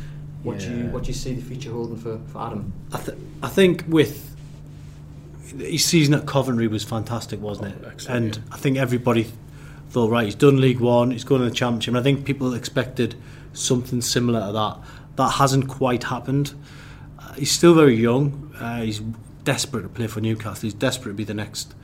What 0.49 0.61
yeah. 0.63 0.69
do 0.69 0.77
you 0.77 0.85
what 0.87 1.03
do 1.05 1.09
you 1.09 1.15
see 1.15 1.35
the 1.35 1.43
future 1.43 1.71
holding 1.71 1.97
for, 1.97 2.19
for 2.33 2.43
Adam? 2.43 2.73
I, 2.93 2.99
th- 2.99 3.19
I 3.43 3.49
think 3.49 3.85
with 3.87 4.37
his 5.59 5.85
season 5.85 6.15
at 6.15 6.27
Coventry 6.27 6.69
was 6.69 6.85
fantastic, 6.85 7.41
wasn't 7.41 7.75
it? 7.75 7.85
Oh, 7.85 8.13
and 8.13 8.37
yeah. 8.37 8.43
I 8.53 8.57
think 8.57 8.77
everybody 8.77 9.27
thought, 9.91 10.11
right, 10.11 10.25
he's 10.25 10.35
done 10.35 10.61
League 10.61 10.81
One, 10.81 11.11
he's 11.11 11.25
going 11.25 11.43
to 11.43 11.49
the 11.49 11.55
Championship. 11.55 11.89
And 11.89 11.99
I 11.99 12.03
think 12.03 12.25
people 12.25 12.53
expected 12.55 13.15
something 13.53 14.01
similar 14.01 14.47
to 14.47 14.53
that. 14.53 14.79
That 15.17 15.31
hasn't 15.33 15.69
quite 15.69 16.05
happened. 16.05 16.55
Uh, 17.19 17.33
he's 17.35 17.51
still 17.51 17.75
very 17.75 17.97
young. 17.97 18.55
Uh, 18.59 18.83
he's 18.83 19.01
desperate 19.45 19.83
to 19.83 19.89
play 19.89 20.07
for 20.07 20.21
Newcastle. 20.21 20.63
He's 20.63 20.75
desperate 20.75 21.13
to 21.13 21.17
be 21.17 21.25
the 21.25 21.35
next, 21.35 21.75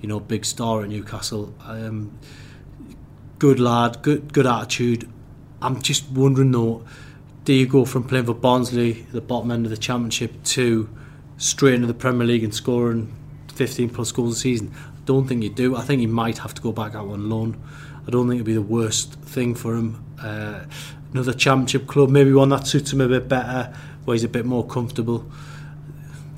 you 0.00 0.08
know, 0.08 0.20
big 0.20 0.44
star 0.44 0.82
at 0.82 0.88
Newcastle. 0.88 1.54
Um, 1.64 2.18
good 3.38 3.60
lad, 3.60 4.02
good 4.02 4.32
good 4.32 4.46
attitude. 4.46 5.08
I'm 5.60 5.80
just 5.80 6.10
wondering 6.10 6.50
though, 6.50 6.84
do 7.44 7.52
you 7.52 7.66
go 7.66 7.84
from 7.84 8.04
playing 8.04 8.26
for 8.26 8.34
Barnsley, 8.34 9.06
the 9.12 9.20
bottom 9.20 9.50
end 9.50 9.66
of 9.66 9.70
the 9.70 9.76
Championship, 9.76 10.42
to 10.44 10.88
straight 11.38 11.74
into 11.74 11.86
the 11.86 11.94
Premier 11.94 12.26
League 12.26 12.44
and 12.44 12.54
scoring 12.54 13.12
15 13.54 13.90
plus 13.90 14.12
goals 14.12 14.36
a 14.36 14.40
season? 14.40 14.72
I 14.74 15.04
don't 15.04 15.26
think 15.26 15.42
you 15.42 15.50
do. 15.50 15.76
I 15.76 15.82
think 15.82 16.00
he 16.00 16.06
might 16.06 16.38
have 16.38 16.54
to 16.54 16.62
go 16.62 16.72
back 16.72 16.94
out 16.94 17.08
on 17.08 17.28
loan. 17.28 17.60
I 18.06 18.10
don't 18.10 18.28
think 18.28 18.36
it'd 18.36 18.46
be 18.46 18.54
the 18.54 18.62
worst 18.62 19.14
thing 19.14 19.54
for 19.54 19.74
him. 19.74 20.04
Uh, 20.20 20.64
another 21.12 21.32
Championship 21.32 21.86
club, 21.86 22.10
maybe 22.10 22.32
one 22.32 22.50
that 22.50 22.66
suits 22.66 22.92
him 22.92 23.00
a 23.00 23.08
bit 23.08 23.28
better, 23.28 23.74
where 24.04 24.14
he's 24.14 24.24
a 24.24 24.28
bit 24.28 24.46
more 24.46 24.66
comfortable. 24.66 25.28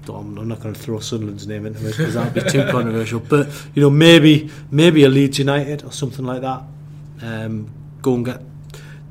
I'm 0.06 0.34
not 0.34 0.60
going 0.60 0.74
to 0.74 0.80
throw 0.80 0.98
Sunderland's 1.00 1.46
name 1.46 1.64
into 1.64 1.86
it 1.86 1.96
because 1.96 2.12
that'd 2.12 2.34
be 2.34 2.50
too 2.50 2.66
controversial. 2.70 3.20
But 3.20 3.48
you 3.74 3.80
know, 3.80 3.88
maybe 3.88 4.50
maybe 4.70 5.04
a 5.04 5.08
Leeds 5.08 5.38
United 5.38 5.82
or 5.82 5.92
something 5.92 6.26
like 6.26 6.42
that. 6.42 6.62
Um, 7.22 7.70
go 8.02 8.14
and 8.14 8.24
get 8.26 8.42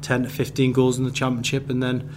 10 0.04 0.24
to 0.24 0.30
15 0.30 0.72
goals 0.72 0.98
in 0.98 1.06
the 1.06 1.12
Championship, 1.12 1.70
and 1.70 1.82
then 1.82 2.10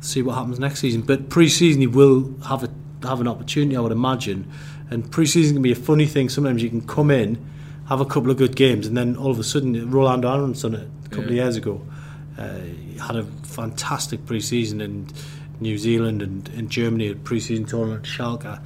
see 0.00 0.22
what 0.22 0.34
happens 0.34 0.58
next 0.58 0.80
season. 0.80 1.02
But 1.02 1.28
pre-season, 1.28 1.80
he 1.80 1.86
will 1.86 2.34
have 2.46 2.62
a 2.62 2.70
have 3.06 3.20
an 3.20 3.28
opportunity, 3.28 3.76
I 3.76 3.80
would 3.80 3.92
imagine. 3.92 4.50
And 4.90 5.10
pre-season 5.10 5.56
can 5.56 5.62
be 5.62 5.72
a 5.72 5.76
funny 5.76 6.06
thing. 6.06 6.28
Sometimes 6.28 6.62
you 6.62 6.68
can 6.68 6.86
come 6.86 7.10
in, 7.10 7.44
have 7.88 8.00
a 8.00 8.04
couple 8.04 8.30
of 8.30 8.36
good 8.36 8.54
games, 8.54 8.86
and 8.86 8.96
then 8.96 9.16
all 9.16 9.30
of 9.30 9.38
a 9.38 9.44
sudden, 9.44 9.90
Rolando 9.90 10.28
Aarons 10.32 10.62
done 10.62 10.74
it 10.74 10.88
a 11.06 11.08
couple 11.08 11.24
yeah. 11.24 11.30
of 11.30 11.34
years 11.34 11.56
ago. 11.56 11.80
Uh, 12.38 12.58
he 12.58 12.98
had 12.98 13.16
a 13.16 13.24
fantastic 13.42 14.24
pre-season, 14.26 14.80
and 14.80 15.12
New 15.60 15.78
Zealand 15.78 16.22
and 16.22 16.48
in 16.50 16.68
Germany 16.68 17.08
at 17.08 17.24
pre-season 17.24 17.64
tournament 17.64 18.04
Schalke, 18.04 18.60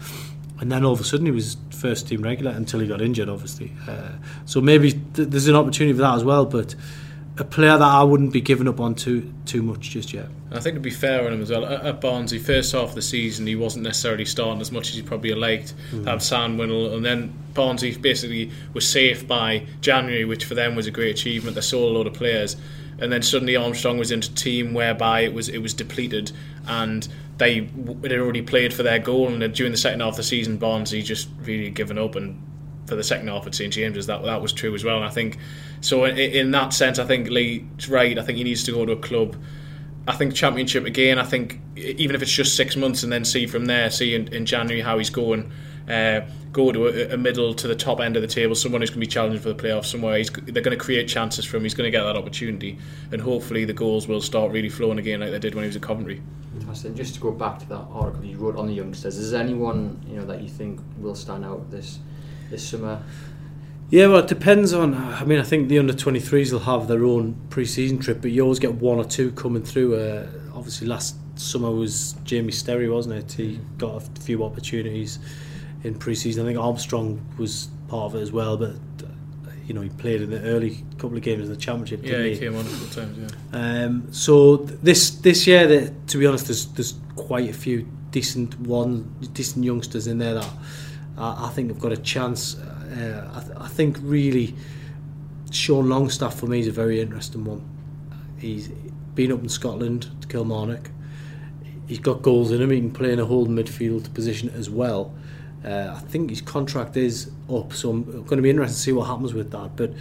and 0.60 0.72
then 0.72 0.84
all 0.84 0.92
of 0.92 1.00
a 1.00 1.04
sudden 1.04 1.26
he 1.26 1.32
was 1.32 1.56
first 1.70 2.08
team 2.08 2.22
regular 2.22 2.50
until 2.52 2.80
he 2.80 2.86
got 2.86 3.00
injured, 3.00 3.28
obviously. 3.28 3.72
Uh, 3.86 4.12
so 4.46 4.60
maybe 4.60 4.92
th- 4.92 5.28
there's 5.28 5.48
an 5.48 5.54
opportunity 5.54 5.92
for 5.92 6.02
that 6.02 6.14
as 6.14 6.24
well, 6.24 6.46
but 6.46 6.74
a 7.38 7.44
player 7.44 7.76
that 7.76 7.82
I 7.82 8.02
wouldn't 8.02 8.32
be 8.32 8.40
giving 8.40 8.66
up 8.68 8.80
on 8.80 8.94
too 8.94 9.32
too 9.44 9.62
much 9.62 9.90
just 9.90 10.12
yet. 10.12 10.26
I 10.50 10.60
think 10.60 10.74
to 10.74 10.80
be 10.80 10.90
fair 10.90 11.26
on 11.26 11.32
him 11.32 11.42
as 11.42 11.50
well, 11.50 11.66
at, 11.66 11.84
at 11.84 12.00
Barnsley, 12.00 12.38
first 12.38 12.72
half 12.72 12.90
of 12.90 12.94
the 12.94 13.02
season, 13.02 13.46
he 13.46 13.56
wasn't 13.56 13.84
necessarily 13.84 14.24
starting 14.24 14.60
as 14.60 14.72
much 14.72 14.90
as 14.90 14.96
he 14.96 15.02
probably 15.02 15.34
liked 15.34 15.74
mm. 15.90 16.22
Sam 16.22 16.56
Winnall, 16.56 16.94
and 16.94 17.04
then 17.04 17.34
Barnsley 17.54 17.96
basically 17.96 18.50
was 18.72 18.88
safe 18.88 19.26
by 19.26 19.66
January, 19.80 20.24
which 20.24 20.44
for 20.44 20.54
them 20.54 20.74
was 20.76 20.86
a 20.86 20.90
great 20.90 21.10
achievement. 21.10 21.54
They 21.54 21.62
saw 21.62 21.88
a 21.88 21.92
lot 21.92 22.06
of 22.06 22.14
players 22.14 22.56
and 22.98 23.12
then 23.12 23.22
suddenly 23.22 23.56
Armstrong 23.56 23.98
was 23.98 24.10
into 24.10 24.30
a 24.30 24.34
team 24.34 24.72
whereby 24.72 25.20
it 25.20 25.32
was 25.32 25.48
it 25.48 25.58
was 25.58 25.74
depleted 25.74 26.32
and 26.66 27.06
they 27.38 27.68
had 28.02 28.12
already 28.12 28.42
played 28.42 28.72
for 28.72 28.82
their 28.82 28.98
goal 28.98 29.28
and 29.28 29.54
during 29.54 29.72
the 29.72 29.78
second 29.78 30.00
half 30.00 30.10
of 30.10 30.16
the 30.16 30.22
season 30.22 30.56
Barnsley 30.56 31.02
just 31.02 31.28
really 31.42 31.70
given 31.70 31.98
up 31.98 32.16
and 32.16 32.40
for 32.86 32.96
the 32.96 33.04
second 33.04 33.28
half 33.28 33.46
at 33.46 33.54
St 33.54 33.72
James's 33.72 34.06
that 34.06 34.22
that 34.22 34.40
was 34.40 34.52
true 34.52 34.74
as 34.74 34.84
well 34.84 34.96
and 34.96 35.04
I 35.04 35.10
think 35.10 35.38
so 35.80 36.04
in, 36.04 36.16
in 36.16 36.50
that 36.52 36.72
sense 36.72 36.98
I 36.98 37.04
think 37.04 37.28
Lee's 37.28 37.88
right 37.88 38.18
I 38.18 38.22
think 38.22 38.38
he 38.38 38.44
needs 38.44 38.64
to 38.64 38.72
go 38.72 38.86
to 38.86 38.92
a 38.92 38.96
club 38.96 39.36
I 40.08 40.14
think 40.14 40.34
championship 40.34 40.84
again 40.84 41.18
I 41.18 41.24
think 41.24 41.60
even 41.76 42.14
if 42.16 42.22
it's 42.22 42.32
just 42.32 42.56
six 42.56 42.76
months 42.76 43.02
and 43.02 43.12
then 43.12 43.24
see 43.24 43.46
from 43.46 43.66
there 43.66 43.90
see 43.90 44.14
in, 44.14 44.32
in 44.34 44.46
January 44.46 44.80
how 44.80 44.98
he's 44.98 45.10
going 45.10 45.50
uh, 45.88 46.20
go 46.52 46.72
to 46.72 46.86
a, 46.86 47.14
a, 47.14 47.16
middle 47.16 47.54
to 47.54 47.68
the 47.68 47.74
top 47.74 48.00
end 48.00 48.16
of 48.16 48.22
the 48.22 48.28
table, 48.28 48.54
someone 48.54 48.80
who's 48.80 48.90
going 48.90 49.00
to 49.00 49.06
be 49.06 49.10
challenging 49.10 49.40
for 49.40 49.52
the 49.52 49.54
playoffs, 49.54 49.86
somewhere 49.86 50.18
he's, 50.18 50.30
they're 50.30 50.62
going 50.62 50.76
to 50.76 50.84
create 50.84 51.06
chances 51.06 51.44
for 51.44 51.56
him. 51.56 51.62
He's 51.62 51.74
going 51.74 51.86
to 51.86 51.96
get 51.96 52.02
that 52.02 52.16
opportunity, 52.16 52.78
and 53.12 53.20
hopefully 53.20 53.64
the 53.64 53.72
goals 53.72 54.08
will 54.08 54.20
start 54.20 54.50
really 54.50 54.68
flowing 54.68 54.98
again 54.98 55.20
like 55.20 55.30
they 55.30 55.38
did 55.38 55.54
when 55.54 55.64
he 55.64 55.68
was 55.68 55.76
at 55.76 55.82
Coventry. 55.82 56.22
Fantastic. 56.58 56.88
And 56.88 56.96
just 56.96 57.14
to 57.14 57.20
go 57.20 57.30
back 57.30 57.58
to 57.60 57.68
that 57.68 57.86
article 57.92 58.24
you 58.24 58.36
wrote 58.38 58.56
on 58.56 58.66
the 58.66 58.74
youngsters, 58.74 59.18
is 59.18 59.30
there 59.30 59.42
anyone 59.42 60.02
you 60.08 60.16
know 60.16 60.26
that 60.26 60.42
you 60.42 60.48
think 60.48 60.80
will 60.98 61.14
stand 61.14 61.44
out 61.44 61.70
this 61.70 61.98
this 62.50 62.68
summer? 62.68 63.02
Yeah, 63.88 64.08
well, 64.08 64.18
it 64.18 64.28
depends 64.28 64.72
on. 64.72 64.94
I 64.94 65.24
mean, 65.24 65.38
I 65.38 65.44
think 65.44 65.68
the 65.68 65.78
under 65.78 65.92
23s 65.92 66.52
will 66.52 66.60
have 66.60 66.88
their 66.88 67.04
own 67.04 67.36
pre 67.50 67.64
season 67.64 67.98
trip, 67.98 68.20
but 68.20 68.30
you 68.30 68.42
always 68.42 68.58
get 68.58 68.74
one 68.74 68.98
or 68.98 69.04
two 69.04 69.30
coming 69.32 69.62
through. 69.62 69.96
Uh, 69.96 70.26
obviously, 70.54 70.88
last 70.88 71.16
summer 71.38 71.70
was 71.70 72.14
Jamie 72.24 72.52
Sterry, 72.52 72.88
wasn't 72.88 73.14
it? 73.14 73.32
He 73.32 73.60
got 73.78 73.96
a 73.96 74.20
few 74.20 74.42
opportunities 74.44 75.18
in 75.84 75.94
pre-season. 75.94 76.44
I 76.44 76.48
think 76.48 76.58
Armstrong 76.58 77.24
was 77.38 77.68
part 77.88 78.12
of 78.12 78.16
it 78.16 78.22
as 78.22 78.32
well, 78.32 78.56
but 78.56 78.74
you 79.66 79.74
know 79.74 79.80
he 79.80 79.88
played 79.90 80.22
in 80.22 80.30
the 80.30 80.40
early 80.42 80.84
couple 80.98 81.16
of 81.16 81.22
games 81.22 81.44
in 81.44 81.50
the 81.50 81.56
championship. 81.56 82.00
Yeah, 82.04 82.22
he, 82.22 82.34
he, 82.34 82.38
came 82.38 82.56
on 82.56 82.66
a 82.66 82.68
couple 82.68 82.86
of 82.86 82.94
times. 82.94 83.32
Yeah. 83.52 83.84
Um, 83.84 84.12
so 84.12 84.56
this 84.56 85.10
this 85.10 85.46
year, 85.46 85.66
that 85.66 86.08
to 86.08 86.18
be 86.18 86.26
honest, 86.26 86.46
there's 86.46 86.66
there's 86.66 86.94
quite 87.14 87.48
a 87.48 87.54
few 87.54 87.88
decent 88.10 88.58
one 88.60 89.14
decent 89.32 89.64
youngsters 89.64 90.06
in 90.06 90.18
there 90.18 90.34
that 90.34 90.48
I, 91.18 91.48
think 91.48 91.68
have 91.68 91.78
got 91.78 91.92
a 91.92 91.96
chance. 91.96 92.56
Uh, 92.56 93.30
I, 93.34 93.40
th- 93.40 93.56
I 93.58 93.68
think 93.68 93.98
really 94.02 94.54
Sean 95.50 95.88
Longstaff 95.88 96.38
for 96.38 96.46
me 96.46 96.60
is 96.60 96.68
a 96.68 96.72
very 96.72 97.00
interesting 97.00 97.44
one. 97.44 97.66
He's 98.38 98.68
been 99.14 99.32
up 99.32 99.40
in 99.40 99.48
Scotland 99.48 100.08
to 100.20 100.28
Kilmarnock. 100.28 100.90
He's 101.86 102.00
got 102.00 102.22
goals 102.22 102.50
in 102.50 102.60
him. 102.60 102.70
He 102.70 102.80
can 102.80 102.90
play 102.90 103.12
in 103.12 103.20
a 103.20 103.24
holding 103.24 103.54
midfield 103.54 104.12
position 104.12 104.50
as 104.50 104.68
well. 104.68 105.14
Uh, 105.64 105.94
I 105.96 106.00
think 106.00 106.30
his 106.30 106.40
contract 106.40 106.96
is 106.96 107.30
up, 107.50 107.72
so 107.72 107.90
I'm 107.90 108.04
going 108.04 108.36
to 108.36 108.42
be 108.42 108.50
interested 108.50 108.76
to 108.76 108.82
see 108.82 108.92
what 108.92 109.06
happens 109.06 109.32
with 109.32 109.50
that. 109.52 109.76
But 109.76 109.92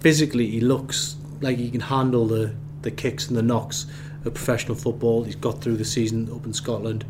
physically, 0.00 0.46
he 0.50 0.60
looks 0.60 1.16
like 1.40 1.58
he 1.58 1.70
can 1.70 1.80
handle 1.80 2.26
the, 2.26 2.54
the 2.82 2.90
kicks 2.90 3.28
and 3.28 3.36
the 3.36 3.42
knocks 3.42 3.86
of 4.24 4.34
professional 4.34 4.76
football. 4.76 5.24
He's 5.24 5.36
got 5.36 5.60
through 5.60 5.76
the 5.76 5.84
season 5.84 6.30
up 6.34 6.46
in 6.46 6.52
Scotland. 6.52 7.04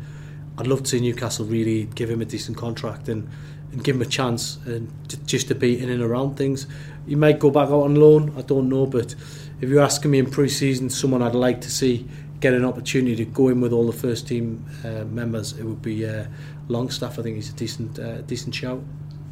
I'd 0.57 0.67
love 0.67 0.83
to 0.83 0.89
see 0.89 0.99
Newcastle 0.99 1.45
really 1.45 1.85
give 1.95 2.09
him 2.09 2.21
a 2.21 2.25
decent 2.25 2.57
contract 2.57 3.09
and 3.09 3.29
and 3.71 3.83
give 3.83 3.97
him 3.97 4.01
a 4.01 4.05
chance 4.05 4.57
and 4.65 4.89
just 5.25 5.49
to 5.49 5.55
be 5.55 5.77
in 5.77 5.89
and 5.89 6.01
around 6.01 6.37
things. 6.37 6.65
He 7.05 7.15
might 7.15 7.39
go 7.39 7.51
back 7.51 7.67
out 7.67 7.81
on 7.81 7.95
loan, 7.95 8.33
I 8.37 8.41
don't 8.41 8.69
know, 8.69 8.85
but 8.85 9.15
if 9.59 9.69
you're 9.69 9.83
asking 9.83 10.11
me 10.11 10.19
in 10.19 10.29
pre-season 10.29 10.89
someone 10.89 11.21
I'd 11.21 11.35
like 11.35 11.59
to 11.61 11.69
see 11.69 12.07
get 12.39 12.53
an 12.53 12.63
opportunity 12.63 13.15
to 13.17 13.25
go 13.25 13.49
in 13.49 13.59
with 13.59 13.73
all 13.73 13.85
the 13.85 13.97
first 13.97 14.27
team 14.27 14.65
uh, 14.83 15.03
members, 15.05 15.53
it 15.53 15.63
would 15.63 15.81
be 15.81 16.05
uh, 16.05 16.25
Longstaff. 16.67 17.19
I 17.19 17.23
think 17.23 17.35
he's 17.35 17.49
a 17.49 17.53
decent 17.53 17.99
uh, 17.99 18.21
decent 18.21 18.55
shout. 18.55 18.81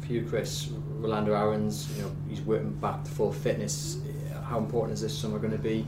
For 0.00 0.12
you, 0.12 0.26
Chris, 0.28 0.68
Rolando 0.98 1.32
Aaron's, 1.32 1.90
you 1.96 2.02
know, 2.02 2.12
he's 2.28 2.42
working 2.42 2.72
back 2.74 3.04
to 3.04 3.10
full 3.10 3.32
fitness. 3.32 3.98
How 4.44 4.58
important 4.58 4.92
is 4.94 5.00
this 5.00 5.16
summer 5.16 5.38
going 5.38 5.52
to 5.52 5.58
be? 5.58 5.86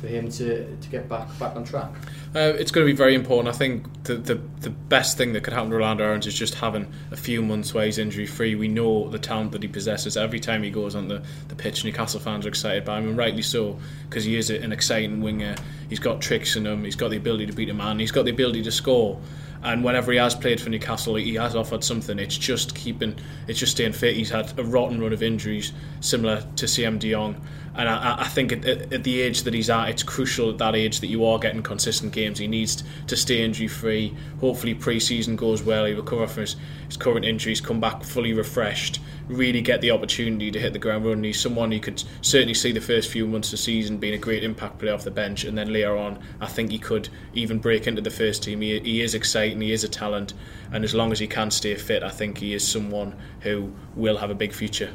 For 0.00 0.06
him 0.06 0.30
to, 0.30 0.76
to 0.76 0.88
get 0.88 1.10
back 1.10 1.26
back 1.38 1.56
on 1.56 1.64
track? 1.64 1.90
Uh, 2.34 2.54
it's 2.58 2.70
going 2.70 2.86
to 2.86 2.90
be 2.90 2.96
very 2.96 3.14
important. 3.14 3.54
I 3.54 3.58
think 3.58 4.04
the, 4.04 4.14
the 4.14 4.40
the 4.60 4.70
best 4.70 5.18
thing 5.18 5.34
that 5.34 5.42
could 5.42 5.52
happen 5.52 5.70
to 5.70 5.76
Rolando 5.76 6.04
Aarons 6.04 6.26
is 6.26 6.34
just 6.34 6.54
having 6.54 6.90
a 7.10 7.16
few 7.16 7.42
months 7.42 7.74
where 7.74 7.84
he's 7.84 7.98
injury 7.98 8.26
free. 8.26 8.54
We 8.54 8.68
know 8.68 9.10
the 9.10 9.18
talent 9.18 9.52
that 9.52 9.62
he 9.62 9.68
possesses. 9.68 10.16
Every 10.16 10.40
time 10.40 10.62
he 10.62 10.70
goes 10.70 10.94
on 10.94 11.08
the, 11.08 11.22
the 11.48 11.54
pitch, 11.54 11.84
Newcastle 11.84 12.18
fans 12.18 12.46
are 12.46 12.48
excited 12.48 12.84
by 12.84 12.98
him, 12.98 13.08
and 13.08 13.16
rightly 13.18 13.42
so, 13.42 13.78
because 14.08 14.24
he 14.24 14.36
is 14.36 14.48
an 14.48 14.72
exciting 14.72 15.20
winger. 15.20 15.54
He's 15.90 16.00
got 16.00 16.22
tricks 16.22 16.56
in 16.56 16.66
him. 16.66 16.84
He's 16.84 16.96
got 16.96 17.10
the 17.10 17.18
ability 17.18 17.46
to 17.46 17.52
beat 17.52 17.68
a 17.68 17.74
man. 17.74 17.98
He's 17.98 18.12
got 18.12 18.24
the 18.24 18.30
ability 18.30 18.62
to 18.62 18.72
score 18.72 19.20
and 19.62 19.84
whenever 19.84 20.10
he 20.10 20.18
has 20.18 20.34
played 20.34 20.60
for 20.60 20.70
Newcastle, 20.70 21.16
he 21.16 21.34
has 21.34 21.54
offered 21.54 21.84
something. 21.84 22.18
It's 22.18 22.38
just 22.38 22.74
keeping, 22.74 23.16
it's 23.46 23.58
just 23.58 23.72
staying 23.72 23.92
fit. 23.92 24.16
He's 24.16 24.30
had 24.30 24.58
a 24.58 24.64
rotten 24.64 25.00
run 25.00 25.12
of 25.12 25.22
injuries, 25.22 25.72
similar 26.00 26.44
to 26.56 26.66
Siem 26.66 26.98
De 26.98 27.10
Jong, 27.10 27.36
and 27.74 27.88
I, 27.88 28.22
I 28.22 28.28
think 28.28 28.52
at, 28.52 28.64
at, 28.64 29.04
the 29.04 29.20
age 29.20 29.42
that 29.44 29.54
he's 29.54 29.70
at, 29.70 29.88
it's 29.90 30.02
crucial 30.02 30.50
at 30.50 30.58
that 30.58 30.74
age 30.74 31.00
that 31.00 31.06
you 31.06 31.24
are 31.24 31.38
getting 31.38 31.62
consistent 31.62 32.12
games. 32.12 32.38
He 32.38 32.48
needs 32.48 32.82
to 33.06 33.16
stay 33.16 33.44
injury 33.44 33.68
free. 33.68 34.14
Hopefully, 34.40 34.74
pre-season 34.74 35.36
goes 35.36 35.62
well. 35.62 35.84
He 35.84 35.94
recover 35.94 36.26
from 36.26 36.42
his, 36.42 36.56
his 36.86 36.96
current 36.96 37.24
injuries, 37.24 37.60
come 37.60 37.80
back 37.80 38.02
fully 38.02 38.32
refreshed, 38.32 39.00
really 39.28 39.60
get 39.60 39.80
the 39.80 39.92
opportunity 39.92 40.50
to 40.50 40.58
hit 40.58 40.72
the 40.72 40.80
ground 40.80 41.04
running. 41.04 41.24
He's 41.24 41.40
someone 41.40 41.70
you 41.70 41.80
could 41.80 42.02
certainly 42.22 42.54
see 42.54 42.72
the 42.72 42.80
first 42.80 43.08
few 43.08 43.26
months 43.26 43.48
of 43.48 43.52
the 43.52 43.56
season 43.58 43.98
being 43.98 44.14
a 44.14 44.18
great 44.18 44.42
impact 44.42 44.78
player 44.78 44.92
off 44.92 45.04
the 45.04 45.12
bench, 45.12 45.44
and 45.44 45.56
then 45.56 45.72
later 45.72 45.96
on, 45.96 46.18
I 46.40 46.46
think 46.46 46.72
he 46.72 46.78
could 46.78 47.08
even 47.34 47.58
break 47.58 47.86
into 47.86 48.02
the 48.02 48.10
first 48.10 48.42
team. 48.42 48.62
He, 48.62 48.80
he 48.80 49.00
is 49.00 49.14
exciting, 49.14 49.60
he 49.60 49.72
is 49.72 49.84
a 49.84 49.88
talent, 49.88 50.34
and 50.72 50.84
as 50.84 50.94
long 50.94 51.12
as 51.12 51.20
he 51.20 51.28
can 51.28 51.52
stay 51.52 51.76
fit, 51.76 52.02
I 52.02 52.10
think 52.10 52.38
he 52.38 52.52
is 52.52 52.66
someone 52.66 53.16
who 53.40 53.72
will 53.94 54.16
have 54.16 54.30
a 54.30 54.34
big 54.34 54.52
future. 54.52 54.90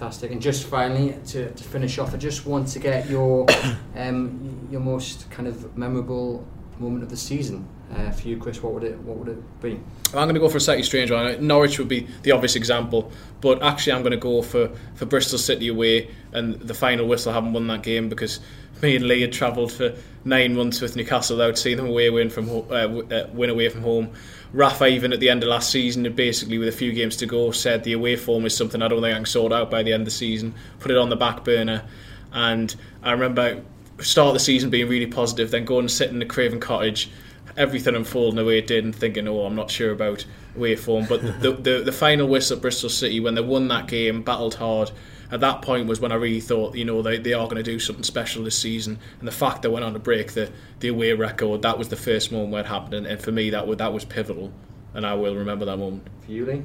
Fantastic. 0.00 0.32
And 0.32 0.40
just 0.40 0.66
finally, 0.66 1.14
to, 1.26 1.50
to 1.50 1.62
finish 1.64 1.98
off, 1.98 2.14
I 2.14 2.16
just 2.16 2.46
want 2.46 2.68
to 2.68 2.78
get 2.78 3.10
your 3.10 3.46
um, 3.96 4.66
your 4.70 4.80
most 4.80 5.30
kind 5.30 5.46
of 5.46 5.76
memorable 5.76 6.42
moment 6.78 7.02
of 7.02 7.10
the 7.10 7.18
season 7.18 7.68
uh, 7.94 8.10
for 8.10 8.26
you, 8.26 8.38
Chris? 8.38 8.62
What 8.62 8.72
would 8.72 8.84
it 8.84 8.98
What 9.00 9.18
would 9.18 9.28
it 9.28 9.60
be? 9.60 9.78
I'm 10.06 10.24
going 10.24 10.32
to 10.32 10.40
go 10.40 10.48
for 10.48 10.56
a 10.56 10.60
slightly 10.60 10.84
strange 10.84 11.10
one. 11.10 11.46
Norwich 11.46 11.78
would 11.78 11.88
be 11.88 12.08
the 12.22 12.30
obvious 12.30 12.56
example, 12.56 13.12
but 13.42 13.62
actually 13.62 13.92
I'm 13.92 14.00
going 14.00 14.12
to 14.12 14.16
go 14.16 14.40
for, 14.40 14.70
for 14.94 15.04
Bristol 15.04 15.38
City 15.38 15.68
away 15.68 16.10
and 16.32 16.54
the 16.54 16.72
final 16.72 17.06
whistle 17.06 17.34
having 17.34 17.52
won 17.52 17.66
that 17.66 17.82
game 17.82 18.08
because 18.08 18.40
me 18.80 18.96
and 18.96 19.06
Lee 19.06 19.20
had 19.20 19.32
travelled 19.34 19.70
for 19.70 19.94
nine 20.24 20.56
months 20.56 20.80
with 20.80 20.96
Newcastle 20.96 21.36
without 21.36 21.58
seeing 21.58 21.76
them 21.76 21.86
away 21.86 22.08
win 22.08 22.30
from 22.30 22.48
uh, 22.48 22.54
uh, 22.54 23.28
win 23.34 23.50
away 23.50 23.68
from 23.68 23.82
home. 23.82 24.12
Rafa 24.52 24.86
even 24.86 25.12
at 25.12 25.20
the 25.20 25.28
end 25.30 25.42
of 25.42 25.48
last 25.48 25.70
season 25.70 26.10
basically 26.14 26.58
with 26.58 26.68
a 26.68 26.72
few 26.72 26.92
games 26.92 27.16
to 27.18 27.26
go 27.26 27.52
said 27.52 27.84
the 27.84 27.92
away 27.92 28.16
form 28.16 28.46
is 28.46 28.56
something 28.56 28.82
I 28.82 28.88
don't 28.88 29.00
think 29.00 29.14
I 29.14 29.18
can 29.18 29.26
sort 29.26 29.52
out 29.52 29.70
by 29.70 29.82
the 29.82 29.92
end 29.92 30.02
of 30.02 30.06
the 30.06 30.10
season. 30.10 30.54
Put 30.80 30.90
it 30.90 30.96
on 30.96 31.08
the 31.08 31.16
back 31.16 31.44
burner, 31.44 31.84
and 32.32 32.74
I 33.02 33.12
remember 33.12 33.62
start 34.00 34.34
the 34.34 34.40
season 34.40 34.70
being 34.70 34.88
really 34.88 35.06
positive, 35.06 35.50
then 35.50 35.64
going 35.64 35.82
and 35.82 35.90
sitting 35.90 36.14
in 36.14 36.20
the 36.20 36.26
Craven 36.26 36.60
Cottage 36.60 37.10
everything 37.56 37.94
unfolding 37.94 38.36
the 38.36 38.44
way 38.44 38.58
it 38.58 38.66
did 38.66 38.84
and 38.84 38.94
thinking, 38.94 39.28
oh, 39.28 39.44
I'm 39.44 39.54
not 39.54 39.70
sure 39.70 39.92
about 39.92 40.24
away 40.56 40.76
form. 40.76 41.06
But 41.08 41.20
the, 41.42 41.52
the, 41.52 41.82
the 41.84 41.92
final 41.92 42.28
whistle 42.28 42.56
at 42.56 42.62
Bristol 42.62 42.88
City 42.88 43.20
when 43.20 43.34
they 43.34 43.40
won 43.40 43.68
that 43.68 43.88
game, 43.88 44.22
battled 44.22 44.54
hard. 44.54 44.90
At 45.30 45.40
that 45.40 45.62
point 45.62 45.86
was 45.86 46.00
when 46.00 46.12
I 46.12 46.16
really 46.16 46.40
thought, 46.40 46.74
you 46.74 46.84
know, 46.84 47.02
they, 47.02 47.18
they 47.18 47.32
are 47.32 47.44
going 47.44 47.56
to 47.56 47.62
do 47.62 47.78
something 47.78 48.02
special 48.02 48.44
this 48.44 48.58
season. 48.58 48.98
And 49.18 49.28
the 49.28 49.32
fact 49.32 49.62
they 49.62 49.68
went 49.68 49.84
on 49.84 49.92
to 49.92 49.98
break 49.98 50.32
the, 50.32 50.50
the 50.80 50.88
away 50.88 51.12
record, 51.12 51.62
that 51.62 51.78
was 51.78 51.88
the 51.88 51.96
first 51.96 52.32
moment 52.32 52.50
where 52.50 52.62
it 52.62 52.66
happened. 52.66 52.94
And, 52.94 53.06
and 53.06 53.20
for 53.20 53.32
me, 53.32 53.50
that 53.50 53.66
was, 53.66 53.78
that 53.78 53.92
was 53.92 54.04
pivotal. 54.04 54.52
And 54.94 55.06
I 55.06 55.14
will 55.14 55.36
remember 55.36 55.64
that 55.66 55.76
moment. 55.76 56.08
For 56.24 56.32
you, 56.32 56.46
Lee? 56.46 56.62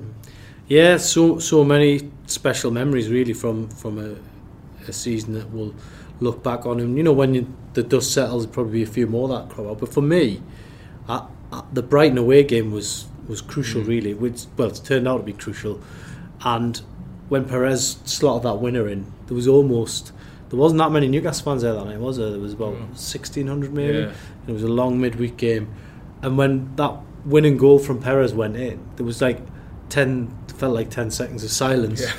Yeah, 0.68 0.98
so 0.98 1.38
so 1.38 1.64
many 1.64 2.10
special 2.26 2.72
memories 2.72 3.08
really 3.10 3.34
from 3.34 3.70
from 3.70 4.00
a, 4.00 4.16
a 4.90 4.94
season 4.94 5.34
that 5.34 5.52
we'll 5.52 5.76
look 6.20 6.44
back 6.44 6.66
on. 6.66 6.80
And 6.80 6.98
you 6.98 7.04
know, 7.04 7.14
when 7.14 7.36
you, 7.36 7.54
the 7.74 7.84
dust 7.84 8.12
settles, 8.12 8.48
probably 8.48 8.80
be 8.80 8.84
a 8.84 8.88
few 8.88 9.06
more 9.06 9.28
that 9.28 9.50
crop 9.50 9.68
out. 9.68 9.80
But 9.80 9.94
for 9.94 10.02
me, 10.02 10.42
uh, 11.08 11.28
uh, 11.52 11.62
the 11.72 11.84
Brighton 11.84 12.18
away 12.18 12.44
game 12.44 12.72
was 12.72 13.06
was 13.28 13.42
crucial, 13.42 13.82
mm. 13.84 13.88
really. 13.88 14.14
Which 14.16 14.46
well, 14.58 14.70
it's 14.70 14.80
turned 14.80 15.08
out 15.08 15.18
to 15.18 15.24
be 15.24 15.34
crucial. 15.34 15.82
And 16.44 16.82
when 17.30 17.46
Perez 17.46 17.98
slotted 18.06 18.44
that 18.44 18.56
winner 18.56 18.88
in, 18.88 19.12
there 19.28 19.36
was 19.36 19.48
almost 19.48 20.12
there 20.50 20.60
wasn't 20.60 20.80
that 20.80 20.92
many 20.92 21.08
Newcastle 21.08 21.44
fans 21.44 21.64
there 21.64 21.74
that 21.74 21.86
night, 21.86 22.00
was 22.00 22.18
there? 22.18 22.30
There 22.30 22.40
was 22.40 22.54
about 22.54 22.76
mm. 22.76 22.98
sixteen 22.98 23.48
hundred 23.48 23.74
maybe. 23.74 24.00
Yeah. 24.00 24.12
it 24.48 24.52
was 24.52 24.64
a 24.64 24.68
long 24.68 25.00
midweek 25.00 25.38
game, 25.38 25.74
and 26.22 26.38
when 26.38 26.76
that 26.76 26.98
winning 27.26 27.58
goal 27.58 27.80
from 27.80 28.02
Perez 28.02 28.34
went 28.34 28.56
in, 28.56 28.80
there 28.96 29.06
was 29.06 29.22
like 29.22 29.40
ten 29.90 30.36
felt 30.56 30.74
like 30.74 30.90
10 30.90 31.12
seconds 31.12 31.44
of 31.44 31.52
silence 31.52 32.02
yeah. 32.02 32.14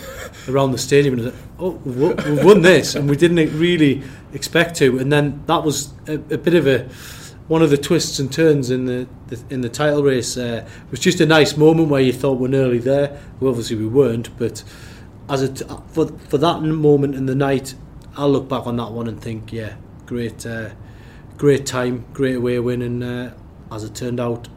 around 0.53 0.73
the 0.73 0.79
stadium 0.79 1.15
and 1.15 1.25
like, 1.25 1.35
oh 1.59 1.71
we've 1.87 2.45
won 2.45 2.61
this 2.61 2.95
and 2.95 3.09
we 3.09 3.17
didn't 3.17 3.59
really 3.59 4.03
expect 4.35 4.77
to 4.77 4.99
and 4.99 5.11
then 5.11 5.43
that 5.47 5.65
was 5.65 5.95
a, 6.07 6.13
a 6.13 6.37
bit 6.37 6.53
of 6.53 6.67
a 6.67 6.87
one 7.49 7.63
of 7.63 7.71
the 7.71 7.77
twists 7.77 8.19
and 8.19 8.33
turns 8.33 8.71
in 8.71 8.87
the, 8.87 9.07
the 9.29 9.41
in 9.51 9.61
the 9.61 9.69
title 9.69 10.03
race 10.03 10.37
uh, 10.37 10.69
was 10.91 11.01
just 11.01 11.21
a 11.21 11.27
nice 11.27 11.57
moment 11.57 11.89
where 11.89 12.01
you 12.01 12.13
thought 12.13 12.39
we're 12.39 12.49
nearly 12.49 12.79
there. 12.79 13.21
Well, 13.39 13.51
obviously 13.51 13.77
we 13.77 13.87
weren't, 13.87 14.37
but 14.37 14.65
as 15.29 15.43
a 15.43 15.53
t- 15.53 15.65
for 15.89 16.09
for 16.29 16.39
that 16.39 16.63
moment 16.63 17.15
in 17.15 17.27
the 17.27 17.35
night, 17.35 17.75
I'll 18.17 18.31
look 18.31 18.49
back 18.49 18.67
on 18.67 18.77
that 18.77 18.93
one 18.93 19.09
and 19.09 19.21
think, 19.21 19.53
yeah, 19.53 19.75
great, 20.07 20.47
uh, 20.47 20.71
great 21.37 21.67
time, 21.67 22.05
great 22.13 22.37
away 22.37 22.59
win, 22.59 22.83
and 22.83 23.05
uh, 23.05 23.31
as 23.73 23.85
it 23.85 23.95
turned 23.95 24.21
out, 24.21 24.49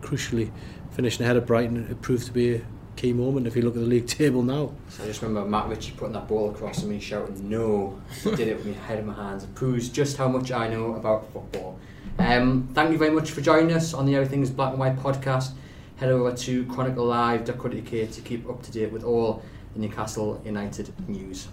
crucially 0.00 0.50
finishing 0.90 1.24
ahead 1.24 1.36
of 1.36 1.46
Brighton, 1.46 1.86
it 1.90 2.02
proved 2.02 2.26
to 2.26 2.32
be 2.32 2.56
a 2.56 2.62
key 2.96 3.12
moment 3.12 3.46
if 3.46 3.56
you 3.56 3.62
look 3.62 3.74
at 3.74 3.80
the 3.80 3.86
league 3.86 4.06
table 4.18 4.42
now. 4.42 4.72
So 4.88 5.04
I 5.04 5.06
just 5.06 5.22
remember 5.22 5.48
Matt 5.48 5.68
Ritchie 5.68 5.92
putting 5.92 6.12
that 6.14 6.28
ball 6.28 6.50
across 6.50 6.80
and 6.80 6.90
me 6.90 7.00
shouting, 7.00 7.48
"No!" 7.48 8.00
He 8.22 8.34
did 8.34 8.48
it 8.48 8.56
with 8.56 8.66
my 8.66 8.72
head 8.84 8.98
in 8.98 9.06
my 9.06 9.14
hands. 9.14 9.44
It 9.44 9.54
proves 9.54 9.88
just 9.88 10.16
how 10.16 10.28
much 10.28 10.52
I 10.52 10.68
know 10.68 10.94
about 10.94 11.32
football. 11.32 11.78
Um, 12.18 12.68
thank 12.74 12.90
you 12.90 12.98
very 12.98 13.10
much 13.12 13.30
for 13.30 13.40
joining 13.40 13.72
us 13.74 13.94
on 13.94 14.04
the 14.04 14.14
Everything 14.14 14.42
is 14.42 14.50
Black 14.50 14.70
and 14.70 14.78
White 14.78 14.96
podcast. 14.96 15.52
Head 15.96 16.10
over 16.10 16.32
to 16.34 16.64
chroniclelive.co.uk 16.64 18.10
to 18.10 18.20
keep 18.22 18.48
up 18.48 18.62
to 18.62 18.72
date 18.72 18.90
with 18.90 19.04
all 19.04 19.42
the 19.74 19.80
Newcastle 19.80 20.40
United 20.44 20.92
news. 21.08 21.48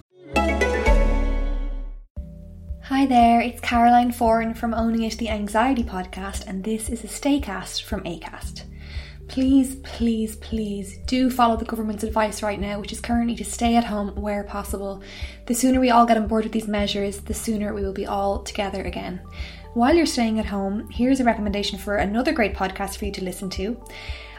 Hi 2.84 3.06
there, 3.06 3.42
it's 3.42 3.60
Caroline 3.62 4.12
Foran 4.12 4.56
from 4.56 4.74
Owning 4.74 5.04
It 5.04 5.18
the 5.18 5.30
Anxiety 5.30 5.84
podcast, 5.84 6.48
and 6.48 6.64
this 6.64 6.90
is 6.90 7.04
a 7.04 7.08
Staycast 7.08 7.84
from 7.84 8.02
ACAST. 8.04 8.64
Please, 9.28 9.76
please, 9.84 10.38
please 10.38 10.98
do 11.06 11.30
follow 11.30 11.58
the 11.58 11.66
government's 11.66 12.06
advice 12.06 12.42
right 12.42 12.60
now, 12.60 12.80
which 12.80 12.94
is 12.94 13.02
currently 13.02 13.36
to 13.36 13.44
stay 13.44 13.76
at 13.76 13.84
home 13.84 14.16
where 14.16 14.46
possible. 14.46 15.04
The 15.48 15.54
sooner 15.54 15.82
we 15.82 15.90
all 15.90 16.06
get 16.06 16.16
on 16.16 16.28
board 16.28 16.46
with 16.46 16.54
these 16.54 16.68
measures, 16.68 17.18
the 17.18 17.34
sooner 17.34 17.74
we 17.74 17.84
will 17.84 17.92
be 17.92 18.06
all 18.06 18.42
together 18.44 18.82
again. 18.84 19.20
While 19.74 19.96
you're 19.96 20.06
staying 20.06 20.40
at 20.40 20.46
home, 20.46 20.90
here's 20.90 21.20
a 21.20 21.26
recommendation 21.26 21.78
for 21.78 21.98
another 21.98 22.32
great 22.32 22.56
podcast 22.56 22.98
for 22.98 23.06
you 23.06 23.12
to 23.12 23.24
listen 23.24 23.50
to. 23.52 23.78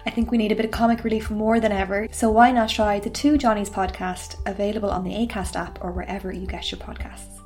I 0.09 0.11
think 0.11 0.31
we 0.31 0.39
need 0.39 0.53
a 0.53 0.57
bit 0.57 0.65
of 0.65 0.71
comic 0.71 1.05
relief 1.05 1.29
more 1.29 1.61
than 1.61 1.71
ever, 1.71 2.09
so 2.11 2.31
why 2.31 2.51
not 2.51 2.71
try 2.71 2.99
the 2.99 3.11
Two 3.11 3.37
Johnnies 3.37 3.69
podcast 3.69 4.37
available 4.47 4.89
on 4.89 5.05
the 5.05 5.11
ACAST 5.11 5.55
app 5.55 5.85
or 5.85 5.93
wherever 5.93 6.33
you 6.33 6.47
get 6.47 6.73
your 6.73 6.79
podcasts. 6.81 7.38